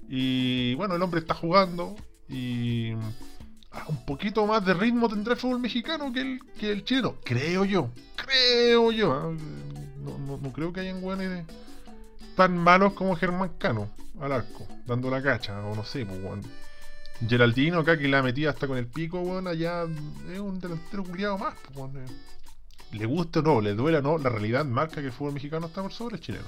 Y 0.08 0.74
bueno, 0.76 0.96
el 0.96 1.02
hombre 1.04 1.20
está 1.20 1.34
jugando 1.36 1.96
y 2.30 2.94
ah, 3.72 3.84
un 3.90 4.06
poquito 4.06 4.46
más 4.48 4.66
de 4.66 4.74
ritmo 4.74 5.08
tendrá 5.10 5.34
el 5.34 5.40
fútbol 5.40 5.60
mexicano 5.60 6.12
que 6.14 6.22
el, 6.22 6.40
que 6.58 6.72
el 6.72 6.84
chileno. 6.86 7.16
Creo 7.24 7.66
yo. 7.66 7.90
Creo 8.16 8.92
yo. 8.92 9.12
ah. 9.12 9.32
No, 9.98 10.18
no- 10.18 10.38
no 10.38 10.54
creo 10.54 10.72
que 10.72 10.80
hayan 10.80 11.02
güeyes 11.02 11.46
tan 12.40 12.58
malos 12.58 12.94
como 12.94 13.18
Germán 13.18 13.52
Cano 13.58 13.90
al 14.22 14.32
arco, 14.32 14.66
dando 14.86 15.10
la 15.10 15.22
cacha, 15.22 15.62
o 15.62 15.76
no 15.76 15.84
sé, 15.84 16.06
pues. 16.06 16.46
Geraldino 17.28 17.80
acá 17.80 17.98
que 17.98 18.08
la 18.08 18.24
metía 18.24 18.52
hasta 18.52 18.66
con 18.66 18.78
el 18.78 18.88
pico, 18.88 19.20
weón, 19.20 19.46
allá 19.46 19.84
es 20.32 20.40
un 20.40 20.58
delantero 20.58 21.04
culiado 21.04 21.38
más, 21.38 21.54
pues. 21.74 21.92
Le 22.94 23.06
guste 23.06 23.40
o 23.40 23.42
no, 23.42 23.60
le 23.60 23.74
duela 23.74 24.00
o 24.00 24.02
no, 24.02 24.18
la 24.18 24.30
realidad 24.30 24.64
marca 24.64 25.02
que 25.02 25.08
el 25.08 25.12
fútbol 25.12 25.34
mexicano 25.34 25.68
está 25.68 25.82
por 25.82 25.92
sobre 25.92 26.16
el 26.16 26.22
chileno. 26.22 26.46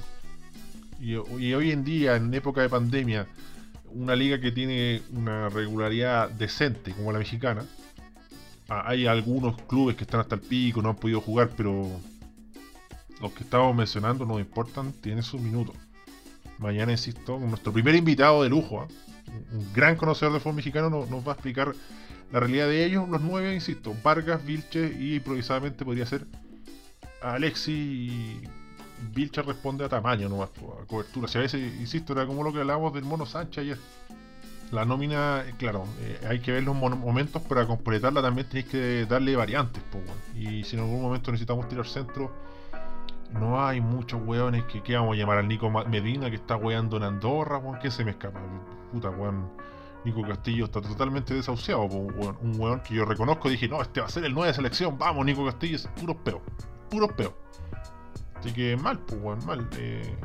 Y, 0.97 1.15
y 1.43 1.53
hoy 1.53 1.71
en 1.71 1.83
día, 1.83 2.15
en 2.15 2.33
época 2.33 2.61
de 2.61 2.69
pandemia, 2.69 3.27
una 3.89 4.15
liga 4.15 4.39
que 4.39 4.53
tiene 4.53 5.01
una 5.11 5.49
regularidad 5.49 6.29
decente 6.29 6.93
como 6.93 7.11
la 7.11 7.19
mexicana, 7.19 7.65
ah, 8.69 8.83
hay 8.85 9.07
algunos 9.07 9.61
clubes 9.63 9.97
que 9.97 10.05
están 10.05 10.21
hasta 10.21 10.35
el 10.35 10.41
pico, 10.41 10.81
no 10.81 10.91
han 10.91 10.95
podido 10.95 11.19
jugar, 11.19 11.49
pero 11.57 11.99
los 13.21 13.33
que 13.33 13.43
estábamos 13.43 13.75
mencionando 13.75 14.25
no 14.25 14.39
importan, 14.39 14.93
tienen 14.93 15.21
sus 15.21 15.39
minutos. 15.39 15.75
Mañana, 16.61 16.91
insisto, 16.91 17.39
nuestro 17.39 17.73
primer 17.73 17.95
invitado 17.95 18.43
de 18.43 18.49
lujo, 18.49 18.81
¿ah? 18.81 18.87
un 19.51 19.73
gran 19.73 19.95
conocedor 19.95 20.31
del 20.31 20.41
fútbol 20.41 20.57
mexicano, 20.57 20.89
nos, 20.91 21.09
va 21.27 21.31
a 21.31 21.33
explicar 21.33 21.73
la 22.31 22.39
realidad 22.39 22.67
de 22.67 22.85
ellos. 22.85 23.09
Los 23.09 23.21
nueve, 23.21 23.53
insisto, 23.53 23.95
Vargas, 24.03 24.45
Vilche 24.45 24.95
y 24.99 25.15
improvisadamente 25.15 25.83
podría 25.83 26.05
ser 26.05 26.27
Alexi 27.23 27.71
y 27.71 28.41
Vilche 29.11 29.41
responde 29.41 29.85
a 29.85 29.89
tamaño 29.89 30.29
nomás, 30.29 30.49
a 30.49 30.85
cobertura. 30.85 31.27
Si 31.27 31.39
a 31.39 31.41
veces, 31.41 31.61
insisto, 31.79 32.13
era 32.13 32.27
como 32.27 32.43
lo 32.43 32.53
que 32.53 32.59
hablábamos 32.59 32.93
del 32.93 33.05
Mono 33.05 33.25
Sánchez 33.25 33.63
ayer. 33.63 33.77
La 34.71 34.85
nómina, 34.85 35.43
eh, 35.45 35.55
claro, 35.57 35.85
eh, 35.99 36.19
hay 36.29 36.39
que 36.39 36.51
ver 36.51 36.63
los 36.63 36.75
momentos, 36.75 37.41
para 37.41 37.65
completarla 37.65 38.21
también 38.21 38.47
tenéis 38.47 38.67
que 38.67 39.05
darle 39.07 39.35
variantes. 39.35 39.81
weón. 39.91 40.05
Y 40.35 40.63
si 40.63 40.75
en 40.75 40.83
algún 40.83 41.01
momento 41.01 41.31
necesitamos 41.31 41.67
tirar 41.67 41.87
centro, 41.87 42.31
no 43.33 43.65
hay 43.65 43.81
muchos 43.81 44.21
weones 44.25 44.63
que, 44.65 44.81
que 44.81 44.95
vamos 44.95 45.15
a 45.15 45.17
llamar 45.17 45.37
al 45.37 45.47
Nico 45.47 45.69
Medina 45.69 46.29
que 46.29 46.35
está 46.35 46.55
weando 46.55 46.97
en 46.97 47.03
Andorra, 47.03 47.57
weón, 47.57 47.79
que 47.79 47.91
se 47.91 48.03
me 48.03 48.11
escapa. 48.11 48.39
Puta, 48.91 49.09
weón. 49.09 49.49
Nico 50.03 50.23
Castillo 50.23 50.65
está 50.65 50.81
totalmente 50.81 51.33
desahuciado, 51.33 51.83
weón. 51.83 52.37
un 52.41 52.59
weón 52.59 52.79
que 52.81 52.95
yo 52.95 53.05
reconozco, 53.05 53.49
dije, 53.49 53.67
no, 53.67 53.81
este 53.81 54.01
va 54.01 54.07
a 54.07 54.09
ser 54.09 54.25
el 54.25 54.33
9 54.33 54.47
de 54.47 54.53
selección, 54.55 54.97
vamos, 54.97 55.25
Nico 55.25 55.45
Castillo, 55.45 55.75
es 55.75 55.87
puro 55.87 56.17
peo, 56.23 56.41
puro 56.89 57.07
peo. 57.07 57.35
Así 58.35 58.51
que 58.51 58.75
mal, 58.77 58.99
pues, 58.99 59.21
weón, 59.21 59.45
mal. 59.45 59.69
Eh, 59.77 60.17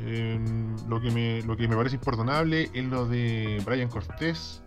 em, 0.00 0.76
lo, 0.88 1.00
que 1.00 1.10
me, 1.10 1.42
lo 1.42 1.56
que 1.56 1.68
me 1.68 1.76
parece 1.76 1.96
imperdonable 1.96 2.70
es 2.72 2.84
lo 2.84 3.06
de 3.06 3.62
Brian 3.64 3.88
Cortés. 3.88 4.62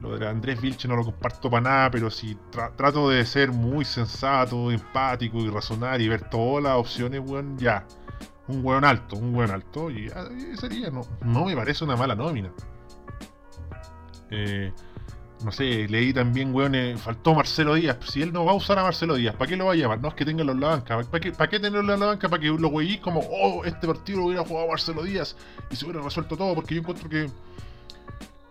Lo 0.00 0.18
de 0.18 0.26
Andrés 0.26 0.60
Vilche 0.60 0.88
no 0.88 0.96
lo 0.96 1.04
comparto 1.04 1.50
para 1.50 1.60
nada, 1.62 1.90
pero 1.90 2.10
si 2.10 2.34
tra- 2.50 2.74
trato 2.74 3.10
de 3.10 3.24
ser 3.26 3.52
muy 3.52 3.84
sensato, 3.84 4.70
empático 4.70 5.38
y 5.38 5.50
razonar 5.50 6.00
y 6.00 6.08
ver 6.08 6.28
todas 6.30 6.64
las 6.64 6.76
opciones, 6.76 7.20
weón, 7.24 7.58
ya. 7.58 7.86
Un 8.48 8.64
weón 8.64 8.84
alto, 8.84 9.16
un 9.16 9.34
weón 9.34 9.50
alto, 9.50 9.90
y 9.90 10.08
ah, 10.16 10.24
y 10.32 10.56
sería, 10.56 10.90
no, 10.90 11.02
no 11.22 11.44
me 11.44 11.54
parece 11.54 11.84
una 11.84 11.96
mala 11.96 12.14
nómina. 12.14 12.50
Eh, 14.30 14.72
no 15.44 15.52
sé, 15.52 15.86
leí 15.88 16.12
también, 16.12 16.54
weón, 16.54 16.74
eh, 16.74 16.96
faltó 16.96 17.34
Marcelo 17.34 17.74
Díaz. 17.74 17.98
Si 18.08 18.22
él 18.22 18.32
no 18.32 18.44
va 18.44 18.52
a 18.52 18.54
usar 18.54 18.78
a 18.78 18.82
Marcelo 18.82 19.14
Díaz, 19.14 19.34
¿para 19.36 19.48
qué 19.48 19.56
lo 19.56 19.66
va 19.66 19.72
a 19.72 19.76
llamar? 19.76 20.00
No 20.00 20.08
es 20.08 20.14
que 20.14 20.24
tenganlo 20.24 20.52
en 20.52 20.60
la 20.60 20.68
banca. 20.68 21.02
¿Para 21.02 21.20
qué, 21.20 21.32
para 21.32 21.48
qué 21.48 21.60
tenerlo 21.60 21.94
en 21.94 22.00
la 22.00 22.06
banca? 22.06 22.28
Para 22.28 22.40
que 22.40 22.48
lo 22.48 22.68
weís 22.68 23.00
como, 23.00 23.20
oh, 23.20 23.64
este 23.64 23.86
partido 23.86 24.18
lo 24.18 24.24
hubiera 24.26 24.44
jugado 24.44 24.68
Marcelo 24.68 25.02
Díaz 25.02 25.36
y 25.70 25.76
se 25.76 25.84
hubiera 25.84 26.02
resuelto 26.02 26.36
todo. 26.36 26.54
Porque 26.54 26.74
yo 26.74 26.80
encuentro 26.80 27.08
que, 27.08 27.30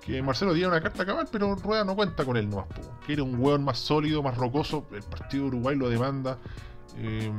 que 0.10 0.22
Marcelo 0.24 0.54
Díaz 0.54 0.68
es 0.68 0.72
una 0.72 0.82
carta 0.82 1.06
cabal, 1.06 1.28
pero 1.32 1.56
Rueda 1.56 1.84
no 1.84 1.96
cuenta 1.96 2.26
con 2.26 2.36
él 2.36 2.50
nomás. 2.50 2.68
Po. 2.68 2.82
Quiere 3.06 3.22
un 3.22 3.40
weón 3.40 3.64
más 3.64 3.78
sólido, 3.78 4.24
más 4.24 4.38
rocoso. 4.38 4.88
El 4.92 5.04
partido 5.04 5.44
de 5.44 5.48
Uruguay 5.50 5.76
lo 5.76 5.90
demanda. 5.90 6.38
Eh, 6.98 7.32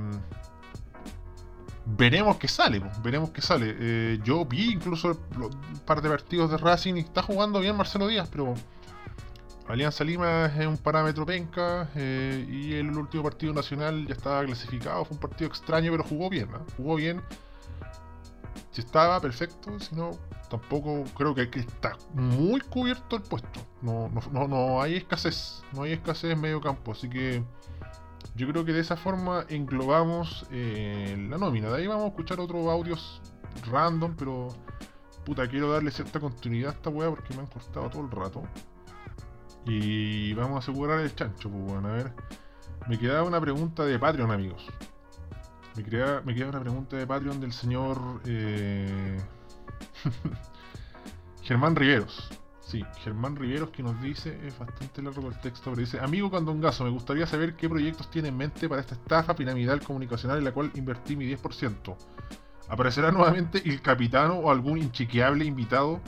veremos 1.85 2.37
qué 2.37 2.47
sale, 2.49 2.81
veremos 3.03 3.31
qué 3.31 3.43
sale. 3.43 3.75
Eh, 3.79 4.21
yo 4.23 4.45
vi 4.45 4.73
incluso 4.73 5.19
un 5.37 5.79
par 5.85 6.01
de 6.01 6.09
partidos 6.09 6.51
de 6.51 6.59
Racing 6.59 6.95
y 6.95 7.01
está 7.01 7.23
jugando 7.23 7.61
bien 7.61 7.77
Marcelo 7.77 8.07
Díaz, 8.07 8.29
pero 8.31 8.55
Alianza 9.69 10.05
Lima 10.05 10.47
es 10.47 10.67
un 10.67 10.79
parámetro 10.79 11.27
penca 11.27 11.89
eh, 11.95 12.47
y 12.49 12.75
el 12.75 12.97
último 12.97 13.25
partido 13.25 13.53
nacional 13.53 14.07
ya 14.07 14.15
estaba 14.15 14.45
clasificado, 14.45 15.05
fue 15.05 15.15
un 15.17 15.21
partido 15.21 15.49
extraño, 15.49 15.91
pero 15.91 16.05
jugó 16.05 16.31
bien, 16.31 16.49
¿ah? 16.55 16.61
jugó 16.77 16.97
bien. 16.97 17.21
Si 18.71 18.81
estaba, 18.81 19.21
perfecto, 19.21 19.79
si 19.81 19.95
no, 19.97 20.13
tampoco 20.51 21.05
creo 21.17 21.35
que, 21.35 21.49
que 21.49 21.61
está 21.61 21.97
muy 22.13 22.61
cubierto 22.61 23.17
el 23.17 23.23
puesto. 23.23 23.61
No, 23.81 24.11
no, 24.11 24.21
no, 24.33 24.49
no 24.49 24.83
hay 24.83 24.97
escasez, 24.97 25.63
no 25.73 25.85
hay 25.85 25.93
escasez 25.93 26.33
en 26.33 26.41
medio 26.41 26.61
campo, 26.61 26.93
así 26.93 27.09
que 27.09 27.43
yo 28.35 28.49
creo 28.49 28.65
que 28.65 28.73
de 28.73 28.81
esa 28.81 28.97
forma 28.97 29.47
englobamos 29.49 30.47
eh, 30.51 31.17
la 31.31 31.39
nómina. 31.39 31.71
De 31.71 31.79
ahí 31.79 31.87
vamos 31.87 32.05
a 32.05 32.09
escuchar 32.09 32.41
otros 32.41 32.67
audios 32.67 33.23
random, 33.71 34.15
pero 34.17 34.49
puta, 35.25 35.49
quiero 35.49 35.73
darle 35.73 35.91
cierta 35.91 36.21
continuidad 36.21 36.71
a 36.71 36.75
esta 36.75 36.91
weá 36.91 37.09
porque 37.09 37.35
me 37.35 37.41
han 37.41 37.47
cortado 37.47 37.89
todo 37.89 38.03
el 38.03 38.11
rato. 38.11 38.43
Y 39.67 40.33
vamos 40.35 40.57
a 40.57 40.59
asegurar 40.59 41.01
el 41.01 41.15
chancho, 41.15 41.51
pues 41.51 41.65
bueno, 41.65 41.89
a 41.89 41.93
ver. 41.93 42.13
Me 42.89 42.99
quedaba 42.99 43.23
una 43.23 43.41
pregunta 43.41 43.85
de 43.85 43.99
Patreon, 43.99 44.31
amigos. 44.31 44.67
Me 45.77 45.85
queda, 45.85 46.23
me 46.23 46.35
queda 46.35 46.49
una 46.49 46.61
pregunta 46.61 46.97
de 46.97 47.07
Patreon 47.07 47.41
del 47.41 47.53
señor 47.53 47.99
eh, 48.25 49.19
Germán 51.43 51.77
Riveros. 51.77 52.29
Sí, 52.61 52.85
Germán 53.03 53.35
Riveros 53.35 53.71
que 53.71 53.83
nos 53.83 54.01
dice, 54.01 54.39
es 54.47 54.57
bastante 54.57 55.03
largo 55.03 55.27
el 55.29 55.41
texto, 55.41 55.71
pero 55.71 55.81
dice, 55.81 55.99
amigo 55.99 56.31
Candongazo, 56.31 56.85
me 56.85 56.91
gustaría 56.91 57.27
saber 57.27 57.57
qué 57.57 57.69
proyectos 57.69 58.09
tiene 58.11 58.29
en 58.29 58.37
mente 58.37 58.69
para 58.69 58.81
esta 58.81 58.95
estafa 58.95 59.35
piramidal 59.35 59.83
comunicacional 59.83 60.39
en 60.39 60.45
la 60.45 60.53
cual 60.53 60.71
invertí 60.75 61.17
mi 61.17 61.25
10%. 61.27 61.97
¿Aparecerá 62.69 63.11
nuevamente 63.11 63.61
el 63.69 63.83
capitano 63.83 64.35
o 64.35 64.53
algún 64.53 64.79
inchequeable 64.79 65.45
invitado? 65.45 66.01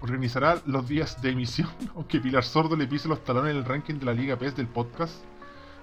¿Organizará 0.00 0.60
los 0.66 0.88
días 0.88 1.22
de 1.22 1.30
emisión 1.30 1.68
aunque 1.94 2.18
Pilar 2.18 2.42
Sordo 2.42 2.74
le 2.74 2.88
pise 2.88 3.06
los 3.06 3.22
talones 3.22 3.52
en 3.52 3.58
el 3.58 3.64
ranking 3.64 3.94
de 3.94 4.06
la 4.06 4.12
Liga 4.12 4.36
PES 4.36 4.56
del 4.56 4.66
podcast? 4.66 5.14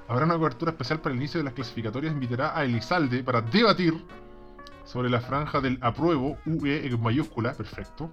¿Habrá 0.09 0.26
una 0.26 0.36
cobertura 0.36 0.72
especial 0.72 0.99
para 0.99 1.15
el 1.15 1.22
inicio 1.22 1.38
de 1.38 1.45
las 1.45 1.53
clasificatorias? 1.53 2.11
Invitará 2.11 2.57
a 2.57 2.65
Elizalde 2.65 3.24
para 3.24 3.41
debatir 3.41 3.93
sobre 4.92 5.10
la 5.10 5.22
franja 5.22 5.62
del 5.62 5.78
apruebo, 5.82 6.38
UE 6.46 6.86
en 6.86 7.02
mayúscula, 7.02 7.54
perfecto. 7.54 8.12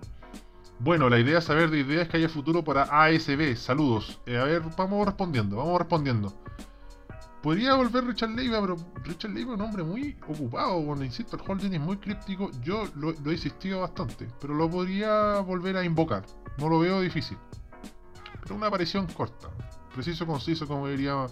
Bueno, 0.78 1.08
la 1.08 1.18
idea 1.18 1.38
es 1.38 1.44
saber 1.44 1.70
de 1.70 1.80
ideas 1.80 2.08
que 2.08 2.18
haya 2.18 2.28
futuro 2.28 2.62
para 2.62 2.84
ASB. 2.84 3.56
Saludos. 3.56 4.20
Eh, 4.26 4.38
a 4.38 4.44
ver, 4.44 4.62
vamos 4.76 5.04
respondiendo, 5.04 5.56
vamos 5.56 5.76
respondiendo. 5.80 6.32
Podría 7.42 7.74
volver 7.74 8.04
Richard 8.04 8.30
Leiva, 8.30 8.60
pero 8.60 8.76
Richard 9.02 9.32
Leiva 9.32 9.54
es 9.54 9.60
un 9.60 9.66
hombre 9.66 9.82
muy 9.82 10.16
ocupado. 10.28 10.80
Bueno, 10.80 11.04
insisto, 11.04 11.36
el 11.36 11.42
holding 11.44 11.72
es 11.72 11.80
muy 11.80 11.96
críptico. 11.96 12.48
Yo 12.62 12.84
lo, 12.94 13.10
he 13.10 13.32
insistido 13.32 13.80
bastante, 13.80 14.28
pero 14.40 14.54
lo 14.54 14.70
podría 14.70 15.40
volver 15.40 15.76
a 15.78 15.84
invocar. 15.84 16.24
No 16.58 16.68
lo 16.68 16.78
veo 16.78 17.00
difícil. 17.00 17.38
Pero 18.40 18.54
una 18.54 18.68
aparición 18.68 19.08
corta, 19.08 19.48
preciso, 19.92 20.26
conciso, 20.26 20.68
como 20.68 20.86
diría 20.86 21.26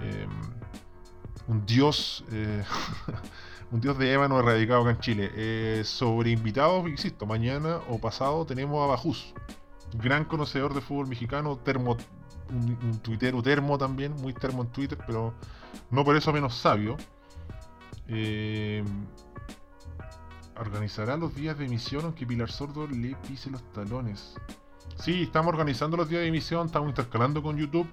eh, 0.00 0.26
un 1.46 1.64
dios. 1.64 2.22
eh, 2.32 2.62
un 3.70 3.80
dios 3.80 3.98
de 3.98 4.12
ébano 4.12 4.38
erradicado 4.38 4.82
acá 4.82 4.90
en 4.90 5.00
Chile. 5.00 5.30
Eh, 5.34 5.82
sobre 5.84 6.30
invitados, 6.30 6.88
insisto, 6.88 7.26
mañana 7.26 7.80
o 7.88 7.98
pasado 7.98 8.44
tenemos 8.46 8.82
a 8.82 8.86
Bajus, 8.86 9.34
gran 9.94 10.24
conocedor 10.24 10.74
de 10.74 10.80
fútbol 10.80 11.06
mexicano, 11.06 11.56
termo, 11.58 11.96
un, 12.50 12.78
un 12.82 12.98
tuitero 13.00 13.42
termo 13.42 13.78
también, 13.78 14.12
muy 14.12 14.32
termo 14.32 14.62
en 14.62 14.68
Twitter, 14.68 14.98
pero 15.06 15.34
no 15.90 16.04
por 16.04 16.16
eso 16.16 16.32
menos 16.32 16.54
sabio. 16.54 16.96
Eh, 18.08 18.82
organizará 20.56 21.16
los 21.16 21.34
días 21.34 21.58
de 21.58 21.66
emisión 21.66 22.04
aunque 22.04 22.26
Pilar 22.26 22.50
Sordo 22.50 22.86
le 22.86 23.14
pise 23.16 23.50
los 23.50 23.62
talones. 23.72 24.34
Sí, 24.96 25.22
estamos 25.22 25.48
organizando 25.50 25.96
los 25.96 26.08
días 26.08 26.22
de 26.22 26.28
emisión, 26.28 26.66
estamos 26.66 26.88
intercalando 26.88 27.42
con 27.42 27.56
YouTube. 27.56 27.88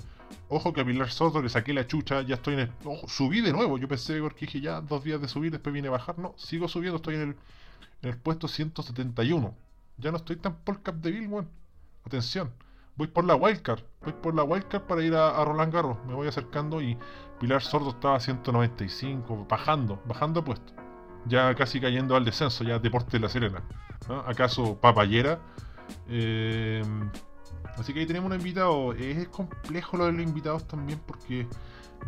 Ojo 0.47 0.73
que 0.73 0.81
a 0.81 0.85
Pilar 0.85 1.09
Sordo 1.09 1.41
le 1.41 1.49
saqué 1.49 1.73
la 1.73 1.87
chucha, 1.87 2.21
ya 2.21 2.35
estoy 2.35 2.53
en 2.53 2.59
el. 2.61 2.71
Ojo, 2.83 3.07
subí 3.07 3.41
de 3.41 3.51
nuevo. 3.51 3.77
Yo 3.77 3.87
pensé 3.87 4.19
porque 4.21 4.45
dije 4.45 4.61
ya 4.61 4.81
dos 4.81 5.03
días 5.03 5.19
de 5.19 5.27
subir, 5.27 5.51
después 5.51 5.73
viene 5.73 5.87
a 5.87 5.91
bajar. 5.91 6.19
No, 6.19 6.33
sigo 6.37 6.67
subiendo, 6.67 6.97
estoy 6.97 7.15
en 7.15 7.21
el, 7.21 7.35
en 8.03 8.09
el 8.09 8.17
puesto 8.17 8.47
171. 8.47 9.55
Ya 9.97 10.11
no 10.11 10.17
estoy 10.17 10.35
tan 10.35 10.55
por 10.57 10.81
Cap 10.81 10.95
de 10.95 11.11
Bill, 11.11 11.27
weón. 11.27 11.49
Atención, 12.05 12.51
voy 12.95 13.07
por 13.07 13.25
la 13.25 13.35
wildcard. 13.35 13.81
Voy 14.03 14.13
por 14.13 14.35
la 14.35 14.43
wildcard 14.43 14.83
para 14.83 15.03
ir 15.03 15.15
a, 15.15 15.43
Roland 15.43 15.73
Garros. 15.73 15.97
Me 16.05 16.13
voy 16.13 16.27
acercando 16.27 16.81
y 16.81 16.97
Pilar 17.39 17.61
Sordo 17.61 17.89
estaba 17.89 18.15
a 18.15 18.19
195, 18.19 19.47
bajando, 19.49 20.01
bajando 20.05 20.43
puesto. 20.43 20.73
Ya 21.25 21.55
casi 21.55 21.81
cayendo 21.81 22.15
al 22.15 22.23
descenso, 22.23 22.63
ya 22.63 22.77
Deporte 22.77 23.17
de 23.17 23.19
la 23.21 23.29
Serena. 23.29 23.63
¿Acaso 24.27 24.79
Papayera? 24.79 25.39
Eh, 26.07 26.83
así 27.77 27.93
que 27.93 28.01
ahí 28.01 28.05
tenemos 28.05 28.31
un 28.31 28.37
invitado. 28.37 28.93
Es 28.93 29.27
complejo 29.29 29.97
lo 29.97 30.05
de 30.05 30.13
los 30.13 30.21
invitados 30.21 30.67
también 30.67 30.99
porque 31.05 31.47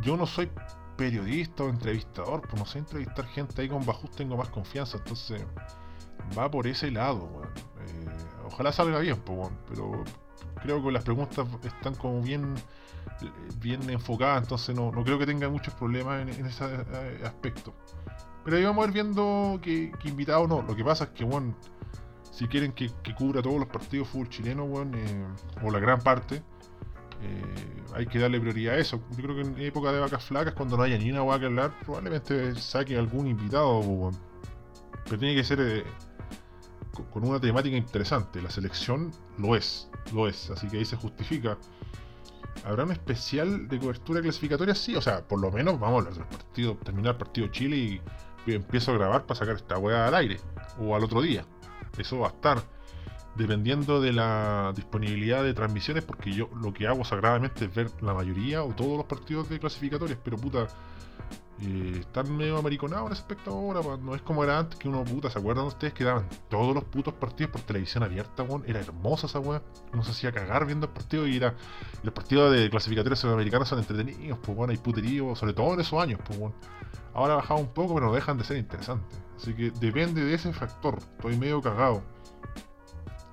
yo 0.01 0.17
no 0.17 0.25
soy 0.25 0.49
periodista 0.97 1.63
o 1.63 1.69
entrevistador, 1.69 2.41
pues 2.41 2.59
no 2.59 2.65
sé 2.65 2.79
entrevistar 2.79 3.25
gente 3.27 3.61
ahí 3.61 3.69
con 3.69 3.85
Bajus 3.85 4.11
tengo 4.11 4.35
más 4.35 4.49
confianza, 4.49 4.97
entonces 4.97 5.43
va 6.37 6.49
por 6.49 6.67
ese 6.67 6.91
lado. 6.91 7.29
Eh, 7.79 8.07
ojalá 8.45 8.71
salga 8.71 8.99
bien, 8.99 9.17
pues, 9.17 9.37
weón, 9.37 9.57
pero 9.67 10.03
creo 10.61 10.83
que 10.83 10.91
las 10.91 11.03
preguntas 11.03 11.47
están 11.63 11.95
como 11.95 12.21
bien 12.21 12.55
bien 13.61 13.89
enfocadas, 13.89 14.43
entonces 14.43 14.75
no, 14.75 14.91
no 14.91 15.03
creo 15.03 15.17
que 15.17 15.25
tenga 15.25 15.49
muchos 15.49 15.73
problemas 15.73 16.21
en, 16.21 16.29
en 16.29 16.45
ese 16.45 16.65
eh, 16.65 17.21
aspecto. 17.25 17.73
Pero 18.43 18.57
ahí 18.57 18.63
vamos 18.63 18.85
a 18.85 18.87
ir 18.87 18.93
viendo 18.93 19.59
que, 19.61 19.91
que 19.99 20.09
invitado 20.09 20.47
no. 20.47 20.61
Lo 20.61 20.75
que 20.75 20.83
pasa 20.83 21.05
es 21.05 21.09
que, 21.11 21.25
bueno, 21.25 21.55
si 22.37 22.47
quieren 22.47 22.71
que, 22.71 22.91
cubra 23.17 23.41
todos 23.41 23.59
los 23.59 23.67
partidos 23.67 24.07
de 24.07 24.11
fútbol 24.11 24.29
chileno, 24.29 24.67
bueno, 24.67 24.95
eh, 24.95 25.25
o 25.63 25.71
la 25.71 25.79
gran 25.79 25.99
parte, 25.99 26.35
eh, 26.35 27.83
hay 27.95 28.05
que 28.05 28.19
darle 28.19 28.39
prioridad 28.39 28.75
a 28.75 28.77
eso. 28.77 29.01
Yo 29.17 29.23
creo 29.23 29.35
que 29.35 29.41
en 29.41 29.59
época 29.59 29.91
de 29.91 29.99
vacas 29.99 30.23
flacas, 30.23 30.53
cuando 30.53 30.77
no 30.77 30.83
haya 30.83 30.99
ni 30.99 31.09
una 31.09 31.23
vaca 31.23 31.39
que 31.39 31.45
hablar, 31.47 31.73
probablemente 31.83 32.53
saque 32.53 32.95
algún 32.95 33.25
invitado, 33.25 34.11
pero 35.05 35.17
tiene 35.17 35.33
que 35.33 35.43
ser 35.43 35.59
eh, 35.61 35.83
con, 37.11 37.27
una 37.27 37.39
temática 37.39 37.75
interesante. 37.75 38.39
La 38.39 38.51
selección 38.51 39.11
lo 39.39 39.55
es, 39.55 39.89
lo 40.13 40.27
es, 40.27 40.51
así 40.51 40.67
que 40.67 40.77
ahí 40.77 40.85
se 40.85 40.95
justifica. 40.95 41.57
¿Habrá 42.65 42.83
un 42.83 42.91
especial 42.91 43.67
de 43.67 43.79
cobertura 43.79 44.21
clasificatoria? 44.21 44.75
Sí, 44.75 44.95
o 44.95 45.01
sea, 45.01 45.27
por 45.27 45.39
lo 45.39 45.51
menos 45.51 45.79
vamos 45.79 45.95
a 45.95 46.09
hablar 46.09 46.13
del 46.13 46.37
partido, 46.37 46.75
terminar 46.83 47.13
el 47.13 47.17
partido 47.17 47.47
Chile 47.47 47.99
y 48.45 48.53
empiezo 48.53 48.91
a 48.91 48.93
grabar 48.93 49.25
para 49.25 49.39
sacar 49.39 49.55
esta 49.55 49.79
weá 49.79 50.07
al 50.07 50.13
aire 50.13 50.39
o 50.79 50.95
al 50.95 51.03
otro 51.03 51.19
día. 51.19 51.43
Eso 51.97 52.19
va 52.19 52.27
a 52.27 52.31
estar 52.31 52.63
dependiendo 53.35 54.01
de 54.01 54.13
la 54.13 54.73
disponibilidad 54.75 55.43
de 55.43 55.53
transmisiones, 55.53 56.03
porque 56.03 56.31
yo 56.31 56.49
lo 56.59 56.73
que 56.73 56.87
hago 56.87 57.05
sagradamente 57.05 57.65
es 57.65 57.73
ver 57.73 57.91
la 58.01 58.13
mayoría 58.13 58.63
o 58.63 58.69
todos 58.73 58.97
los 58.97 59.05
partidos 59.05 59.47
de 59.49 59.59
clasificatorias, 59.59 60.19
pero 60.23 60.37
puta, 60.37 60.67
eh, 61.61 61.97
están 61.99 62.35
medio 62.35 62.57
amariconados 62.57 63.11
aspecto 63.11 63.51
ahora, 63.51 63.81
pa, 63.81 63.97
no 63.97 64.13
es 64.13 64.21
como 64.21 64.43
era 64.43 64.59
antes 64.59 64.77
que 64.77 64.87
uno, 64.87 65.03
puta, 65.03 65.29
¿se 65.29 65.39
acuerdan 65.39 65.65
ustedes 65.65 65.93
que 65.93 66.03
daban 66.03 66.27
todos 66.49 66.75
los 66.75 66.83
putos 66.83 67.13
partidos 67.15 67.51
por 67.51 67.61
televisión 67.61 68.03
abierta, 68.03 68.43
weón? 68.43 68.63
Era 68.67 68.79
hermosa 68.79 69.25
esa 69.25 69.39
weá, 69.39 69.61
uno 69.91 70.03
se 70.03 70.11
hacía 70.11 70.31
cagar 70.31 70.65
viendo 70.65 70.85
el 70.85 70.93
partido 70.93 71.27
y 71.27 71.37
era, 71.37 71.55
los 72.03 72.13
partidos 72.13 72.53
de 72.53 72.69
clasificatorias 72.69 73.19
sudamericanas 73.19 73.69
son 73.69 73.79
entretenidos, 73.79 74.37
pues 74.39 74.55
bueno, 74.55 74.71
hay 74.71 74.77
puterío, 74.77 75.35
sobre 75.35 75.53
todo 75.53 75.73
en 75.73 75.79
esos 75.79 75.99
años, 75.99 76.19
pues 76.25 76.37
bueno. 76.37 76.55
Ahora 77.13 77.33
ha 77.33 77.37
bajado 77.37 77.59
un 77.59 77.73
poco, 77.73 77.95
pero 77.95 78.05
no 78.05 78.13
dejan 78.13 78.37
de 78.37 78.43
ser 78.43 78.57
interesantes. 78.57 79.19
Así 79.35 79.53
que 79.55 79.71
depende 79.71 80.23
de 80.23 80.35
ese 80.35 80.53
factor. 80.53 80.99
Estoy 80.99 81.35
medio 81.35 81.61
cagado. 81.61 82.03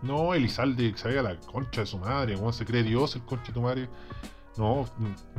No, 0.00 0.32
Elizalde 0.32 0.92
que 0.92 0.98
se 0.98 1.08
vaya 1.08 1.20
a 1.20 1.22
la 1.22 1.40
concha 1.40 1.82
de 1.82 1.86
su 1.86 1.98
madre, 1.98 2.36
weón, 2.36 2.52
se 2.54 2.64
cree 2.64 2.82
Dios 2.82 3.14
el 3.16 3.22
concha 3.22 3.48
de 3.48 3.52
tu 3.52 3.60
madre. 3.60 3.88
No, 4.56 4.86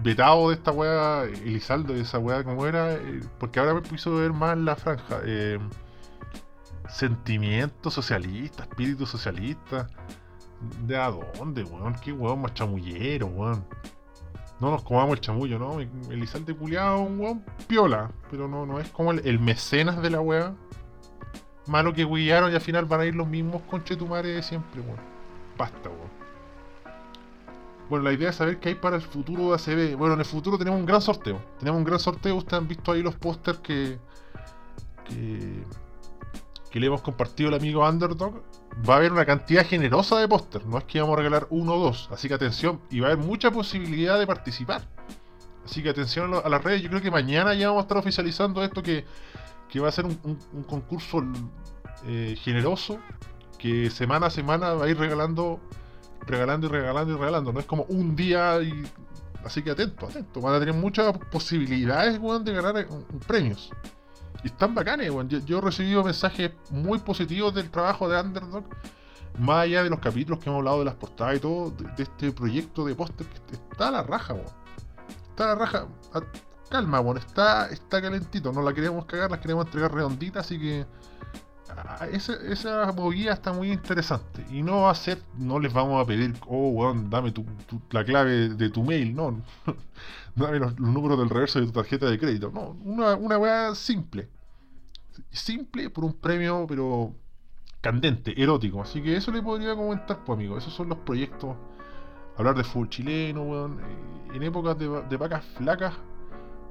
vetado 0.03 0.49
de 0.49 0.55
esta 0.55 0.71
weá, 0.71 1.23
Elizaldo, 1.23 1.93
de 1.93 2.01
esa 2.01 2.19
weá 2.19 2.43
como 2.43 2.65
era, 2.65 2.93
eh, 2.93 3.21
porque 3.39 3.59
ahora 3.59 3.73
me 3.73 3.81
puso 3.81 4.15
ver 4.15 4.33
más 4.33 4.57
la 4.57 4.75
franja. 4.75 5.21
Eh, 5.23 5.57
sentimiento 6.89 7.89
socialista, 7.89 8.63
espíritu 8.63 9.05
socialista. 9.05 9.87
¿De 10.85 10.97
a 10.97 11.11
dónde, 11.11 11.63
weón? 11.63 11.95
¿Qué 11.95 12.11
weón 12.11 12.41
más 12.41 12.53
chamullero, 12.53 13.27
weón? 13.27 13.65
No 14.59 14.71
nos 14.71 14.83
comamos 14.83 15.15
el 15.15 15.21
chamullo, 15.21 15.59
¿no? 15.59 15.79
Elizalde 16.09 16.55
culiado, 16.55 17.01
un 17.01 17.19
weón 17.19 17.45
piola, 17.67 18.11
pero 18.31 18.47
no, 18.47 18.65
no 18.65 18.79
es 18.79 18.89
como 18.89 19.11
el, 19.11 19.39
mecenas 19.39 20.01
de 20.01 20.09
la 20.09 20.21
weá. 20.21 20.53
Malo 21.67 21.93
que 21.93 22.05
huillaron 22.05 22.51
y 22.51 22.55
al 22.55 22.61
final 22.61 22.85
van 22.85 23.01
a 23.01 23.05
ir 23.05 23.15
los 23.15 23.27
mismos 23.27 23.61
conchetumares 23.63 24.35
de 24.35 24.43
siempre, 24.43 24.81
weón. 24.81 24.99
Basta, 25.57 25.89
weón. 25.89 26.14
Bueno, 27.89 28.05
la 28.05 28.13
idea 28.13 28.29
es 28.31 28.35
saber 28.35 28.59
qué 28.59 28.69
hay 28.69 28.75
para 28.75 28.95
el 28.95 29.01
futuro 29.01 29.49
de 29.49 29.55
ACB. 29.55 29.95
Bueno, 29.95 30.15
en 30.15 30.19
el 30.19 30.25
futuro 30.25 30.57
tenemos 30.57 30.79
un 30.79 30.85
gran 30.85 31.01
sorteo. 31.01 31.39
Tenemos 31.59 31.77
un 31.77 31.85
gran 31.85 31.99
sorteo. 31.99 32.35
Ustedes 32.35 32.61
han 32.61 32.67
visto 32.67 32.91
ahí 32.91 33.03
los 33.03 33.15
pósters 33.15 33.59
que, 33.59 33.99
que. 35.07 35.63
que 36.71 36.79
le 36.79 36.87
hemos 36.87 37.01
compartido 37.01 37.49
al 37.49 37.55
amigo 37.55 37.87
Underdog. 37.87 38.41
Va 38.87 38.95
a 38.95 38.97
haber 38.97 39.11
una 39.11 39.25
cantidad 39.25 39.65
generosa 39.65 40.17
de 40.19 40.27
pósters. 40.27 40.65
No 40.65 40.79
es 40.79 40.83
que 40.85 40.99
vamos 40.99 41.13
a 41.13 41.17
regalar 41.17 41.47
uno 41.51 41.75
o 41.75 41.79
dos. 41.79 42.09
Así 42.11 42.27
que 42.27 42.33
atención. 42.33 42.81
Y 42.89 43.01
va 43.01 43.09
a 43.09 43.11
haber 43.11 43.23
mucha 43.23 43.51
posibilidad 43.51 44.17
de 44.17 44.25
participar. 44.25 44.81
Así 45.63 45.83
que 45.83 45.89
atención 45.89 46.33
a, 46.33 46.49
las 46.49 46.63
redes. 46.63 46.81
Yo 46.81 46.89
creo 46.89 47.01
que 47.01 47.11
mañana 47.11 47.53
ya 47.53 47.67
vamos 47.67 47.81
a 47.81 47.83
estar 47.83 47.97
oficializando 47.97 48.63
esto 48.63 48.81
que, 48.81 49.05
que 49.69 49.79
va 49.79 49.89
a 49.89 49.91
ser 49.91 50.05
un 50.05 50.63
concurso 50.67 51.23
eh, 52.07 52.35
generoso. 52.41 52.99
Que 53.59 53.89
semana 53.91 54.27
a 54.27 54.29
semana 54.29 54.73
va 54.73 54.85
a 54.85 54.89
ir 54.89 54.97
regalando 54.97 55.59
regalando 56.27 56.67
y 56.67 56.69
regalando 56.69 57.13
y 57.13 57.17
regalando. 57.17 57.53
No 57.53 57.59
es 57.59 57.65
como 57.65 57.83
un 57.83 58.15
día 58.15 58.61
y. 58.61 58.85
Así 59.43 59.61
que 59.61 59.71
atento, 59.71 60.07
atento. 60.07 60.41
Van 60.41 60.55
a 60.55 60.59
tener 60.59 60.73
muchas 60.73 61.15
posibilidades, 61.31 62.19
weón, 62.19 62.43
de 62.43 62.53
ganar 62.53 62.77
eh, 62.77 62.87
premios. 63.27 63.71
Y 64.43 64.47
están 64.47 64.73
bacanes, 64.73 65.09
weón. 65.11 65.29
Yo, 65.29 65.57
he 65.57 65.61
recibido 65.61 66.03
mensajes 66.03 66.51
muy 66.71 66.99
positivos 66.99 67.53
del 67.53 67.69
trabajo 67.69 68.09
de 68.09 68.19
Underdog. 68.19 68.65
Más 69.37 69.63
allá 69.63 69.83
de 69.83 69.89
los 69.89 69.99
capítulos 69.99 70.39
que 70.39 70.49
hemos 70.49 70.59
hablado 70.59 70.79
de 70.79 70.85
las 70.85 70.95
portadas 70.95 71.35
y 71.35 71.39
todo, 71.39 71.69
de, 71.71 72.03
este 72.03 72.31
proyecto 72.31 72.85
de 72.85 72.95
póster 72.95 73.27
que 73.27 73.55
está 73.55 73.89
a 73.89 73.91
la 73.91 74.03
raja, 74.03 74.33
weón. 74.33 74.47
Está 75.29 75.43
a 75.43 75.47
la 75.47 75.55
raja. 75.55 75.87
Calma, 76.69 76.99
weón. 77.01 77.17
Está, 77.17 77.69
está 77.69 78.01
calentito. 78.01 78.51
No 78.51 78.61
la 78.61 78.73
queremos 78.73 79.05
cagar, 79.05 79.29
la 79.29 79.39
queremos 79.39 79.65
entregar 79.65 79.93
redondita, 79.93 80.39
así 80.39 80.59
que 80.59 80.85
esa, 82.11 82.33
esa 82.33 82.91
movida 82.91 83.33
está 83.33 83.51
muy 83.53 83.71
interesante. 83.71 84.45
Y 84.51 84.61
no 84.61 84.83
va 84.83 84.91
a 84.91 84.95
ser, 84.95 85.19
no 85.37 85.59
les 85.59 85.73
vamos 85.73 86.01
a 86.01 86.05
pedir, 86.05 86.33
oh, 86.47 86.69
weón, 86.69 87.09
dame 87.09 87.31
tu, 87.31 87.45
la 87.91 88.03
clave 88.03 88.49
de 88.49 88.69
tu 88.69 88.83
mail, 88.83 89.15
no. 89.15 89.41
dame 90.35 90.59
los, 90.59 90.79
números 90.79 91.17
del 91.17 91.29
reverso 91.29 91.59
de 91.59 91.65
tu 91.67 91.71
tarjeta 91.71 92.09
de 92.09 92.19
crédito. 92.19 92.51
No, 92.53 92.75
una, 92.83 93.15
una 93.15 93.37
weá 93.37 93.75
simple. 93.75 94.29
Simple 95.31 95.89
por 95.89 96.03
un 96.03 96.13
premio, 96.13 96.65
pero 96.67 97.13
candente, 97.81 98.39
erótico. 98.41 98.81
Así 98.81 99.01
que 99.01 99.15
eso 99.15 99.31
le 99.31 99.41
podría 99.41 99.75
comentar, 99.75 100.23
pues, 100.23 100.37
amigo. 100.37 100.57
Esos 100.57 100.73
son 100.73 100.89
los 100.89 100.99
proyectos. 100.99 101.55
Hablar 102.37 102.55
de 102.55 102.63
fútbol 102.63 102.89
chileno, 102.89 103.43
weón. 103.43 103.79
Eh, 103.79 104.35
En 104.35 104.43
épocas 104.43 104.77
de 104.77 105.17
vacas 105.17 105.45
flacas, 105.57 105.93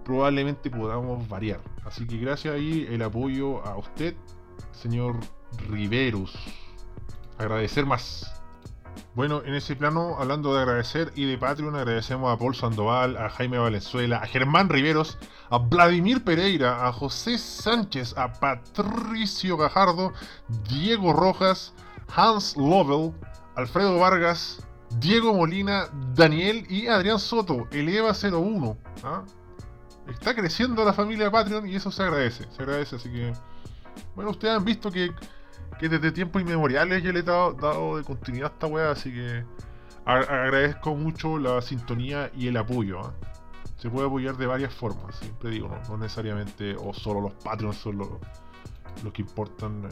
probablemente 0.04 0.70
podamos 0.70 1.26
variar. 1.28 1.60
Así 1.84 2.06
que 2.06 2.18
gracias 2.18 2.54
ahí 2.54 2.86
el 2.90 3.02
apoyo 3.02 3.64
a 3.66 3.76
usted 3.78 4.14
señor 4.72 5.16
Riverus. 5.68 6.32
Agradecer 7.38 7.86
más. 7.86 8.30
Bueno, 9.14 9.42
en 9.44 9.54
ese 9.54 9.76
plano, 9.76 10.16
hablando 10.18 10.54
de 10.54 10.62
agradecer 10.62 11.12
y 11.14 11.24
de 11.24 11.38
Patreon, 11.38 11.76
agradecemos 11.76 12.32
a 12.32 12.38
Paul 12.38 12.54
Sandoval, 12.54 13.16
a 13.16 13.30
Jaime 13.30 13.58
Valenzuela, 13.58 14.18
a 14.18 14.26
Germán 14.26 14.68
Riveros, 14.68 15.18
a 15.50 15.58
Vladimir 15.58 16.24
Pereira, 16.24 16.86
a 16.86 16.92
José 16.92 17.38
Sánchez, 17.38 18.16
a 18.16 18.32
Patricio 18.32 19.56
Gajardo, 19.56 20.12
Diego 20.68 21.12
Rojas, 21.12 21.74
Hans 22.14 22.56
Lovell, 22.56 23.12
Alfredo 23.56 23.98
Vargas, 23.98 24.66
Diego 24.98 25.34
Molina, 25.34 25.88
Daniel 26.14 26.66
y 26.68 26.88
Adrián 26.88 27.18
Soto, 27.18 27.68
el 27.70 27.88
EVA 27.88 28.12
01. 28.12 28.76
¿ah? 29.04 29.24
está 30.08 30.34
creciendo 30.34 30.84
la 30.84 30.92
familia 30.92 31.30
Patreon 31.30 31.68
y 31.68 31.76
eso 31.76 31.90
se 31.90 32.02
agradece, 32.02 32.46
se 32.50 32.62
agradece, 32.62 32.96
así 32.96 33.10
que 33.10 33.32
bueno, 34.14 34.30
ustedes 34.30 34.56
han 34.56 34.64
visto 34.64 34.90
que, 34.90 35.12
que 35.78 35.88
desde 35.88 36.12
tiempos 36.12 36.42
inmemoriales 36.42 37.02
yo 37.02 37.12
le 37.12 37.20
he 37.20 37.22
dado, 37.22 37.52
dado 37.52 37.96
de 37.96 38.04
continuidad 38.04 38.50
a 38.50 38.54
esta 38.54 38.66
weá, 38.66 38.90
así 38.90 39.12
que 39.12 39.44
agradezco 40.04 40.94
mucho 40.94 41.38
la 41.38 41.60
sintonía 41.62 42.30
y 42.36 42.48
el 42.48 42.56
apoyo. 42.56 43.00
¿ah? 43.00 43.14
Se 43.76 43.90
puede 43.90 44.06
apoyar 44.06 44.36
de 44.36 44.46
varias 44.46 44.72
formas, 44.72 45.16
siempre 45.16 45.50
digo, 45.50 45.68
no, 45.88 45.96
necesariamente 45.96 46.76
o 46.76 46.94
solo 46.94 47.20
los 47.20 47.34
Patreons 47.34 47.76
son 47.76 47.98
los, 47.98 48.08
los 49.02 49.12
que 49.12 49.22
importan, 49.22 49.84
eh, 49.84 49.88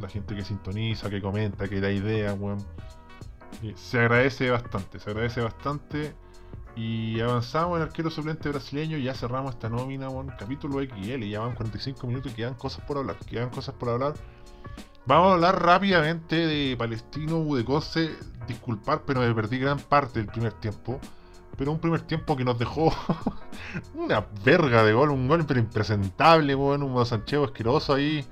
la 0.00 0.08
gente 0.08 0.34
que 0.34 0.42
sintoniza, 0.42 1.08
que 1.08 1.20
comenta, 1.22 1.68
que 1.68 1.80
da 1.80 1.90
ideas, 1.90 2.36
weón. 2.38 2.58
Eh, 3.62 3.72
Se 3.76 3.98
agradece 3.98 4.50
bastante, 4.50 4.98
se 4.98 5.10
agradece 5.10 5.40
bastante. 5.40 6.14
Y 6.76 7.20
avanzamos 7.20 7.76
en 7.76 7.82
arquero 7.82 8.10
suplente 8.10 8.48
brasileño, 8.48 8.96
ya 8.96 9.14
cerramos 9.14 9.54
esta 9.54 9.68
nómina, 9.68 10.08
weón, 10.08 10.32
capítulo 10.38 10.80
XL, 10.80 11.24
ya 11.24 11.40
van 11.40 11.54
45 11.54 12.06
minutos 12.06 12.32
y 12.32 12.34
quedan 12.36 12.54
cosas 12.54 12.84
por 12.84 12.98
hablar, 12.98 13.16
quedan 13.18 13.50
cosas 13.50 13.74
por 13.74 13.88
hablar. 13.88 14.14
Vamos 15.06 15.30
a 15.30 15.34
hablar 15.34 15.62
rápidamente 15.62 16.36
de 16.46 16.76
Palestino 16.76 17.38
Udecose, 17.38 18.16
disculpar, 18.46 19.02
pero 19.06 19.20
me 19.20 19.34
perdí 19.34 19.58
gran 19.58 19.78
parte 19.78 20.20
del 20.20 20.28
primer 20.28 20.52
tiempo. 20.54 21.00
Pero 21.58 21.72
un 21.72 21.80
primer 21.80 22.02
tiempo 22.02 22.36
que 22.36 22.44
nos 22.44 22.58
dejó 22.58 22.92
una 23.94 24.26
verga 24.44 24.84
de 24.84 24.92
gol, 24.92 25.10
un 25.10 25.26
gol 25.28 25.44
pero 25.46 25.60
impresentable, 25.60 26.54
weón, 26.54 26.82
un 26.82 27.04
Sancheo 27.04 27.44
asqueroso 27.44 27.94
ahí, 27.94 28.24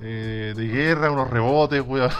eh, 0.00 0.54
de 0.56 0.66
guerra, 0.68 1.10
unos 1.10 1.28
rebotes, 1.30 1.82
weón. 1.86 2.10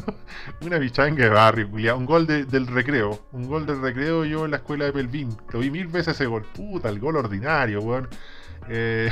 una 0.60 0.78
bichanga 0.78 1.24
de 1.24 1.30
barrio, 1.30 1.68
un 1.96 2.04
gol 2.06 2.26
de- 2.26 2.44
del 2.44 2.66
recreo, 2.66 3.26
un 3.32 3.46
gol 3.48 3.66
del 3.66 3.80
recreo 3.80 4.24
yo 4.24 4.44
en 4.44 4.50
la 4.50 4.58
escuela 4.58 4.84
de 4.86 4.92
Pelvin, 4.92 5.34
lo 5.52 5.60
vi 5.60 5.70
mil 5.70 5.86
veces 5.86 6.14
ese 6.14 6.26
gol, 6.26 6.42
puta, 6.54 6.88
el 6.88 7.00
gol 7.00 7.16
ordinario, 7.16 7.80
weón. 7.80 8.08
Eh, 8.68 9.10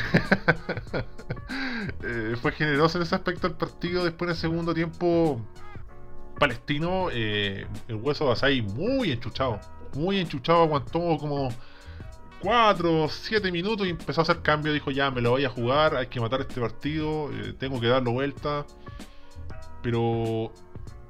eh, 2.04 2.36
fue 2.40 2.52
generoso 2.52 2.98
en 2.98 3.02
ese 3.02 3.14
aspecto 3.14 3.46
el 3.46 3.54
partido. 3.54 4.04
Después 4.04 4.28
en 4.28 4.30
el 4.30 4.36
segundo 4.36 4.74
tiempo, 4.74 5.40
Palestino, 6.38 7.10
el 7.10 7.66
hueso 8.00 8.26
de 8.26 8.32
Asai 8.32 8.62
muy 8.62 9.12
enchuchado. 9.12 9.60
Muy 9.94 10.18
enchuchado, 10.18 10.62
aguantó 10.62 11.18
como 11.18 11.50
4 12.43 13.09
7 13.09 13.51
minutos 13.53 13.86
y 13.86 13.90
empezó 13.90 14.20
a 14.20 14.24
hacer 14.24 14.43
cambio. 14.43 14.72
Dijo: 14.72 14.90
Ya 14.90 15.11
me 15.11 15.20
lo 15.20 15.30
voy 15.30 15.45
a 15.45 15.49
jugar, 15.51 15.97
hay 15.97 16.07
que 16.09 16.20
matar 16.20 16.40
este 16.43 16.61
partido, 16.61 17.30
eh, 17.32 17.55
tengo 17.59 17.80
que 17.80 17.86
darlo 17.88 18.12
vuelta. 18.12 18.66
Pero 19.82 20.53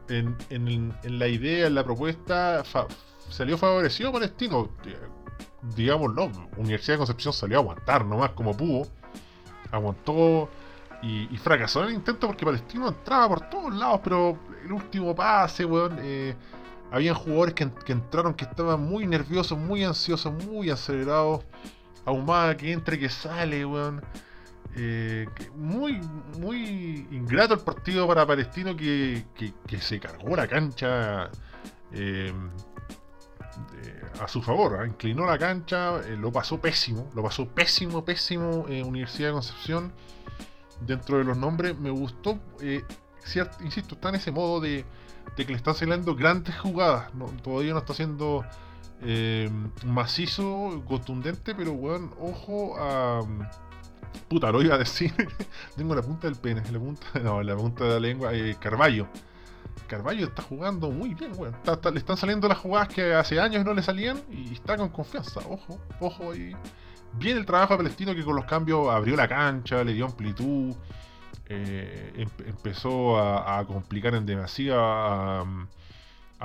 en, 0.09 0.37
en- 0.51 0.95
en 1.03 1.19
la 1.19 1.29
idea, 1.29 1.67
en 1.67 1.75
la 1.75 1.85
propuesta, 1.85 2.63
salió 3.29 3.59
favorecido 3.59 4.13
Palestino. 4.13 4.71
Eh, 4.87 4.97
Digámoslo, 5.77 6.29
Universidad 6.57 6.95
de 6.95 6.99
Concepción 6.99 7.33
salió 7.33 7.59
a 7.59 7.61
aguantar 7.61 8.05
nomás 8.05 8.31
como 8.31 8.57
pudo. 8.57 8.89
Aguantó 9.71 10.49
y, 11.03 11.33
y 11.33 11.39
fracasó 11.39 11.83
en 11.83 11.89
el 11.91 11.95
intento 11.95 12.27
porque 12.27 12.45
Palestino 12.45 12.89
entraba 12.89 13.29
por 13.29 13.49
todos 13.49 13.73
lados, 13.75 14.01
pero 14.03 14.37
el 14.65 14.73
último 14.73 15.15
pase, 15.15 15.65
weón. 15.65 15.99
eh, 16.01 16.35
habían 16.93 17.15
jugadores 17.15 17.55
que, 17.55 17.65
en- 17.65 17.71
que 17.75 17.93
entraron 17.93 18.35
que 18.35 18.45
estaban 18.45 18.81
muy 18.81 19.07
nerviosos, 19.07 19.59
muy 19.59 19.83
ansiosos, 19.85 20.33
muy 20.45 20.71
acelerados. 20.71 21.45
Ahumada 22.05 22.57
que 22.57 22.73
entra 22.73 22.99
que 22.99 23.09
sale, 23.09 23.65
weón. 23.65 24.03
Eh, 24.77 25.27
muy, 25.55 26.01
muy 26.39 27.07
ingrato 27.11 27.55
el 27.55 27.61
partido 27.61 28.07
para 28.09 28.27
Palestino 28.27 28.75
que, 28.77 29.25
que- 29.35 29.81
se 29.81 30.01
cargó 30.01 30.35
la 30.35 30.47
cancha 30.49 31.31
eh, 31.93 32.33
de- 33.73 34.23
a 34.23 34.29
su 34.29 34.43
favor. 34.43 34.79
¿ah? 34.81 34.87
Inclinó 34.87 35.27
la 35.27 35.39
cancha, 35.39 35.99
eh, 36.01 36.17
lo 36.17 36.33
pasó 36.33 36.61
pésimo, 36.61 37.09
lo 37.15 37.23
pasó 37.23 37.47
pésimo, 37.49 38.05
pésimo 38.05 38.67
eh, 38.69 38.83
Universidad 38.83 39.29
de 39.29 39.33
Concepción. 39.35 39.93
Dentro 40.81 41.19
de 41.19 41.25
los 41.25 41.37
nombres, 41.37 41.79
me 41.79 41.91
gustó, 41.91 42.39
eh, 42.61 42.83
ciert- 43.25 43.61
insisto, 43.65 43.95
está 43.95 44.09
en 44.09 44.17
ese 44.17 44.33
modo 44.33 44.59
de, 44.61 44.85
de 45.37 45.47
que 45.47 45.53
le 45.53 45.57
están 45.57 45.75
saliendo 45.75 46.15
grandes 46.15 46.57
jugadas. 46.59 47.11
todavía 47.43 47.73
no 47.73 47.79
está 47.79 47.95
siendo 47.95 48.45
eh, 49.03 49.51
macizo, 49.85 50.83
contundente, 50.87 51.55
pero 51.55 51.73
weón, 51.73 52.13
ojo 52.21 52.77
a. 52.79 53.21
Puta, 54.29 54.51
lo 54.51 54.63
iba 54.63 54.75
a 54.75 54.79
decir. 54.79 55.13
Tengo 55.77 55.95
la 55.95 56.03
punta 56.03 56.29
del 56.29 56.37
pene, 56.37 56.63
la 56.71 56.79
punta, 56.79 57.07
no, 57.23 57.43
la 57.43 57.57
punta 57.57 57.85
de 57.85 57.91
la 57.91 58.01
lengua, 58.01 58.35
eh, 58.35 58.57
Carballo. 58.61 59.09
Carballo 59.87 60.27
está 60.27 60.43
jugando 60.43 60.91
muy 60.91 61.15
bien, 61.15 61.33
weón. 61.37 61.55
Le 61.93 61.99
están 61.99 62.17
saliendo 62.17 62.49
las 62.49 62.59
jugadas 62.59 62.89
que 62.89 63.15
hace 63.15 63.41
años 63.41 63.65
no 63.65 63.75
le 63.75 63.83
salían 63.83 64.23
y 64.31 64.53
está 64.55 64.77
con 64.77 64.89
confianza. 64.91 65.41
Ojo, 65.41 65.79
ojo 66.01 66.33
ahí. 66.33 66.55
Bien 67.15 67.37
el 67.37 67.45
trabajo 67.45 67.75
de 67.75 67.79
Palestino 67.79 68.15
que 68.15 68.25
con 68.25 68.37
los 68.37 68.47
cambios 68.47 68.89
abrió 68.89 69.17
la 69.17 69.29
cancha, 69.29 69.85
le 69.85 69.93
dio 69.93 70.07
amplitud, 70.07 70.75
eh, 71.53 72.13
em- 72.17 72.47
empezó 72.47 73.19
a, 73.19 73.65
complicar 73.67 74.15
en 74.15 74.27
demasía 74.27 74.77
a, 74.79 75.45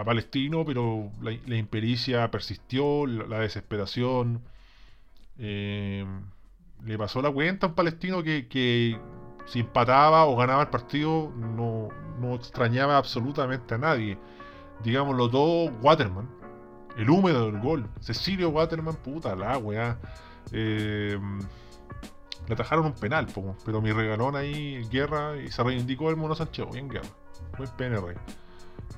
Palestino, 0.06 0.64
pero 0.66 1.12
la, 1.22 1.32
impericia 1.56 2.30
persistió, 2.30 3.08
la, 3.08 3.40
desesperación. 3.40 4.42
eh, 5.40 6.06
le 6.86 6.98
pasó 6.98 7.22
la 7.22 7.32
cuenta 7.32 7.66
a 7.66 7.70
un 7.70 7.76
palestino 7.76 8.22
que, 8.22 8.48
que 8.48 9.00
si 9.46 9.62
empataba 9.62 10.26
o 10.26 10.36
ganaba 10.36 10.64
el 10.64 10.70
partido 10.70 11.34
no, 11.36 11.90
no 12.20 12.36
extrañaba 12.36 12.98
absolutamente 12.98 13.74
a 13.76 13.78
nadie. 13.78 14.18
Digámoslo 14.84 15.30
todo, 15.30 15.72
Waterman, 15.82 16.30
el 16.98 17.10
húmedo 17.10 17.52
del 17.52 17.60
gol. 17.62 17.90
Cecilio 18.02 18.50
Waterman, 18.50 18.96
puta 18.98 19.36
la 19.36 19.58
weá. 19.58 19.98
Eh, 20.52 21.18
le 22.48 22.54
atajaron 22.54 22.86
un 22.86 22.94
penal, 22.94 23.28
pero 23.66 23.82
mi 23.82 23.92
regalón 23.92 24.36
ahí, 24.36 24.84
guerra, 24.90 25.36
y 25.38 25.52
se 25.52 25.64
reivindicó 25.64 26.10
el 26.10 26.16
Mono 26.16 26.36
Sánchez, 26.36 26.66
bien 26.72 26.90
guerra. 26.90 27.10
Buen 27.58 27.70
PNR. 27.72 28.16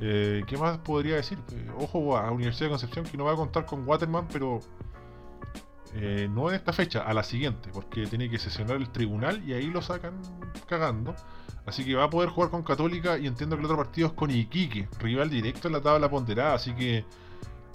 Eh, 0.01 0.43
¿Qué 0.47 0.57
más 0.57 0.77
podría 0.79 1.15
decir? 1.15 1.37
Eh, 1.51 1.71
ojo 1.77 2.17
a 2.17 2.31
Universidad 2.31 2.67
de 2.67 2.71
Concepción 2.71 3.05
que 3.05 3.17
no 3.17 3.25
va 3.25 3.33
a 3.33 3.35
contar 3.35 3.65
con 3.65 3.87
Waterman, 3.87 4.27
pero 4.31 4.59
eh, 5.95 6.29
no 6.31 6.49
en 6.49 6.55
esta 6.55 6.71
fecha, 6.73 7.01
a 7.01 7.13
la 7.13 7.23
siguiente, 7.23 7.69
porque 7.73 8.05
tiene 8.05 8.29
que 8.29 8.37
sesionar 8.37 8.77
el 8.77 8.89
tribunal 8.89 9.43
y 9.47 9.53
ahí 9.53 9.67
lo 9.67 9.81
sacan 9.81 10.21
cagando. 10.67 11.15
Así 11.65 11.83
que 11.83 11.95
va 11.95 12.05
a 12.05 12.09
poder 12.09 12.29
jugar 12.29 12.49
con 12.49 12.63
Católica 12.63 13.17
y 13.17 13.27
entiendo 13.27 13.55
que 13.55 13.61
el 13.61 13.65
otro 13.65 13.77
partido 13.77 14.07
es 14.07 14.13
con 14.13 14.31
Iquique, 14.31 14.87
rival 14.99 15.29
directo 15.29 15.67
en 15.67 15.73
la 15.73 15.81
tabla 15.81 16.09
ponderada, 16.09 16.55
así 16.55 16.73
que 16.73 17.05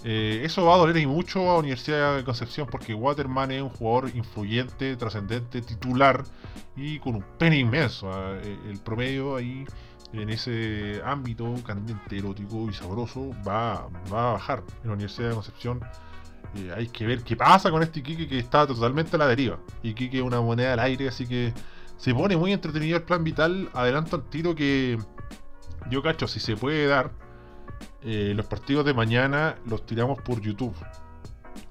eh, 0.07 0.43
eso 0.43 0.63
va 0.63 0.75
a 0.75 0.77
doler 0.77 0.97
y 0.97 1.07
mucho 1.07 1.49
a 1.49 1.57
Universidad 1.57 2.15
de 2.15 2.23
Concepción 2.23 2.67
porque 2.69 2.93
Waterman 2.93 3.49
es 3.49 3.63
un 3.63 3.69
jugador 3.69 4.11
influyente, 4.13 4.95
trascendente, 4.97 5.63
titular 5.63 6.23
y 6.75 6.99
con 6.99 7.15
un 7.15 7.25
pene 7.39 7.57
inmenso. 7.57 8.11
ah, 8.13 8.37
eh, 8.39 8.55
El 8.69 8.77
promedio 8.81 9.35
ahí 9.35 9.65
en 10.13 10.29
ese 10.29 11.01
ámbito 11.03 11.51
candente, 11.65 12.19
erótico 12.19 12.69
y 12.69 12.73
sabroso 12.73 13.31
va, 13.47 13.89
va 14.13 14.29
a 14.29 14.33
bajar 14.33 14.63
en 14.83 14.89
la 14.89 14.93
Universidad 14.93 15.29
de 15.29 15.33
Concepción. 15.33 15.81
Eh, 16.55 16.71
hay 16.75 16.87
que 16.87 17.07
ver 17.07 17.23
qué 17.23 17.35
pasa 17.35 17.71
con 17.71 17.81
este 17.81 18.01
Iquique 18.01 18.27
que 18.27 18.37
está 18.37 18.67
totalmente 18.67 19.15
a 19.15 19.19
la 19.19 19.27
deriva. 19.27 19.57
Iquique 19.81 20.17
es 20.17 20.23
una 20.23 20.39
moneda 20.39 20.73
al 20.73 20.81
aire, 20.81 21.07
así 21.07 21.25
que 21.25 21.51
se 21.97 22.13
pone 22.13 22.37
muy 22.37 22.53
entretenido 22.53 22.97
el 22.97 23.03
plan 23.03 23.23
vital. 23.23 23.71
Adelanto 23.73 24.17
al 24.17 24.29
tiro 24.29 24.53
que 24.53 24.99
yo 25.89 26.03
cacho, 26.03 26.27
si 26.27 26.39
se 26.39 26.55
puede 26.55 26.85
dar, 26.85 27.11
eh, 28.07 28.33
los 28.35 28.45
partidos 28.45 28.85
de 28.85 28.93
mañana 28.93 29.55
los 29.65 29.83
tiramos 29.83 30.21
por 30.21 30.39
YouTube. 30.39 30.75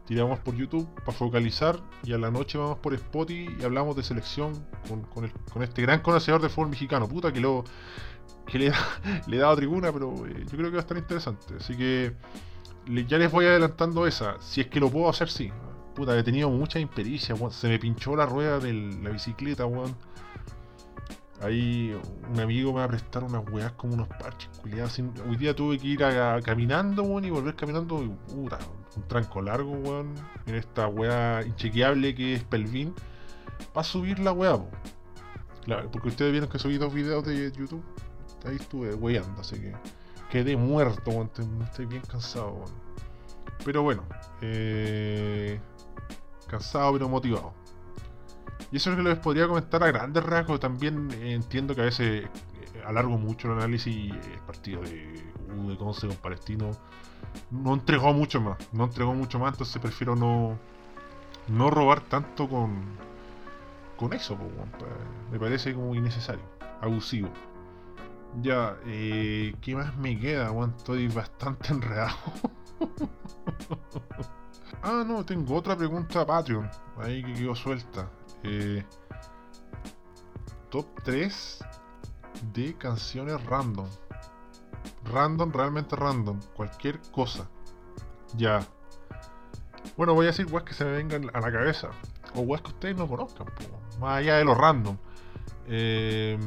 Tiramos 0.04 0.40
por 0.40 0.56
YouTube 0.56 0.86
para 0.96 1.12
focalizar 1.12 1.78
y 2.02 2.12
a 2.12 2.18
la 2.18 2.30
noche 2.30 2.58
vamos 2.58 2.78
por 2.78 2.92
Spotify 2.92 3.56
y 3.58 3.64
hablamos 3.64 3.94
de 3.96 4.02
selección 4.02 4.52
con, 5.12 5.62
este 5.62 5.82
gran 5.82 6.00
conocedor 6.00 6.40
del 6.40 6.50
fútbol 6.50 6.70
mexicano. 6.70 7.08
Puta 7.08 7.32
que 7.32 7.38
lo 7.40 7.62
que 8.46 8.58
le, 9.26 9.36
he 9.36 9.38
dado 9.38 9.54
tribuna, 9.54 9.92
pero 9.92 10.26
eh, 10.26 10.44
yo 10.44 10.58
creo 10.58 10.70
que 10.70 10.76
va 10.76 10.78
a 10.78 10.80
estar 10.80 10.98
interesante. 10.98 11.54
Así 11.58 11.76
que 11.76 12.12
ya 13.06 13.16
les 13.16 13.30
voy 13.30 13.46
adelantando 13.46 14.04
esa. 14.04 14.36
Si 14.40 14.60
es 14.60 14.66
que 14.66 14.80
lo 14.80 14.90
puedo 14.90 15.08
hacer, 15.08 15.30
sí. 15.30 15.52
Puta, 15.94 16.18
he 16.18 16.22
tenido 16.24 16.50
mucha 16.50 16.80
impericia. 16.80 17.36
Se 17.50 17.68
me 17.68 17.78
pinchó 17.78 18.16
la 18.16 18.26
rueda 18.26 18.58
de 18.58 18.72
la 18.72 19.10
bicicleta, 19.10 19.66
weón. 19.66 19.94
Ahí 21.44 21.94
un 22.32 22.40
amigo 22.40 22.72
me 22.72 22.78
va 22.78 22.84
a 22.84 22.88
prestar 22.88 23.22
unas 23.22 23.44
weas 23.52 23.72
como 23.72 23.94
unos 23.94 24.08
parches 24.08 24.48
culiados. 24.60 24.98
Hoy 25.28 25.36
día 25.36 25.54
tuve 25.54 25.78
que 25.78 25.88
ir 25.88 26.02
a- 26.04 26.40
caminando, 26.40 27.02
y 27.20 27.28
volver 27.30 27.54
caminando. 27.54 27.96
Un 27.96 29.08
tranco 29.08 29.42
largo, 29.42 29.72
weón. 29.72 30.14
En 30.46 30.54
esta 30.54 30.88
wea 30.88 31.42
inchequeable 31.46 32.14
que 32.14 32.34
es 32.34 32.44
Pelvin. 32.44 32.94
Para 33.72 33.84
subir 33.84 34.18
la 34.20 34.32
wea, 34.32 34.58
porque 35.92 36.08
ustedes 36.08 36.32
vieron 36.32 36.48
que 36.48 36.58
subí 36.58 36.78
dos 36.78 36.92
videos 36.92 37.24
de 37.24 37.52
YouTube. 37.52 37.82
Ahí 38.46 38.56
estuve 38.56 38.94
weando, 38.94 39.40
así 39.40 39.56
que 39.56 39.72
quedé 40.30 40.56
muerto. 40.56 41.10
Estoy, 41.62 41.86
bien 41.86 42.02
cansado. 42.02 42.64
Pero 43.64 43.82
bueno, 43.82 44.02
eh, 44.40 45.60
cansado 46.46 46.92
pero 46.94 47.08
motivado. 47.08 47.54
Y 48.74 48.78
eso 48.78 48.90
es 48.90 48.98
lo 48.98 49.04
que 49.04 49.10
les 49.10 49.18
podría 49.20 49.46
comentar 49.46 49.84
a 49.84 49.86
grandes 49.86 50.24
rasgos. 50.24 50.58
También 50.58 51.08
entiendo 51.22 51.76
que 51.76 51.82
a 51.82 51.84
veces 51.84 52.24
eh, 52.24 52.82
alargo 52.84 53.16
mucho 53.16 53.46
el 53.46 53.58
análisis 53.58 54.12
el 54.12 54.40
partido 54.44 54.82
de 54.82 55.22
U 55.56 55.68
de 55.68 55.76
Conce 55.76 56.08
con 56.08 56.16
Palestino 56.16 56.72
no 57.52 57.74
entregó 57.74 58.12
mucho 58.12 58.40
más. 58.40 58.58
No 58.72 58.82
entregó 58.82 59.14
mucho 59.14 59.38
más, 59.38 59.52
entonces 59.52 59.80
prefiero 59.80 60.16
no, 60.16 60.58
no 61.46 61.70
robar 61.70 62.00
tanto 62.00 62.48
con, 62.48 62.82
con 63.96 64.12
eso, 64.12 64.36
me 65.30 65.38
parece 65.38 65.72
como 65.72 65.94
innecesario, 65.94 66.42
abusivo. 66.80 67.28
Ya, 68.42 68.76
eh, 68.86 69.54
¿qué 69.60 69.76
más 69.76 69.96
me 69.98 70.18
queda? 70.18 70.50
weón? 70.50 70.74
Estoy 70.76 71.06
bastante 71.06 71.68
enredado. 71.72 72.16
Ah, 74.82 75.04
no, 75.06 75.24
tengo 75.24 75.54
otra 75.54 75.76
pregunta 75.76 76.20
a 76.20 76.26
Patreon, 76.26 76.70
ahí 76.98 77.22
que 77.22 77.34
quedó 77.34 77.54
suelta. 77.54 78.10
Eh, 78.42 78.84
top 80.70 80.86
3 81.04 81.64
de 82.52 82.74
canciones 82.74 83.42
random. 83.44 83.86
Random, 85.04 85.52
realmente 85.52 85.96
random. 85.96 86.40
Cualquier 86.54 87.00
cosa. 87.12 87.48
Ya. 88.36 88.66
Bueno, 89.96 90.14
voy 90.14 90.26
a 90.26 90.28
decir 90.30 90.46
weas 90.50 90.64
que 90.64 90.74
se 90.74 90.84
me 90.84 90.92
vengan 90.92 91.30
a 91.32 91.40
la 91.40 91.52
cabeza. 91.52 91.90
O 92.34 92.40
weas 92.40 92.62
que 92.62 92.68
ustedes 92.68 92.96
no 92.96 93.06
conozcan, 93.06 93.46
más 94.00 94.18
allá 94.18 94.36
de 94.36 94.44
lo 94.44 94.54
random. 94.54 94.96
Eh, 95.66 96.38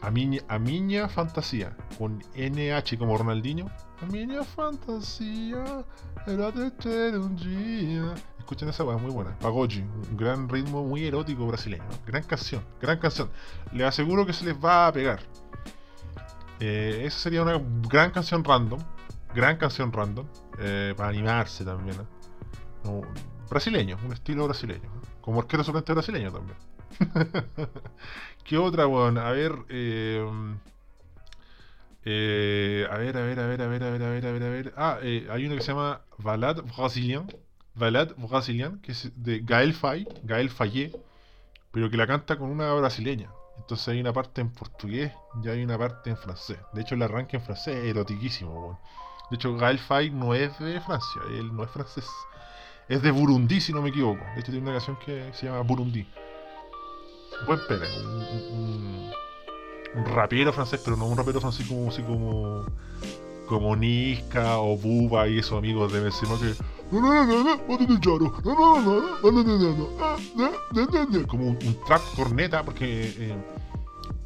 a 0.00 0.10
miña, 0.10 0.40
a 0.48 0.58
miña 0.58 1.08
fantasía. 1.08 1.76
Con 1.98 2.22
NH 2.34 2.96
como 2.98 3.18
Ronaldinho. 3.18 3.66
A 4.02 4.06
miña 4.06 4.42
fantasía. 4.44 5.84
Era 6.26 6.50
de 6.50 7.18
un 7.18 7.36
día. 7.36 8.14
Escuchen 8.38 8.68
esa 8.68 8.84
wea, 8.84 8.96
muy 8.96 9.10
buena. 9.10 9.38
Pagoji, 9.38 9.80
un 9.80 10.16
gran 10.16 10.48
ritmo 10.48 10.84
muy 10.84 11.04
erótico 11.04 11.46
brasileño. 11.46 11.84
Gran 12.06 12.22
canción, 12.22 12.62
gran 12.80 12.98
canción. 12.98 13.30
Les 13.72 13.86
aseguro 13.86 14.24
que 14.24 14.32
se 14.32 14.44
les 14.46 14.56
va 14.56 14.86
a 14.86 14.92
pegar. 14.92 15.20
Eh, 16.60 17.02
esa 17.04 17.18
sería 17.18 17.42
una 17.42 17.60
gran 17.88 18.10
canción 18.10 18.42
random. 18.42 18.80
Gran 19.34 19.56
canción 19.56 19.92
random. 19.92 20.26
eh, 20.58 20.94
para 20.96 21.10
animarse 21.10 21.64
también. 21.64 21.96
¿eh? 22.00 23.00
Brasileño, 23.50 23.98
un 24.04 24.12
estilo 24.12 24.44
brasileño. 24.46 24.84
¿eh? 24.88 25.08
Como 25.20 25.40
arquero 25.40 25.62
suplente 25.62 25.92
brasileño 25.92 26.32
también. 26.32 26.58
¿Qué 28.44 28.56
otra, 28.56 28.86
weón? 28.86 29.18
A 29.18 29.30
ver. 29.30 29.52
Eh, 32.04 32.86
a 32.90 32.96
ver, 32.96 33.16
a 33.16 33.20
ver, 33.22 33.38
a 33.40 33.46
ver, 33.46 33.62
a 33.62 33.66
ver, 33.66 33.82
a 33.84 33.90
ver, 33.90 34.02
a 34.02 34.08
ver, 34.10 34.26
a 34.26 34.32
ver, 34.32 34.42
a 34.42 34.48
ver. 34.48 34.74
Ah, 34.76 34.98
eh, 35.02 35.26
hay 35.30 35.46
uno 35.46 35.54
que 35.54 35.60
se 35.60 35.72
llama 35.72 36.00
Ballade 36.18 36.62
Brasilien. 36.62 37.30
Ballade 37.74 38.14
Brasilien, 38.16 38.80
que 38.80 38.92
es 38.92 39.10
de 39.22 39.40
Gael 39.40 39.72
Fay, 39.74 40.08
Gael 40.22 40.50
Fayé, 40.50 40.92
pero 41.72 41.88
que 41.90 41.96
la 41.96 42.06
canta 42.06 42.36
con 42.36 42.50
una 42.50 42.72
brasileña. 42.74 43.30
Entonces 43.58 43.86
hay 43.88 44.00
una 44.00 44.12
parte 44.12 44.40
en 44.40 44.50
portugués 44.50 45.12
y 45.44 45.48
hay 45.48 45.62
una 45.62 45.78
parte 45.78 46.10
en 46.10 46.16
francés. 46.16 46.58
De 46.72 46.80
hecho, 46.82 46.94
el 46.94 47.02
arranque 47.02 47.36
en 47.36 47.42
francés 47.42 47.76
es 47.76 47.84
erotiquísimo, 47.90 48.52
weón. 48.52 48.78
De 49.30 49.36
hecho, 49.36 49.54
Gael 49.56 49.78
Fay 49.78 50.10
no 50.10 50.34
es 50.34 50.58
de 50.58 50.80
Francia, 50.80 51.22
él 51.28 51.54
no 51.54 51.62
es 51.62 51.70
francés. 51.70 52.08
Es 52.88 53.00
de 53.02 53.12
Burundi, 53.12 53.60
si 53.60 53.72
no 53.72 53.80
me 53.82 53.90
equivoco. 53.90 54.24
De 54.34 54.40
hecho, 54.40 54.50
tiene 54.50 54.62
una 54.68 54.72
canción 54.72 54.96
que 55.04 55.30
se 55.32 55.46
llama 55.46 55.60
Burundi. 55.60 56.04
Buen 57.46 57.60
pene, 57.68 57.86
un- 58.50 59.10
un 59.94 60.04
rapero 60.04 60.52
francés, 60.52 60.80
pero 60.84 60.96
no 60.96 61.06
un 61.06 61.16
rapero 61.16 61.40
francés 61.40 61.66
como, 61.66 61.88
así 61.88 62.02
como, 62.02 62.64
como 63.46 63.76
Niska 63.76 64.58
o 64.58 64.76
Buba 64.76 65.28
y 65.28 65.38
esos 65.38 65.58
amigos 65.58 65.92
de 65.92 66.00
Benzema 66.00 66.38
que. 66.38 66.54
Como 71.26 71.48
un, 71.48 71.58
trap 71.86 72.02
corneta, 72.16 72.64
porque 72.64 73.14
eh, 73.16 73.36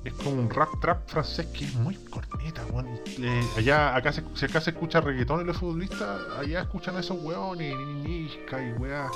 es 0.05 0.13
como 0.15 0.41
un 0.41 0.51
rap 0.51 0.69
trap 0.81 1.09
francés 1.09 1.47
que 1.47 1.65
es 1.65 1.75
muy 1.75 1.95
corneta. 1.95 2.63
Y, 3.19 3.25
eh, 3.25 3.43
allá, 3.57 3.95
acá 3.97 4.13
se, 4.13 4.23
si 4.35 4.47
acá 4.47 4.61
se 4.61 4.71
escucha 4.71 5.01
reggaetón 5.01 5.41
en 5.41 5.47
los 5.47 5.57
futbolistas, 5.57 6.21
allá 6.39 6.63
escuchan 6.63 6.97
a 6.97 7.01
esos 7.01 7.23
weones, 7.23 7.75
Niska 7.77 8.63
y 8.63 8.73
weá. 8.73 9.11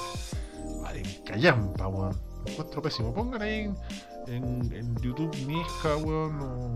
Vale, 0.82 1.02
callampa, 1.26 1.88
weón. 1.88 2.27
Lo 2.44 2.52
encuentro 2.52 2.82
pésimo. 2.82 3.14
Pongan 3.14 3.42
ahí 3.42 3.72
en, 4.26 4.34
en, 4.34 4.72
en 4.72 4.96
YouTube 4.96 5.34
Niska, 5.46 5.96
weón, 5.96 6.40
o 6.40 6.74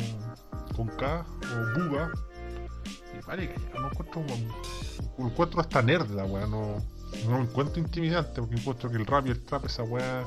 con 0.76 0.88
K, 0.88 1.24
o 1.42 1.80
Buba. 1.80 2.10
Y 3.16 3.26
vale, 3.26 3.52
callampa. 3.52 3.80
No 3.80 3.88
encuentro, 3.88 4.20
weón, 4.20 4.48
lo 5.18 5.26
encuentro 5.26 5.60
hasta 5.60 5.82
nerd 5.82 6.10
la 6.10 6.24
weá, 6.24 6.46
no, 6.46 6.76
no 7.26 7.38
lo 7.38 7.42
encuentro 7.42 7.80
intimidante 7.80 8.40
porque 8.40 8.56
encuentro 8.56 8.90
que 8.90 8.96
el 8.96 9.06
rap 9.06 9.26
y 9.26 9.30
el 9.30 9.44
trap, 9.44 9.66
esa 9.66 9.82
weá, 9.82 10.24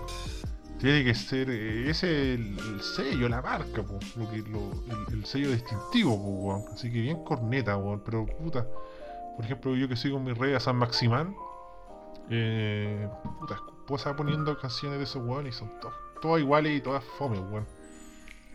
tiene 0.79 1.03
que 1.03 1.15
ser, 1.15 1.49
eh, 1.49 1.89
ese 1.89 2.33
es 2.33 2.39
el, 2.39 2.59
el 2.59 2.81
sello, 2.81 3.29
la 3.29 3.41
marca, 3.41 3.81
po, 3.81 3.99
lo 4.15 4.29
que, 4.29 4.38
lo, 4.49 4.71
el, 5.09 5.13
el 5.13 5.25
sello 5.25 5.51
distintivo, 5.51 6.15
po, 6.17 6.29
weón. 6.29 6.63
Así 6.73 6.91
que 6.91 7.01
bien 7.01 7.23
corneta, 7.23 7.75
weón, 7.77 8.01
pero 8.05 8.25
puta, 8.25 8.67
por 9.36 9.45
ejemplo, 9.45 9.75
yo 9.75 9.88
que 9.88 9.95
sigo 9.95 10.19
mi 10.19 10.33
rey 10.33 10.53
a 10.53 10.59
San 10.59 10.75
Maximán, 10.75 11.36
eh, 12.29 13.09
puta, 13.39 13.57
puedo 13.86 13.97
estar 13.97 14.15
poniendo 14.15 14.57
canciones 14.57 14.97
de 14.97 15.03
esos 15.03 15.23
weón 15.25 15.47
y 15.47 15.51
son 15.51 15.71
todas, 16.21 16.41
iguales 16.41 16.77
y 16.77 16.81
todas 16.81 17.03
fome, 17.17 17.39
weón. 17.39 17.67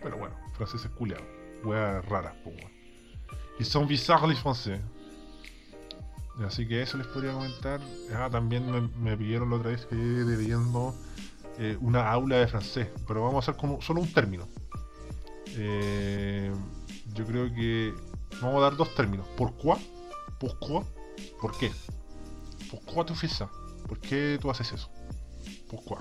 Pero 0.02 0.16
bueno, 0.18 0.34
franceses 0.54 0.90
culiados, 0.92 1.26
weas 1.64 2.04
raras, 2.06 2.34
weón. 2.44 2.72
Y 3.58 3.64
son 3.64 3.86
bizarros 3.86 4.28
los 4.28 4.40
franceses. 4.40 4.80
Así 6.46 6.66
que 6.66 6.82
eso 6.82 6.96
les 6.96 7.06
podría 7.06 7.32
comentar. 7.32 7.80
Ah, 8.14 8.28
también 8.30 8.70
me, 8.70 8.80
me 8.80 9.16
pidieron 9.16 9.50
la 9.50 9.56
otra 9.56 9.70
vez 9.70 9.84
que 9.84 9.96
debiendo 9.96 10.94
eh, 11.58 11.76
una 11.80 12.10
aula 12.10 12.38
de 12.38 12.48
francés, 12.48 12.88
pero 13.06 13.22
vamos 13.22 13.36
a 13.36 13.50
hacer 13.50 13.60
como 13.60 13.82
solo 13.82 14.00
un 14.00 14.10
término. 14.12 14.48
Eh, 15.48 16.50
yo 17.12 17.26
creo 17.26 17.52
que 17.54 17.92
vamos 18.40 18.58
a 18.58 18.60
dar 18.60 18.76
dos 18.76 18.94
términos. 18.94 19.26
¿Pourquoi? 19.36 19.76
¿Pourquoi? 20.38 20.84
¿Por 21.38 21.56
qué? 21.58 21.70
¿Pourquoi 22.70 23.04
tu 23.04 23.14
fais 23.14 23.32
ça? 23.32 23.50
¿Por 23.86 23.98
qué 23.98 24.38
tú 24.40 24.50
haces 24.50 24.72
eso? 24.72 24.88
¿Pourquoi? 25.70 25.98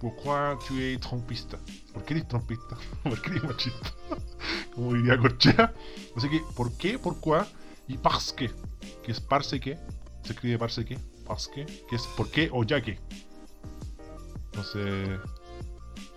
¿Pourquoi 0.00 0.58
tu 0.66 0.78
es 0.80 0.98
trompista? 0.98 1.58
¿Por 1.94 2.04
qué 2.04 2.14
eres 2.14 2.28
trompista? 2.28 2.76
¿Por 3.04 3.22
qué 3.22 3.30
eres 3.30 3.44
machista? 3.44 3.92
Como 4.74 4.94
diría 4.94 5.16
Corchea. 5.16 5.72
Así 6.16 6.28
que, 6.28 6.40
¿por 6.56 6.76
qué? 6.76 6.98
¿Pourquoi? 6.98 7.44
Y 7.86 7.96
parce 7.98 8.34
que, 8.34 8.50
que 9.04 9.12
es 9.12 9.20
parce 9.20 9.60
que, 9.60 9.78
se 10.24 10.32
escribe 10.32 10.58
parce 10.58 10.84
que, 10.84 10.98
parce 11.24 11.48
que, 11.48 11.64
que 11.88 11.94
es 11.94 12.06
por 12.16 12.28
qué 12.30 12.50
o 12.52 12.64
ya 12.64 12.82
que. 12.82 12.98
Entonces, 14.46 15.20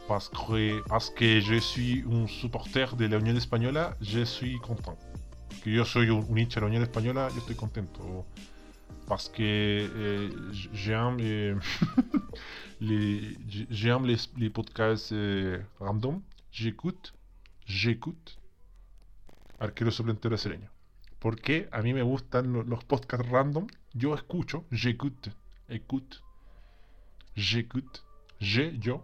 parce 0.08 0.30
que, 0.30 0.82
parce 0.88 1.12
que 1.12 1.40
je 1.42 1.60
suis 1.60 2.04
un 2.08 2.28
supporter 2.28 2.96
de 2.96 3.08
la 3.08 3.18
Unión 3.18 3.38
Española, 3.38 3.96
je 4.02 4.26
suis 4.26 4.58
content. 4.62 4.98
Que 5.64 5.72
yo 5.72 5.86
soy 5.86 6.10
un, 6.10 6.26
un 6.28 6.38
hincha 6.40 6.56
de 6.56 6.62
la 6.62 6.68
Unión 6.68 6.84
Española, 6.84 7.30
yo 7.34 7.38
estoy 7.38 7.56
contento. 7.56 8.26
Parce 9.08 9.28
que 9.30 9.90
eh, 9.92 10.30
j'aime 10.72 11.18
eh, 11.20 11.56
les, 12.80 13.38
j'aime 13.70 14.06
les, 14.06 14.18
les 14.38 14.50
podcasts 14.50 15.12
eh, 15.12 15.60
random, 15.80 16.22
j'écoute, 16.52 17.14
j'écoute 17.66 18.38
arquero 19.60 19.92
suplente 19.92 20.28
brasileño. 20.28 20.70
Porque 21.20 21.68
a 21.72 21.82
mí 21.82 21.94
me 21.94 22.02
gustan 22.02 22.52
lo- 22.54 22.64
los 22.64 22.84
podcasts 22.84 23.28
random. 23.30 23.68
Yo 23.94 24.16
escucho, 24.16 24.66
j'écoute, 24.72 25.30
écoute, 25.68 26.22
j'écoute, 27.36 28.04
je, 28.40 28.78
yo, 28.80 29.04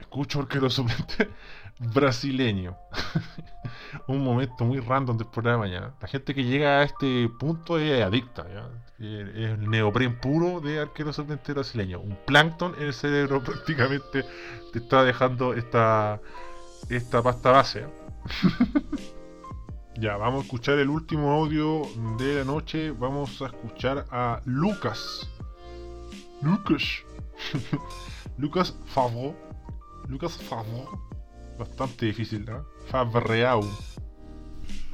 escucho 0.00 0.40
arquero 0.40 0.70
suplente 0.70 1.28
brasileño. 1.94 2.76
Un 4.08 4.22
momento 4.22 4.64
muy 4.64 4.80
random 4.80 5.16
del 5.16 5.28
programa 5.28 5.66
ya. 5.68 5.94
La 6.00 6.08
gente 6.08 6.34
que 6.34 6.44
llega 6.44 6.80
a 6.80 6.84
este 6.84 7.28
punto 7.38 7.78
es 7.78 8.02
adicta. 8.02 8.46
Eh, 8.98 9.56
el 9.60 9.68
neopren 9.68 10.18
puro 10.18 10.60
de 10.60 10.80
arquero 10.80 11.12
suplente 11.12 11.52
brasileño. 11.52 12.00
Un 12.00 12.16
plancton 12.26 12.74
en 12.78 12.84
el 12.84 12.94
cerebro 12.94 13.42
prácticamente 13.44 14.24
te 14.72 14.78
está 14.78 15.04
dejando 15.04 15.54
esta, 15.54 16.20
esta 16.88 17.22
pasta 17.22 17.50
base. 17.50 17.86
¿ya? 19.98 20.16
Vamos 20.16 20.40
a 20.40 20.44
escuchar 20.44 20.78
el 20.78 20.88
último 20.88 21.32
audio 21.32 21.82
de 22.18 22.36
la 22.36 22.44
noche. 22.44 22.90
Vamos 22.90 23.40
a 23.42 23.46
escuchar 23.46 24.06
a 24.10 24.40
Lucas. 24.44 25.28
Lucas. 26.42 26.82
Lucas 28.38 28.74
Favreau. 28.86 29.34
Lucas 30.08 30.36
Favreau. 30.38 31.00
Bastante 31.58 32.06
difícil, 32.06 32.44
¿no? 32.44 32.64
Favreau. 32.88 33.62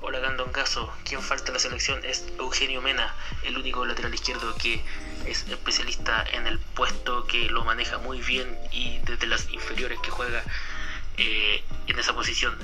Hola 0.05 0.19
Gandongazo, 0.19 0.93
quien 1.05 1.23
falta 1.23 1.47
en 1.47 1.53
la 1.55 1.61
selección 1.61 2.05
es 2.05 2.27
Eugenio 2.37 2.83
Mena, 2.83 3.15
el 3.45 3.57
único 3.57 3.87
lateral 3.87 4.13
izquierdo 4.13 4.53
que 4.57 4.83
es 5.27 5.47
especialista 5.47 6.25
en 6.33 6.49
el 6.49 6.59
puesto, 6.59 7.25
que 7.29 7.49
lo 7.49 7.65
maneja 7.65 7.99
muy 7.99 8.21
bien 8.21 8.59
y 8.73 8.99
desde 9.07 9.29
las 9.29 9.49
inferiores 9.51 10.01
que 10.01 10.11
juega 10.11 10.43
eh, 11.19 11.63
en 11.87 11.99
esa 12.01 12.17
posición. 12.17 12.59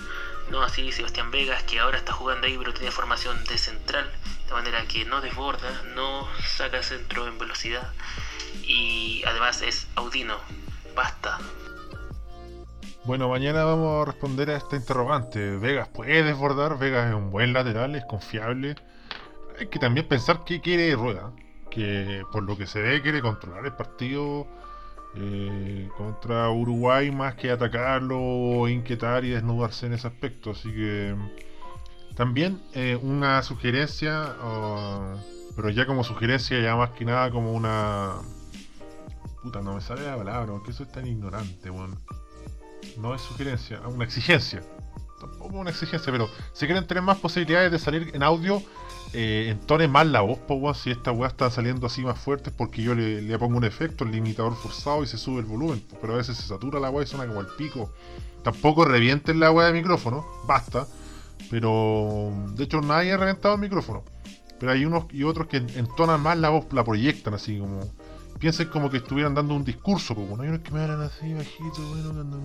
No 0.50 0.62
así 0.62 0.90
Sebastián 0.90 1.30
Vegas, 1.30 1.62
que 1.62 1.78
ahora 1.78 1.98
está 1.98 2.12
jugando 2.12 2.48
ahí, 2.48 2.58
pero 2.58 2.74
tiene 2.74 2.90
formación 2.90 3.44
de 3.44 3.56
central, 3.56 4.10
de 4.48 4.52
manera 4.52 4.84
que 4.86 5.04
no 5.04 5.20
desborda, 5.20 5.82
no 5.94 6.28
saca 6.44 6.82
centro 6.82 7.28
en 7.28 7.38
velocidad 7.38 7.92
y 8.64 9.22
además 9.24 9.62
es 9.62 9.86
Audino. 9.94 10.40
Basta, 10.96 11.38
Bueno, 13.08 13.30
mañana 13.30 13.64
vamos 13.64 14.02
a 14.02 14.04
responder 14.10 14.50
a 14.50 14.56
esta 14.58 14.76
interrogante. 14.76 15.56
Vegas 15.56 15.88
puede 15.88 16.22
desbordar, 16.22 16.78
Vegas 16.78 17.08
es 17.08 17.14
un 17.14 17.30
buen 17.30 17.54
lateral, 17.54 17.94
es 17.94 18.04
confiable. 18.04 18.74
Hay 19.58 19.68
que 19.68 19.78
también 19.78 20.06
pensar 20.06 20.44
qué 20.44 20.60
quiere 20.60 20.94
Rueda. 20.94 21.32
que 21.70 22.22
por 22.30 22.42
lo 22.42 22.58
que 22.58 22.66
se 22.66 22.82
ve 22.82 23.00
quiere 23.00 23.22
controlar 23.22 23.64
el 23.64 23.72
partido 23.72 24.46
eh, 25.14 25.88
contra 25.96 26.50
Uruguay 26.50 27.10
más 27.10 27.34
que 27.34 27.50
atacarlo, 27.50 28.68
inquietar 28.68 29.24
y 29.24 29.30
desnudarse 29.30 29.86
en 29.86 29.94
ese 29.94 30.06
aspecto. 30.08 30.50
Así 30.50 30.70
que 30.70 31.16
también 32.14 32.60
eh, 32.74 32.98
una 33.02 33.42
sugerencia, 33.42 34.34
o- 34.42 35.14
pero 35.56 35.70
ya 35.70 35.86
como 35.86 36.04
sugerencia, 36.04 36.60
ya 36.60 36.76
más 36.76 36.90
que 36.90 37.06
nada 37.06 37.30
como 37.30 37.54
una... 37.54 38.16
Puta, 39.42 39.62
no 39.62 39.76
me 39.76 39.80
sale 39.80 40.02
la 40.04 40.16
palabra, 40.16 40.52
porque 40.52 40.72
eso 40.72 40.82
es 40.82 40.92
tan 40.92 41.06
ignorante, 41.06 41.70
weón. 41.70 41.98
No 42.98 43.14
es 43.14 43.22
sugerencia, 43.22 43.80
una 43.86 44.04
exigencia. 44.04 44.62
Tampoco 45.20 45.58
una 45.58 45.70
exigencia, 45.70 46.12
pero 46.12 46.28
si 46.52 46.66
quieren 46.66 46.86
tener 46.86 47.02
más 47.02 47.18
posibilidades 47.18 47.72
de 47.72 47.78
salir 47.78 48.10
en 48.14 48.22
audio, 48.22 48.62
eh, 49.14 49.46
entone 49.50 49.88
más 49.88 50.06
la 50.06 50.20
voz, 50.20 50.38
po. 50.38 50.72
Si 50.74 50.90
esta 50.90 51.12
weá 51.12 51.28
está 51.28 51.50
saliendo 51.50 51.86
así 51.86 52.02
más 52.02 52.18
fuerte, 52.18 52.50
es 52.50 52.56
porque 52.56 52.82
yo 52.82 52.94
le, 52.94 53.38
pongo 53.38 53.56
un 53.56 53.64
efecto, 53.64 54.04
el 54.04 54.12
limitador 54.12 54.54
forzado 54.54 55.02
y 55.02 55.06
se 55.06 55.18
sube 55.18 55.40
el 55.40 55.46
volumen. 55.46 55.82
Pero 56.00 56.14
a 56.14 56.16
veces 56.16 56.36
se 56.36 56.46
satura 56.46 56.78
la 56.78 56.90
weá 56.90 57.04
y 57.04 57.06
suena 57.06 57.26
como 57.26 57.40
el 57.40 57.46
pico. 57.46 57.90
Tampoco 58.42 58.84
revienten 58.84 59.40
la 59.40 59.50
weá 59.50 59.68
de 59.68 59.72
micrófono, 59.72 60.26
basta. 60.46 60.86
Pero 61.50 62.32
de 62.54 62.64
hecho 62.64 62.80
nadie 62.80 63.12
ha 63.12 63.16
reventado 63.16 63.54
el 63.54 63.60
micrófono. 63.60 64.04
Pero 64.60 64.72
hay 64.72 64.84
unos 64.84 65.04
y 65.12 65.22
otros 65.22 65.46
que 65.46 65.58
entonan 65.58 66.20
más 66.20 66.36
la 66.36 66.50
voz, 66.50 66.66
la 66.72 66.84
proyectan 66.84 67.34
así 67.34 67.58
como. 67.58 67.80
Piensen 68.38 68.68
como 68.68 68.88
que 68.90 68.98
estuvieran 68.98 69.34
dando 69.34 69.54
un 69.54 69.64
discurso, 69.64 70.14
pues 70.14 70.28
bueno, 70.28 70.42
hay 70.44 70.48
unos 70.50 70.60
que 70.60 70.70
me 70.70 70.80
hablan 70.80 71.00
así 71.02 71.32
bajito, 71.34 71.82
bueno, 71.88 72.12
cuando- 72.12 72.38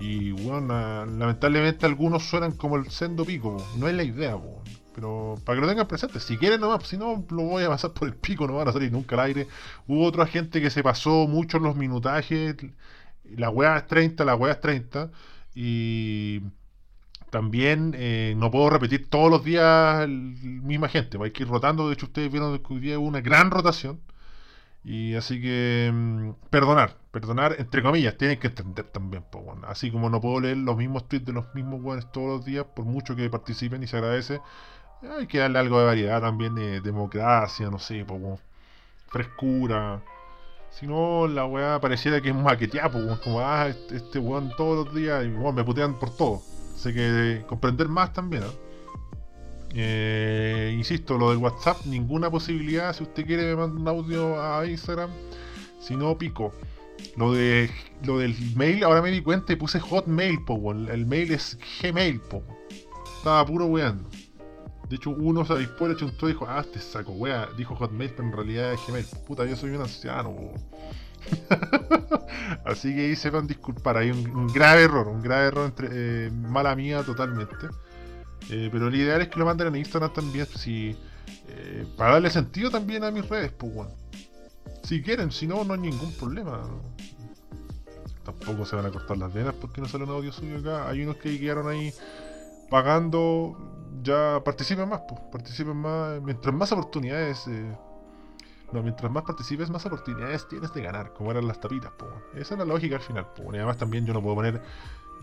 y 0.00 0.32
bueno, 0.32 0.66
la- 0.66 1.06
lamentablemente 1.06 1.86
algunos 1.86 2.24
suenan 2.28 2.52
como 2.52 2.76
el 2.76 2.90
sendo 2.90 3.24
pico, 3.24 3.56
no 3.76 3.86
es 3.86 3.94
la 3.94 4.02
idea, 4.02 4.36
pero 4.94 5.36
para 5.44 5.56
que 5.56 5.60
lo 5.60 5.68
tengan 5.68 5.86
presente, 5.86 6.18
si 6.20 6.36
quieren 6.36 6.60
nomás, 6.60 6.86
si 6.88 6.96
no 6.96 7.24
lo 7.30 7.42
voy 7.42 7.64
a 7.64 7.68
pasar 7.68 7.92
por 7.92 8.08
el 8.08 8.14
pico, 8.14 8.46
no 8.46 8.54
van 8.54 8.66
a 8.68 8.72
salir 8.72 8.90
nunca 8.90 9.14
al 9.16 9.20
aire. 9.26 9.46
Hubo 9.86 10.04
otra 10.06 10.26
gente 10.26 10.60
que 10.60 10.70
se 10.70 10.82
pasó 10.82 11.26
mucho 11.28 11.58
en 11.58 11.62
los 11.64 11.76
minutajes, 11.76 12.56
la 13.36 13.50
weá 13.50 13.76
es 13.76 13.86
30, 13.86 14.24
la 14.24 14.34
weá 14.34 14.52
es 14.54 14.60
30, 14.60 15.10
y 15.54 16.40
también 17.30 17.94
eh, 17.96 18.34
no 18.36 18.50
puedo 18.50 18.70
repetir 18.70 19.08
todos 19.08 19.30
los 19.30 19.44
días 19.44 20.02
el- 20.02 20.34
misma 20.62 20.88
gente, 20.88 21.18
hay 21.22 21.30
que 21.30 21.42
ir 21.44 21.48
rotando, 21.48 21.86
de 21.88 21.94
hecho 21.94 22.06
ustedes 22.06 22.30
vieron 22.32 22.58
que 22.58 22.74
hoy 22.74 22.80
día 22.80 22.98
hubo 22.98 23.06
una 23.06 23.20
gran 23.20 23.50
rotación. 23.50 24.00
Y 24.84 25.14
así 25.14 25.40
que 25.40 25.90
mm, 25.92 26.32
perdonar, 26.50 26.96
perdonar 27.10 27.56
entre 27.58 27.82
comillas, 27.82 28.16
tienen 28.16 28.38
que 28.38 28.48
entender 28.48 28.86
también, 28.86 29.22
po, 29.30 29.38
weón. 29.40 29.64
así 29.66 29.90
como 29.90 30.08
no 30.08 30.20
puedo 30.20 30.40
leer 30.40 30.56
los 30.56 30.76
mismos 30.76 31.06
tweets 31.08 31.26
de 31.26 31.32
los 31.32 31.54
mismos 31.54 31.82
weones 31.82 32.10
todos 32.12 32.28
los 32.28 32.44
días, 32.44 32.64
por 32.74 32.84
mucho 32.86 33.14
que 33.16 33.28
participen 33.28 33.82
y 33.82 33.86
se 33.86 33.96
agradece, 33.98 34.40
hay 35.18 35.26
que 35.26 35.38
darle 35.38 35.58
algo 35.58 35.80
de 35.80 35.86
variedad 35.86 36.20
también, 36.20 36.54
de 36.54 36.80
democracia, 36.80 37.70
no 37.70 37.78
sé, 37.78 38.04
po, 38.04 38.14
weón. 38.14 38.38
frescura. 39.08 40.02
Si 40.70 40.86
no, 40.86 41.26
la 41.26 41.46
weá 41.46 41.80
pareciera 41.80 42.20
que 42.20 42.30
es 42.30 42.34
maqueteada, 42.34 42.88
weón, 42.96 43.18
como 43.18 43.40
ah, 43.40 43.68
este, 43.68 43.96
este 43.96 44.18
weón 44.18 44.52
todos 44.56 44.86
los 44.86 44.94
días, 44.94 45.24
y 45.24 45.28
weón, 45.28 45.54
me 45.54 45.64
putean 45.64 45.98
por 45.98 46.16
todo. 46.16 46.42
Así 46.74 46.94
que 46.94 47.44
comprender 47.46 47.88
más 47.88 48.12
también, 48.12 48.44
¿ah? 48.44 48.69
Eh, 49.72 50.74
insisto, 50.76 51.16
lo 51.16 51.30
del 51.30 51.38
WhatsApp, 51.38 51.84
ninguna 51.86 52.30
posibilidad. 52.30 52.94
Si 52.94 53.02
usted 53.02 53.26
quiere, 53.26 53.44
me 53.44 53.56
manda 53.56 53.80
un 53.80 53.88
audio 53.88 54.42
a 54.42 54.66
Instagram. 54.66 55.10
Si 55.80 55.96
no, 55.96 56.16
pico. 56.18 56.52
Lo 57.16 57.32
de 57.32 57.70
lo 58.04 58.18
del 58.18 58.36
mail, 58.56 58.84
ahora 58.84 59.00
me 59.00 59.10
di 59.10 59.22
cuenta 59.22 59.52
y 59.52 59.56
puse 59.56 59.80
Hotmail, 59.80 60.44
po. 60.44 60.72
El 60.72 61.06
mail 61.06 61.32
es 61.32 61.58
Gmail, 61.80 62.20
po. 62.20 62.42
Estaba 63.18 63.44
puro 63.46 63.66
weando. 63.66 64.08
De 64.88 64.96
hecho, 64.96 65.10
uno 65.10 65.44
se 65.44 65.52
avispó, 65.52 65.86
le 65.86 65.96
chuntó 65.96 66.28
y 66.28 66.32
dijo, 66.32 66.46
ah, 66.48 66.60
este 66.60 66.80
saco, 66.80 67.12
wea. 67.12 67.48
Dijo 67.56 67.76
Hotmail, 67.76 68.10
pero 68.10 68.24
en 68.24 68.32
realidad 68.32 68.72
es 68.72 68.80
Gmail. 68.86 69.06
Puta, 69.26 69.44
yo 69.44 69.56
soy 69.56 69.70
un 69.70 69.82
anciano. 69.82 70.34
Así 72.64 72.94
que 72.94 73.02
ahí 73.02 73.16
sepan 73.16 73.46
disculpar. 73.46 73.96
Hay 73.98 74.10
un, 74.10 74.28
un 74.30 74.46
grave 74.48 74.82
error, 74.82 75.06
un 75.08 75.22
grave 75.22 75.46
error 75.46 75.66
entre 75.66 75.88
eh, 75.92 76.30
mala 76.30 76.74
mía 76.74 77.02
totalmente. 77.04 77.54
Eh, 78.48 78.68
pero 78.72 78.90
lo 78.90 78.96
ideal 78.96 79.20
es 79.20 79.28
que 79.28 79.38
lo 79.38 79.44
manden 79.44 79.68
en 79.68 79.76
Instagram 79.76 80.12
también, 80.12 80.46
si, 80.46 80.96
eh, 81.48 81.86
para 81.96 82.14
darle 82.14 82.30
sentido 82.30 82.70
también 82.70 83.04
a 83.04 83.10
mis 83.10 83.28
redes, 83.28 83.52
pues 83.52 83.74
bueno. 83.74 83.92
Si 84.82 85.02
quieren, 85.02 85.30
si 85.30 85.46
no, 85.46 85.64
no 85.64 85.74
hay 85.74 85.80
ningún 85.80 86.12
problema. 86.14 86.62
Tampoco 88.24 88.64
se 88.64 88.76
van 88.76 88.86
a 88.86 88.90
cortar 88.90 89.18
las 89.18 89.32
venas 89.32 89.54
porque 89.54 89.80
no 89.80 89.88
sale 89.88 90.04
un 90.04 90.10
audio 90.10 90.32
suyo 90.32 90.58
acá. 90.58 90.88
Hay 90.88 91.02
unos 91.02 91.16
que 91.16 91.38
quedaron 91.38 91.68
ahí 91.68 91.92
pagando, 92.70 93.56
ya 94.02 94.40
participen 94.44 94.88
más, 94.88 95.02
pues, 95.08 95.20
participen 95.32 95.76
más. 95.76 96.20
Mientras 96.22 96.54
más 96.54 96.72
oportunidades, 96.72 97.46
eh, 97.48 97.76
no, 98.72 98.82
mientras 98.82 99.10
más 99.10 99.24
participes, 99.24 99.68
más 99.70 99.84
oportunidades 99.86 100.46
tienes 100.48 100.72
de 100.72 100.82
ganar, 100.82 101.12
como 101.12 101.30
eran 101.30 101.46
las 101.46 101.60
tapitas, 101.60 101.92
pues. 101.98 102.10
Esa 102.34 102.54
es 102.54 102.58
la 102.58 102.64
lógica 102.64 102.96
al 102.96 103.02
final, 103.02 103.26
pues. 103.34 103.48
Y 103.52 103.56
además 103.56 103.78
también 103.78 104.06
yo 104.06 104.14
no 104.14 104.22
puedo 104.22 104.36
poner 104.36 104.62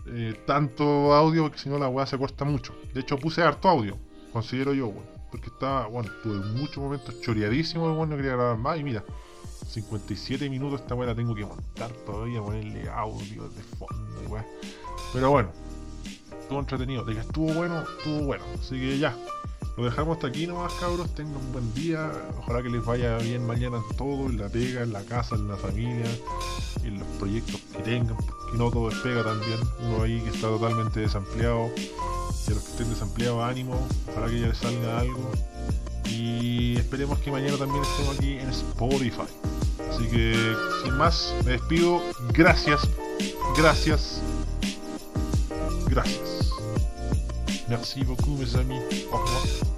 eh, 0.06 0.40
tanto 0.46 1.12
audio 1.14 1.42
porque 1.42 1.58
si 1.58 1.68
no 1.68 1.78
la 1.78 1.88
weá 1.88 2.06
se 2.06 2.18
corta 2.18 2.44
mucho. 2.44 2.74
De 2.94 3.00
hecho 3.00 3.18
puse 3.18 3.42
harto 3.42 3.68
audio, 3.68 3.96
considero 4.32 4.72
yo, 4.74 4.88
weón. 4.88 5.18
Porque 5.30 5.48
estaba, 5.48 5.86
bueno, 5.88 6.10
tuve 6.22 6.36
muchos 6.58 6.78
momentos 6.78 7.20
choreadísimos, 7.20 7.94
bueno, 7.94 8.12
no 8.12 8.16
quería 8.16 8.32
grabar 8.32 8.56
más 8.56 8.78
y 8.78 8.84
mira, 8.84 9.04
57 9.66 10.48
minutos 10.48 10.80
esta 10.80 10.94
weá 10.94 11.08
la 11.08 11.14
tengo 11.14 11.34
que 11.34 11.44
montar 11.44 11.90
todavía, 12.06 12.40
ponerle 12.40 12.88
audio 12.88 13.48
de 13.48 13.62
fondo 13.62 14.20
weá. 14.30 14.46
Pero 15.12 15.30
bueno, 15.30 15.50
estuvo 16.48 16.60
entretenido. 16.60 17.04
De 17.04 17.14
que 17.14 17.20
estuvo 17.20 17.52
bueno, 17.52 17.84
estuvo 17.98 18.24
bueno. 18.24 18.44
Así 18.58 18.78
que 18.78 18.98
ya. 18.98 19.14
Lo 19.78 19.84
dejamos 19.84 20.16
hasta 20.16 20.26
aquí 20.26 20.44
nomás, 20.44 20.72
cabros. 20.74 21.08
Tengan 21.14 21.36
un 21.36 21.52
buen 21.52 21.72
día. 21.72 22.10
Ojalá 22.40 22.64
que 22.64 22.68
les 22.68 22.84
vaya 22.84 23.16
bien 23.18 23.46
mañana 23.46 23.76
en 23.76 23.96
todo, 23.96 24.26
en 24.26 24.36
la 24.36 24.48
pega, 24.48 24.82
en 24.82 24.92
la 24.92 25.04
casa, 25.04 25.36
en 25.36 25.46
la 25.46 25.56
familia, 25.56 26.10
en 26.82 26.98
los 26.98 27.06
proyectos 27.20 27.60
que 27.72 27.82
tengan, 27.84 28.16
porque 28.16 28.58
no 28.58 28.72
todo 28.72 28.90
es 28.90 28.96
pega 28.96 29.22
también. 29.22 29.60
Uno 29.82 30.02
ahí 30.02 30.20
que 30.22 30.30
está 30.30 30.48
totalmente 30.48 30.98
desempleado. 30.98 31.70
Y 31.76 32.50
a 32.50 32.54
los 32.54 32.64
que 32.64 32.70
estén 32.72 32.90
desempleados, 32.90 33.44
ánimo. 33.44 33.86
Ojalá 34.10 34.26
que 34.26 34.40
ya 34.40 34.48
les 34.48 34.58
salga 34.58 34.98
algo. 34.98 35.30
Y 36.06 36.76
esperemos 36.76 37.20
que 37.20 37.30
mañana 37.30 37.56
también 37.56 37.84
estemos 37.84 38.18
aquí 38.18 38.32
en 38.32 38.48
Spotify. 38.48 39.30
Así 39.92 40.08
que, 40.08 40.56
sin 40.82 40.96
más, 40.96 41.32
me 41.44 41.52
despido. 41.52 42.02
Gracias. 42.32 42.80
Gracias. 43.56 44.20
Gracias. 45.88 46.47
Merci 47.68 48.04
beaucoup, 48.04 48.36
mes 48.36 48.56
amis. 48.56 48.80
Au 49.12 49.16
revoir. 49.18 49.77